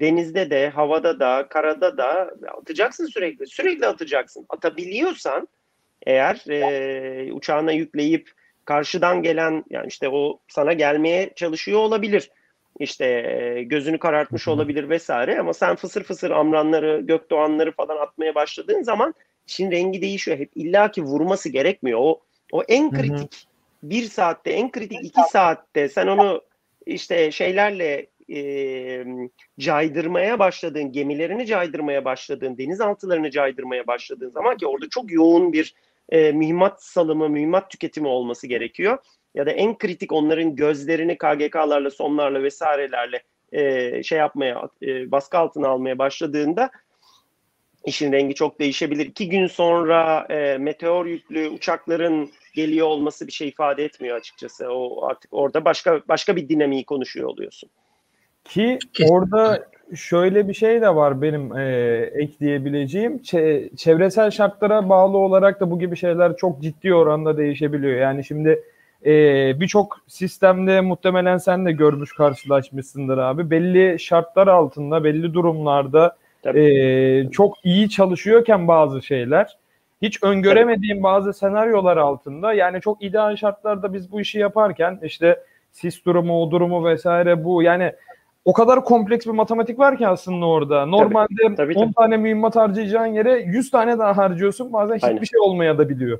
[0.00, 3.46] denizde de, havada da, karada da atacaksın sürekli.
[3.46, 4.46] Sürekli atacaksın.
[4.48, 5.48] Atabiliyorsan
[6.06, 8.30] eğer e, uçağına yükleyip
[8.64, 12.30] karşıdan gelen yani işte o sana gelmeye çalışıyor olabilir.
[12.80, 14.54] İşte e, gözünü karartmış Hı hı.
[14.54, 19.14] olabilir vesaire ama sen fısır fısır amranları, gökdoğanları falan atmaya başladığın zaman
[19.46, 20.38] işin rengi değişiyor.
[20.38, 21.98] Hep illaki vurması gerekmiyor.
[22.02, 22.20] O
[22.52, 23.02] o en Hı hı.
[23.02, 23.46] kritik
[23.82, 26.42] bir saatte, en kritik iki saatte sen onu
[26.86, 29.04] işte şeylerle e,
[29.58, 35.74] caydırmaya başladığın, gemilerini caydırmaya başladığın, denizaltılarını caydırmaya başladığın zaman ki orada çok yoğun bir
[36.08, 38.98] e, mühimmat salımı, mühimmat tüketimi olması gerekiyor.
[39.34, 43.22] Ya da en kritik onların gözlerini KGK'larla, sonlarla vesairelerle
[43.52, 46.70] e, şey yapmaya, e, baskı altına almaya başladığında
[47.84, 49.06] işin rengi çok değişebilir.
[49.06, 54.68] İki gün sonra e, meteor yüklü uçakların geliyor olması bir şey ifade etmiyor açıkçası.
[54.68, 57.70] O artık orada başka başka bir dinamiği konuşuyor oluyorsun.
[58.48, 59.14] Ki Kesinlikle.
[59.14, 61.64] orada şöyle bir şey de var benim e,
[62.14, 63.16] ekleyebileceğim.
[63.16, 68.00] Çe- çevresel şartlara bağlı olarak da bu gibi şeyler çok ciddi oranda değişebiliyor.
[68.00, 68.62] Yani şimdi
[69.06, 69.12] e,
[69.60, 73.50] birçok sistemde muhtemelen sen de görmüş karşılaşmışsındır abi.
[73.50, 76.60] Belli şartlar altında, belli durumlarda Tabii.
[76.60, 79.58] e, çok iyi çalışıyorken bazı şeyler
[80.02, 85.40] hiç öngöremediğim bazı senaryolar altında yani çok ideal şartlarda biz bu işi yaparken işte
[85.72, 87.92] sis durumu, o durumu vesaire bu yani
[88.46, 90.86] o kadar kompleks bir matematik var ki aslında orada.
[90.86, 91.94] Normalde tabii, 10 tabii.
[91.94, 94.72] tane mühimmat harcayacağın yere 100 tane daha harcıyorsun.
[94.72, 95.22] Bazen hiçbir Aynen.
[95.22, 96.18] şey olmaya da biliyor.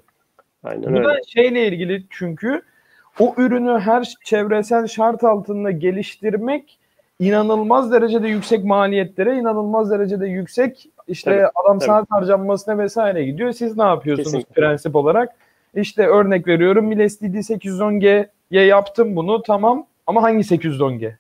[0.64, 1.20] Aynen Bu da öyle.
[1.28, 2.62] şeyle ilgili çünkü
[3.20, 6.78] o ürünü her çevresel şart altında geliştirmek
[7.20, 11.86] inanılmaz derecede yüksek maliyetlere, inanılmaz derecede yüksek işte Tabii, adam tabii.
[11.86, 13.52] saat harcanmasına vesaire gidiyor.
[13.52, 14.54] Siz ne yapıyorsunuz Kesinlikle.
[14.62, 15.28] prensip olarak?
[15.74, 21.12] İşte örnek veriyorum Miles DD 810G'ye yaptım bunu tamam ama hangi 810G?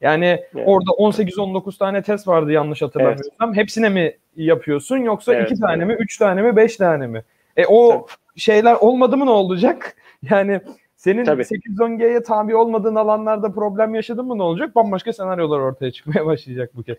[0.00, 0.64] Yani Evet.
[0.66, 3.54] orada 18-19 tane test vardı yanlış hatırlamıyorsam.
[3.54, 5.98] Hepsine mi yapıyorsun yoksa Evet, iki tane evet.
[5.98, 7.24] mi, üç tane mi, beş tane mi?
[7.56, 8.06] E o
[8.36, 9.96] şeyler olmadı mı ne olacak?
[10.30, 10.60] Yani
[10.96, 11.42] senin Tabii.
[11.42, 14.74] 810G'ye tabi olmadığın alanlarda problem yaşadın mı ne olacak?
[14.74, 16.96] Bambaşka senaryolar ortaya çıkmaya başlayacak bu kez.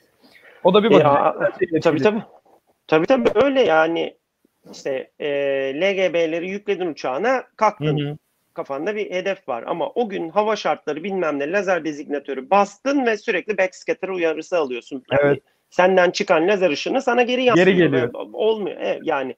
[0.64, 1.80] O da bir E, a- açısı.
[1.80, 2.24] Tabii tabii.
[2.88, 4.18] Tabii tabii öyle yani
[4.72, 5.28] işte e,
[5.82, 7.98] LGB'leri yükledin uçağına Hı kalktın.
[8.00, 8.18] hı.
[8.54, 13.18] Kafanda bir hedef var ama o gün hava şartları bilmem ne lazer dezignatörü bastın ve
[13.18, 15.04] sürekli backscatter uyarısı alıyorsun.
[15.12, 15.44] Yani Evet.
[15.70, 17.68] Senden çıkan lazer ışını sana geri yansıyor.
[17.68, 18.14] geliyor.
[18.14, 18.78] Ve Olmuyor.
[18.80, 19.36] Evet, yani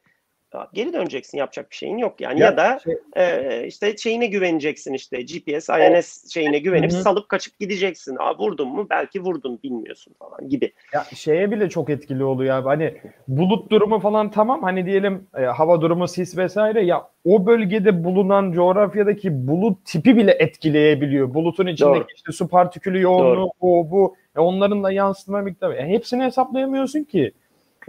[0.74, 4.94] geri döneceksin yapacak bir şeyin yok yani Ya ya, da şey- e, işte şeyine güveneceksin
[4.94, 8.16] işte GPS, INS şeyine güvenip Hı salıp kaçıp gideceksin.
[8.20, 10.74] Aa, vurdun mu belki vurdun bilmiyorsun falan gibi.
[10.94, 12.68] Ya şeye bile çok etkili oluyor abi.
[12.68, 12.94] Hani
[13.28, 14.64] bulut durumu falan tamam.
[14.64, 20.32] Hani diyelim e, hava durumu, sis vesaire ya o bölgede bulunan coğrafyadaki bulut tipi bile
[20.32, 21.34] etkileyebiliyor.
[21.34, 22.08] Bulutun içindeki Doğru.
[22.16, 23.50] işte su partikülü yoğunluğu, Doğru.
[23.60, 24.16] o bu.
[24.38, 25.74] E, onların da yansıtma miktarı.
[25.76, 27.32] E, hepsini hesaplayamıyorsun ki.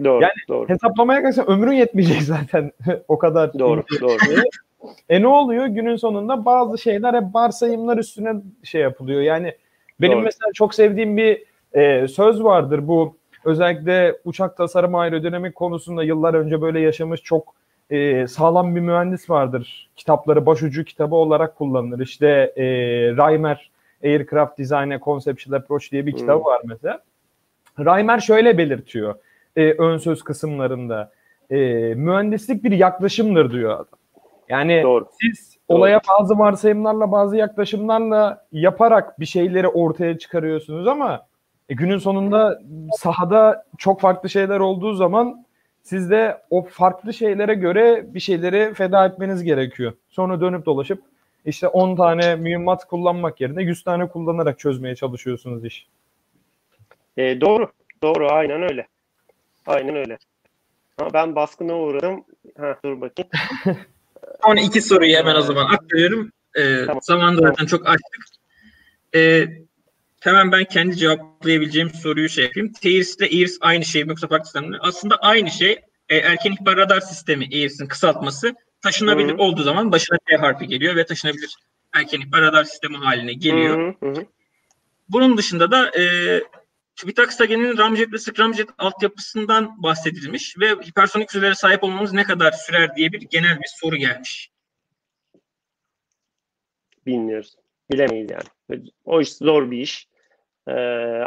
[0.03, 2.71] Doğru, Yani doğru, Hesaplamaya kalksan ömrün yetmeyecek zaten
[3.07, 3.59] o kadar.
[3.59, 4.17] doğru, doğru.
[5.09, 5.65] E ne oluyor?
[5.65, 9.21] Günün sonunda bazı şeyler hep varsayımlar üstüne şey yapılıyor.
[9.21, 9.53] Yani
[10.01, 10.23] benim Doğru.
[10.25, 11.43] mesela çok sevdiğim bir
[11.73, 12.87] e, söz vardır.
[12.87, 13.15] Bu
[13.45, 17.53] özellikle uçak tasarım aerodinamik konusunda yıllar önce böyle yaşamış çok
[17.89, 19.89] e, sağlam bir mühendis vardır.
[19.95, 21.99] Kitapları başucu kitabı olarak kullanılır.
[21.99, 22.63] İşte e,
[23.17, 23.71] Reimer
[24.03, 26.19] Aircraft Design and Conceptual Approach diye bir Hmm.
[26.19, 27.01] kitabı var mesela.
[27.79, 29.15] Reimer şöyle belirtiyor
[29.55, 31.11] e, ön söz kısımlarında.
[31.49, 31.57] E,
[31.95, 33.99] mühendislik bir yaklaşımdır diyor adam.
[34.49, 35.07] Yani Doğru.
[35.21, 41.25] siz olaya bazı varsayımlarla, bazı yaklaşımlarla yaparak bir şeyleri ortaya çıkarıyorsunuz ama
[41.69, 42.61] e, günün sonunda
[42.97, 45.45] sahada çok farklı şeyler olduğu zaman
[45.83, 49.93] siz de o farklı şeylere göre bir şeyleri feda etmeniz gerekiyor.
[50.09, 51.01] Sonra dönüp dolaşıp
[51.45, 55.87] işte 10 tane mühimmat kullanmak yerine 100 tane kullanarak çözmeye çalışıyorsunuz iş.
[57.17, 57.71] E, doğru.
[58.03, 58.27] Doğru.
[58.31, 58.87] Aynen öyle.
[59.65, 60.17] Aynen öyle.
[60.97, 62.25] Ama ben baskına uğradım.
[62.57, 63.29] Ha, dur bakayım.
[64.45, 66.31] Son iki soruyu hemen o zaman aktarıyorum.
[66.55, 67.01] Ee, Tamam.
[67.01, 68.25] Zamanında zaten çok açtık.
[69.15, 69.47] Ee,
[70.21, 72.71] hemen ben kendi cevaplayabileceğim soruyu şey yapayım.
[72.73, 74.77] TEIRS ile EIRS aynı şey mi yoksa farklı sistem mi?
[74.81, 75.79] Aslında aynı şey.
[76.09, 79.41] E, erken ihbar radar sistemi EIRS'in kısaltması taşınabilir Hı hı.
[79.41, 81.55] olduğu zaman başına T harfi geliyor ve taşınabilir
[81.93, 83.95] erken ihbar radar sistemi haline geliyor.
[83.99, 84.25] Hı hı, hı.
[85.09, 86.03] Bunun dışında da e,
[86.95, 92.95] TÜBİTAK SAGE'nin Ramjet ve Scramjet altyapısından bahsedilmiş ve hipersonik sürelere sahip olmamız ne kadar sürer
[92.95, 94.51] diye bir genel bir soru gelmiş.
[97.05, 97.55] Bilmiyoruz.
[97.91, 98.83] Bilemeyiz yani.
[99.05, 100.07] O iş zor bir iş.
[100.67, 100.71] Ee,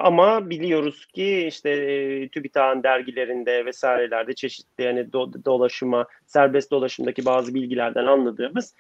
[0.03, 7.55] ama biliyoruz ki işte e, TÜBİTAK'ın dergilerinde vesairelerde çeşitli yani do- dolaşıma, serbest dolaşımdaki bazı
[7.55, 8.75] bilgilerden anladığımız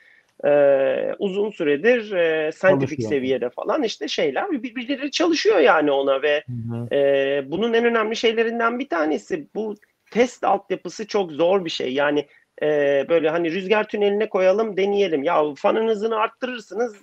[0.44, 6.44] e, uzun süredir e, scientific seviyede falan işte şeyler birbirleri çalışıyor yani ona ve
[6.93, 9.74] ee, bunun en önemli şeylerinden bir tanesi bu
[10.10, 11.94] test altyapısı çok zor bir şey.
[11.94, 12.27] Yani
[12.62, 12.66] e,
[13.09, 15.23] böyle hani rüzgar tüneline koyalım deneyelim.
[15.23, 16.97] Ya fanın hızını arttırırsınız.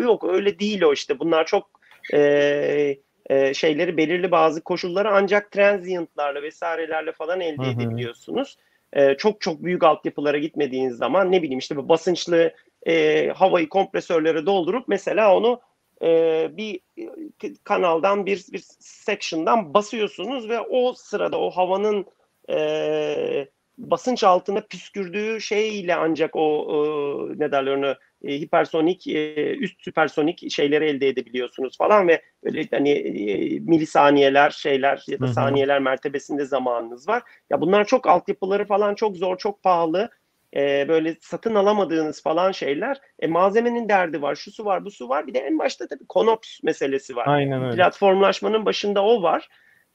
[0.00, 1.18] Yok öyle değil o işte.
[1.18, 1.70] Bunlar çok
[2.14, 2.96] e,
[3.30, 7.70] e, şeyleri belirli bazı koşulları ancak transientlarla vesairelerle falan elde Hı hı.
[7.70, 8.56] edebiliyorsunuz.
[8.92, 12.52] E, çok çok büyük altyapılara gitmediğiniz zaman ne bileyim işte bu basınçlı
[12.86, 15.60] e, havayı kompresörlere doldurup mesela onu
[16.02, 16.80] e, bir
[17.64, 22.06] kanaldan bir, bir section'dan basıyorsunuz ve o sırada o havanın
[22.50, 23.48] e,
[23.78, 27.94] basınç altında püskürdüğü şeyle ancak o e, ne derler onu
[28.24, 35.04] e, hipersonik e, üst süpersonik şeyleri elde edebiliyorsunuz falan ve böyle hani e, milisaniyeler şeyler
[35.08, 37.22] ya da saniyeler mertebesinde zamanınız var.
[37.50, 40.10] Ya bunlar çok altyapıları falan çok zor, çok pahalı.
[40.56, 43.00] E, böyle satın alamadığınız falan şeyler.
[43.18, 45.26] E, malzemenin derdi var, şu su var, bu su var.
[45.26, 47.76] Bir de en başta tabii konops meselesi var Aynen öyle.
[47.76, 49.48] platformlaşmanın başında o var.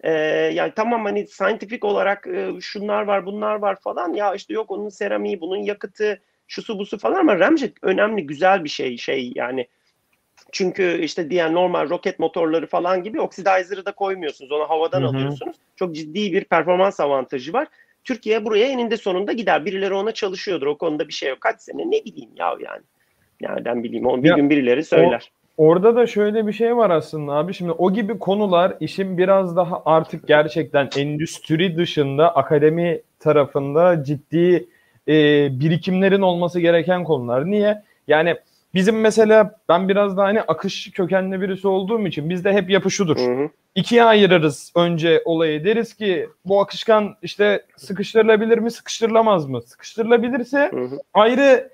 [0.03, 0.11] Ee,
[0.53, 4.89] yani tamam hani scientific olarak e, şunlar var bunlar var falan ya işte yok onun
[4.89, 9.67] seramiği bunun yakıtı şusu busu falan ama Ramjet önemli güzel bir şey şey yani
[10.51, 15.09] çünkü işte diğer normal roket motorları falan gibi oxidizer'ı da koymuyorsunuz onu havadan Hı hı.
[15.09, 17.67] alıyorsunuz çok ciddi bir performans avantajı var
[18.05, 21.81] Türkiye buraya eninde sonunda gider birileri ona çalışıyordur o konuda bir şey yok kaç sene
[21.91, 22.81] ne bileyim ya yani
[23.41, 25.31] nereden bileyim onu bir Ya, gün birileri söyler.
[25.57, 27.53] Orada da şöyle bir şey var aslında abi.
[27.53, 34.67] Şimdi o gibi konular işin biraz daha artık gerçekten endüstri dışında akademi tarafında ciddi
[35.07, 35.13] e,
[35.59, 37.51] birikimlerin olması gereken konular.
[37.51, 37.81] Niye?
[38.07, 38.35] Yani
[38.75, 43.17] bizim mesela ben biraz daha hani akış kökenli birisi olduğum için bizde hep yapı şudur.
[43.17, 43.49] Hı hı.
[43.75, 45.65] ikiye ayırırız önce olayı.
[45.65, 49.61] Deriz ki bu akışkan işte sıkıştırılabilir mi, sıkıştırılamaz mı?
[49.61, 50.99] Sıkıştırılabilirse Hı hı.
[51.13, 51.69] ayrı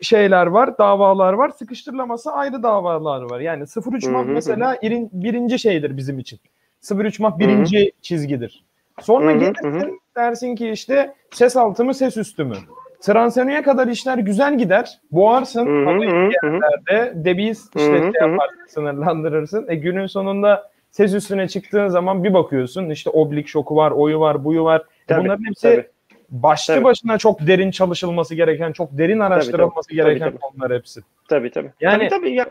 [0.00, 1.50] şeyler var, davalar var.
[1.50, 3.40] Sıkıştırılamazsa ayrı davalar var.
[3.40, 6.40] Yani 0-3 Hı mah hı mesela irin- birinci şeydir bizim için.
[6.80, 8.64] 0-3 mah birinci çizgidir.
[9.00, 9.90] Sonra Hı hı, gelirsin hı hı.
[10.16, 12.56] dersin ki işte ses altı mı ses üstü mü?
[13.02, 15.00] Transeniye kadar işler güzel gider.
[15.12, 16.60] Boğarsın Hı hı, havayı hı hı, hı hı.
[16.90, 18.12] de debiyi işte Hı şey hı.
[18.20, 19.66] yaparsın, sınırlandırırsın.
[19.68, 24.44] E günün sonunda ses üstüne çıktığın zaman bir bakıyorsun işte oblik şoku var, oyu var,
[24.44, 24.80] buyu var.
[24.80, 25.86] E Tabii, Bunların hepsi tabii.
[26.30, 26.84] başlı Tabii.
[26.84, 30.38] başına çok derin çalışılması gereken, çok derin araştırılması tabii, gereken tabii.
[30.38, 31.00] konular hepsi.
[31.28, 31.70] Tabii tabii.
[31.80, 32.46] Yani- tabii, tabii ya.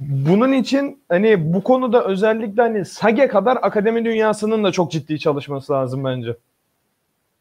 [0.00, 5.72] Bunun için hani bu konuda özellikle hani SAGE kadar akademi dünyasının da çok ciddi çalışması
[5.72, 6.36] lazım bence.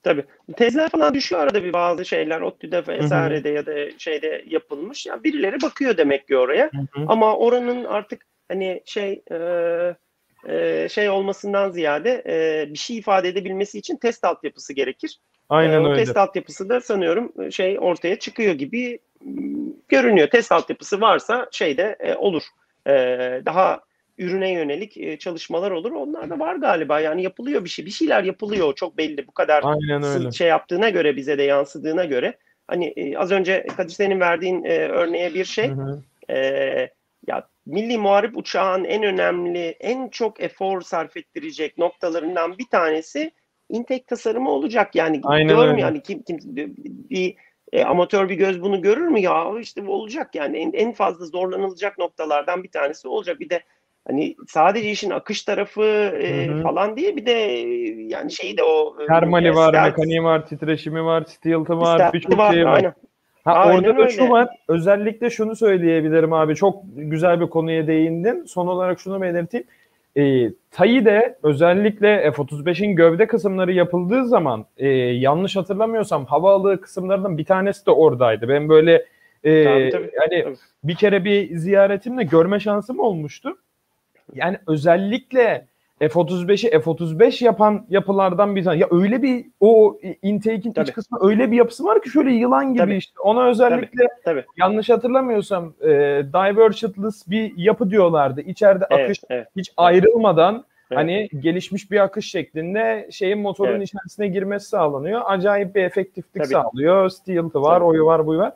[0.04, 0.24] Tabii.
[0.58, 2.42] Tezler falan düşüyor arada bir bazı şeyler.
[2.42, 5.06] ODTÜ'de vesairede ya da şeyde yapılmış.
[5.06, 6.72] Ya birileri bakıyor demek ki oraya.
[7.08, 9.38] Ama oranın artık hani şey e,
[10.48, 15.20] e, şey olmasından ziyade e, bir şey ifade edebilmesi için test altyapısı gerekir.
[15.50, 16.06] Aynen E, o öyle.
[16.06, 19.00] test altyapısı da sanıyorum e, şey ortaya çıkıyor gibi
[19.88, 20.28] görünüyor.
[20.28, 22.44] Test altyapısı varsa şeyde e, olur.
[22.88, 22.92] E,
[23.46, 23.80] daha
[24.20, 25.92] ürüne yönelik e, çalışmalar olur.
[25.92, 27.00] Onlar da var galiba.
[27.00, 27.86] Yani yapılıyor bir şey.
[27.86, 28.76] Bir şeyler yapılıyor.
[28.76, 29.28] Çok belli.
[29.28, 30.32] Bu kadar Aynen öyle.
[30.32, 32.38] şey yaptığına göre bize de yansıdığına göre
[32.68, 36.04] hani e, az önce Kadir senin verdiğin e, örneğe bir şey Hı hı.
[36.34, 36.36] e,
[37.28, 43.32] ya milli muharip uçağın en önemli en çok efor sarf ettirecek noktalarından bir tanesi
[43.70, 45.82] intek tasarımı olacak yani Aynen görmüyor öyle.
[45.82, 46.38] yani kim, kim
[47.10, 47.36] bir
[47.72, 51.26] e, amatör bir göz bunu görür mü ya işte bu olacak yani en, en fazla
[51.26, 53.64] zorlanılacak noktalardan bir tanesi olacak bir de
[54.10, 55.84] hani sadece işin akış tarafı
[56.22, 56.62] e, Hı hı.
[56.64, 57.62] falan değil bir de e,
[58.08, 62.32] yani şey de o e, Termali var, stealth- mekaniği var, titreşimi var, stealth'ı var, birçok
[62.52, 62.76] şey var.
[62.76, 62.94] aynen.
[63.44, 64.10] Ha, Aynen orada da öyle.
[64.10, 64.48] şu var.
[64.68, 66.56] Özellikle şunu söyleyebilirim abi.
[66.56, 68.46] Çok güzel bir konuya değindin.
[68.46, 69.68] Son olarak şunu belirteyim.
[70.18, 77.86] E, TAI'de özellikle F-35'in gövde kısımları yapıldığı zaman e, yanlış hatırlamıyorsam havaalı kısımlarından bir tanesi
[77.86, 78.48] de oradaydı.
[78.50, 79.06] Ben böyle
[79.44, 80.56] e, Tabii, tabii, hani tabii.
[80.84, 83.58] bir kere bir ziyaretimle görme şansım olmuştu.
[84.34, 85.66] Yani özellikle
[86.00, 88.78] F-35'i F-35 yapan yapılardan bir tane.
[88.78, 90.90] Ya öyle bir o intake'in Tabii.
[90.90, 92.96] iç kısmı öyle bir yapısı var ki şöyle yılan gibi Tabii.
[92.96, 93.14] işte.
[93.24, 94.46] Ona özellikle Tabii.
[94.58, 95.88] yanlış hatırlamıyorsam e,
[96.34, 98.42] divergentless bir yapı diyorlardı.
[98.42, 99.48] İçeride Evet, akış evet.
[99.58, 100.54] hiç ayrılmadan
[100.92, 101.00] Evet.
[101.00, 103.88] hani gelişmiş bir akış şeklinde şeyin motorun Evet.
[103.88, 105.22] içerisine girmesi sağlanıyor.
[105.26, 106.54] Acayip bir efektiflik Tabii.
[106.54, 107.10] sağlıyor.
[107.10, 107.86] Stealth'ı var, Tabii.
[107.86, 108.54] oyu var, buyu var.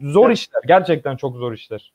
[0.00, 0.32] Zor Tabii.
[0.32, 0.60] işler.
[0.66, 1.92] Gerçekten çok zor işler.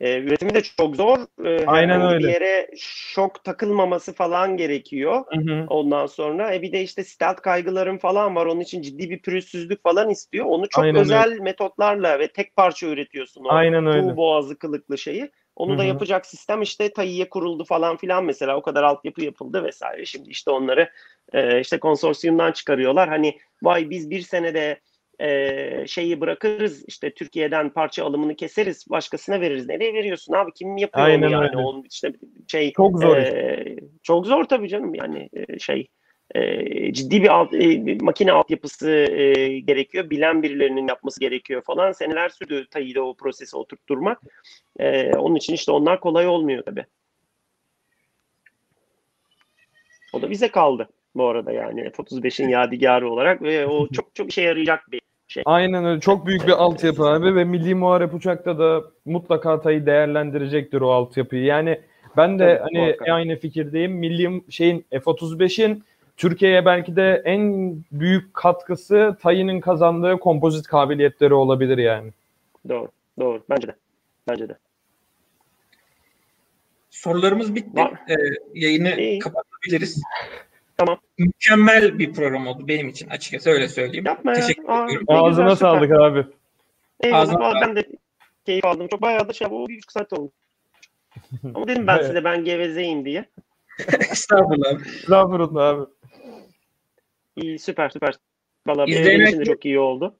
[0.00, 1.18] E, üretimi de çok zor.
[1.44, 2.28] E, Aynen öyle.
[2.28, 5.24] Bir yere şok takılmaması falan gerekiyor.
[5.28, 5.66] Hı hı.
[5.68, 8.46] Ondan sonra e bir de işte stealth kaygıların falan var.
[8.46, 10.46] Onun için ciddi bir pürüzsüzlük falan istiyor.
[10.46, 14.00] Onu çok Aynen özel metotlarla ve tek parça üretiyorsun o Aynen öyle.
[14.00, 15.30] tuğ boğazı kılıklı şeyi.
[15.56, 19.64] Onu Hı da yapacak sistem işte TAI'ye kuruldu falan filan mesela o kadar altyapı yapıldı
[19.64, 20.04] vesaire.
[20.04, 20.90] Şimdi işte onları
[21.32, 23.08] e, işte konsorsiyumdan çıkarıyorlar.
[23.08, 24.80] Hani vay biz bir senede
[25.20, 29.68] e, şeyi bırakırız işte Türkiye'den parça alımını keseriz başkasına veririz.
[29.68, 30.52] Nereye veriyorsun abi?
[30.52, 31.44] Kim yapıyor Aynen onu yani?
[31.44, 31.56] öyle.
[31.56, 32.12] Onun işte
[32.48, 35.88] şey Çok zor e, çok zor tabii canım yani e, şey
[36.34, 40.10] e, ciddi bir alt, e, makine altyapısı e, gerekiyor.
[40.10, 41.92] Bilen birilerinin yapması gerekiyor falan.
[41.92, 44.22] Seneler sürdü TAI'de o prosesi oturtturmak.
[44.78, 46.84] E, onun için işte onlar kolay olmuyor tabii.
[50.12, 54.42] O da bize kaldı bu arada yani F-35'in yadigarı olarak ve o çok çok işe
[54.42, 55.42] yarayacak bir şey.
[55.46, 56.00] Aynen öyle.
[56.00, 61.44] Çok büyük bir altyapı abi ve Milli Muharep Uçak'ta da mutlaka TAI değerlendirecektir o altyapıyı.
[61.44, 61.80] Yani
[62.16, 63.08] ben de Tabii, hani muhakkak.
[63.08, 63.92] aynı fikirdeyim.
[63.92, 65.84] Milli şeyin F-35'in
[66.16, 72.10] Türkiye'ye belki de en büyük katkısı TAI'nin kazandığı kompozit kabiliyetleri olabilir yani.
[72.68, 72.88] Doğru.
[73.20, 73.42] Doğru.
[73.50, 73.74] Bence de.
[74.28, 74.56] Bence de.
[76.90, 77.76] Sorularımız bitti.
[77.80, 77.92] Var.
[78.08, 78.14] Ee,
[78.54, 79.18] yayını İyi.
[79.18, 80.02] kapatabiliriz.
[80.78, 81.00] Tamam.
[81.18, 84.06] Mükemmel bir program oldu benim için açıkçası öyle söyleyeyim.
[84.06, 84.40] Yapma ya.
[84.40, 85.06] Teşekkür Aa, ediyorum.
[85.08, 85.70] Güzel, Ağzına süper.
[85.70, 86.26] sağlık abi.
[87.00, 87.20] Eyvallah.
[87.22, 87.62] Ağzına sağlık.
[87.66, 87.84] ben de
[88.46, 88.88] keyif aldım.
[88.88, 90.32] Çok bayağı da şey o bir buçuk saat oldu.
[91.54, 92.06] Ama dedim ben Evet.
[92.06, 93.24] size ben gevezeyim diye.
[94.10, 94.86] Estağfurullah.
[94.86, 95.86] Estağfurullah abi.
[97.36, 98.14] İyi süper süper.
[98.66, 100.16] Valla benim için de çok iyi oldu.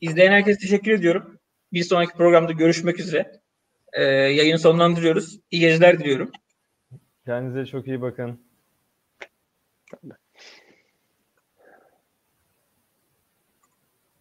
[0.00, 1.38] İzleyen herkese teşekkür ediyorum.
[1.72, 3.40] Bir sonraki programda görüşmek üzere.
[3.92, 5.40] Ee, yayını sonlandırıyoruz.
[5.50, 6.30] İyi geceler diliyorum.
[7.26, 8.40] Kendinize çok iyi bakın.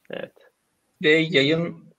[0.09, 0.33] Evet.
[1.03, 1.92] Ve yayın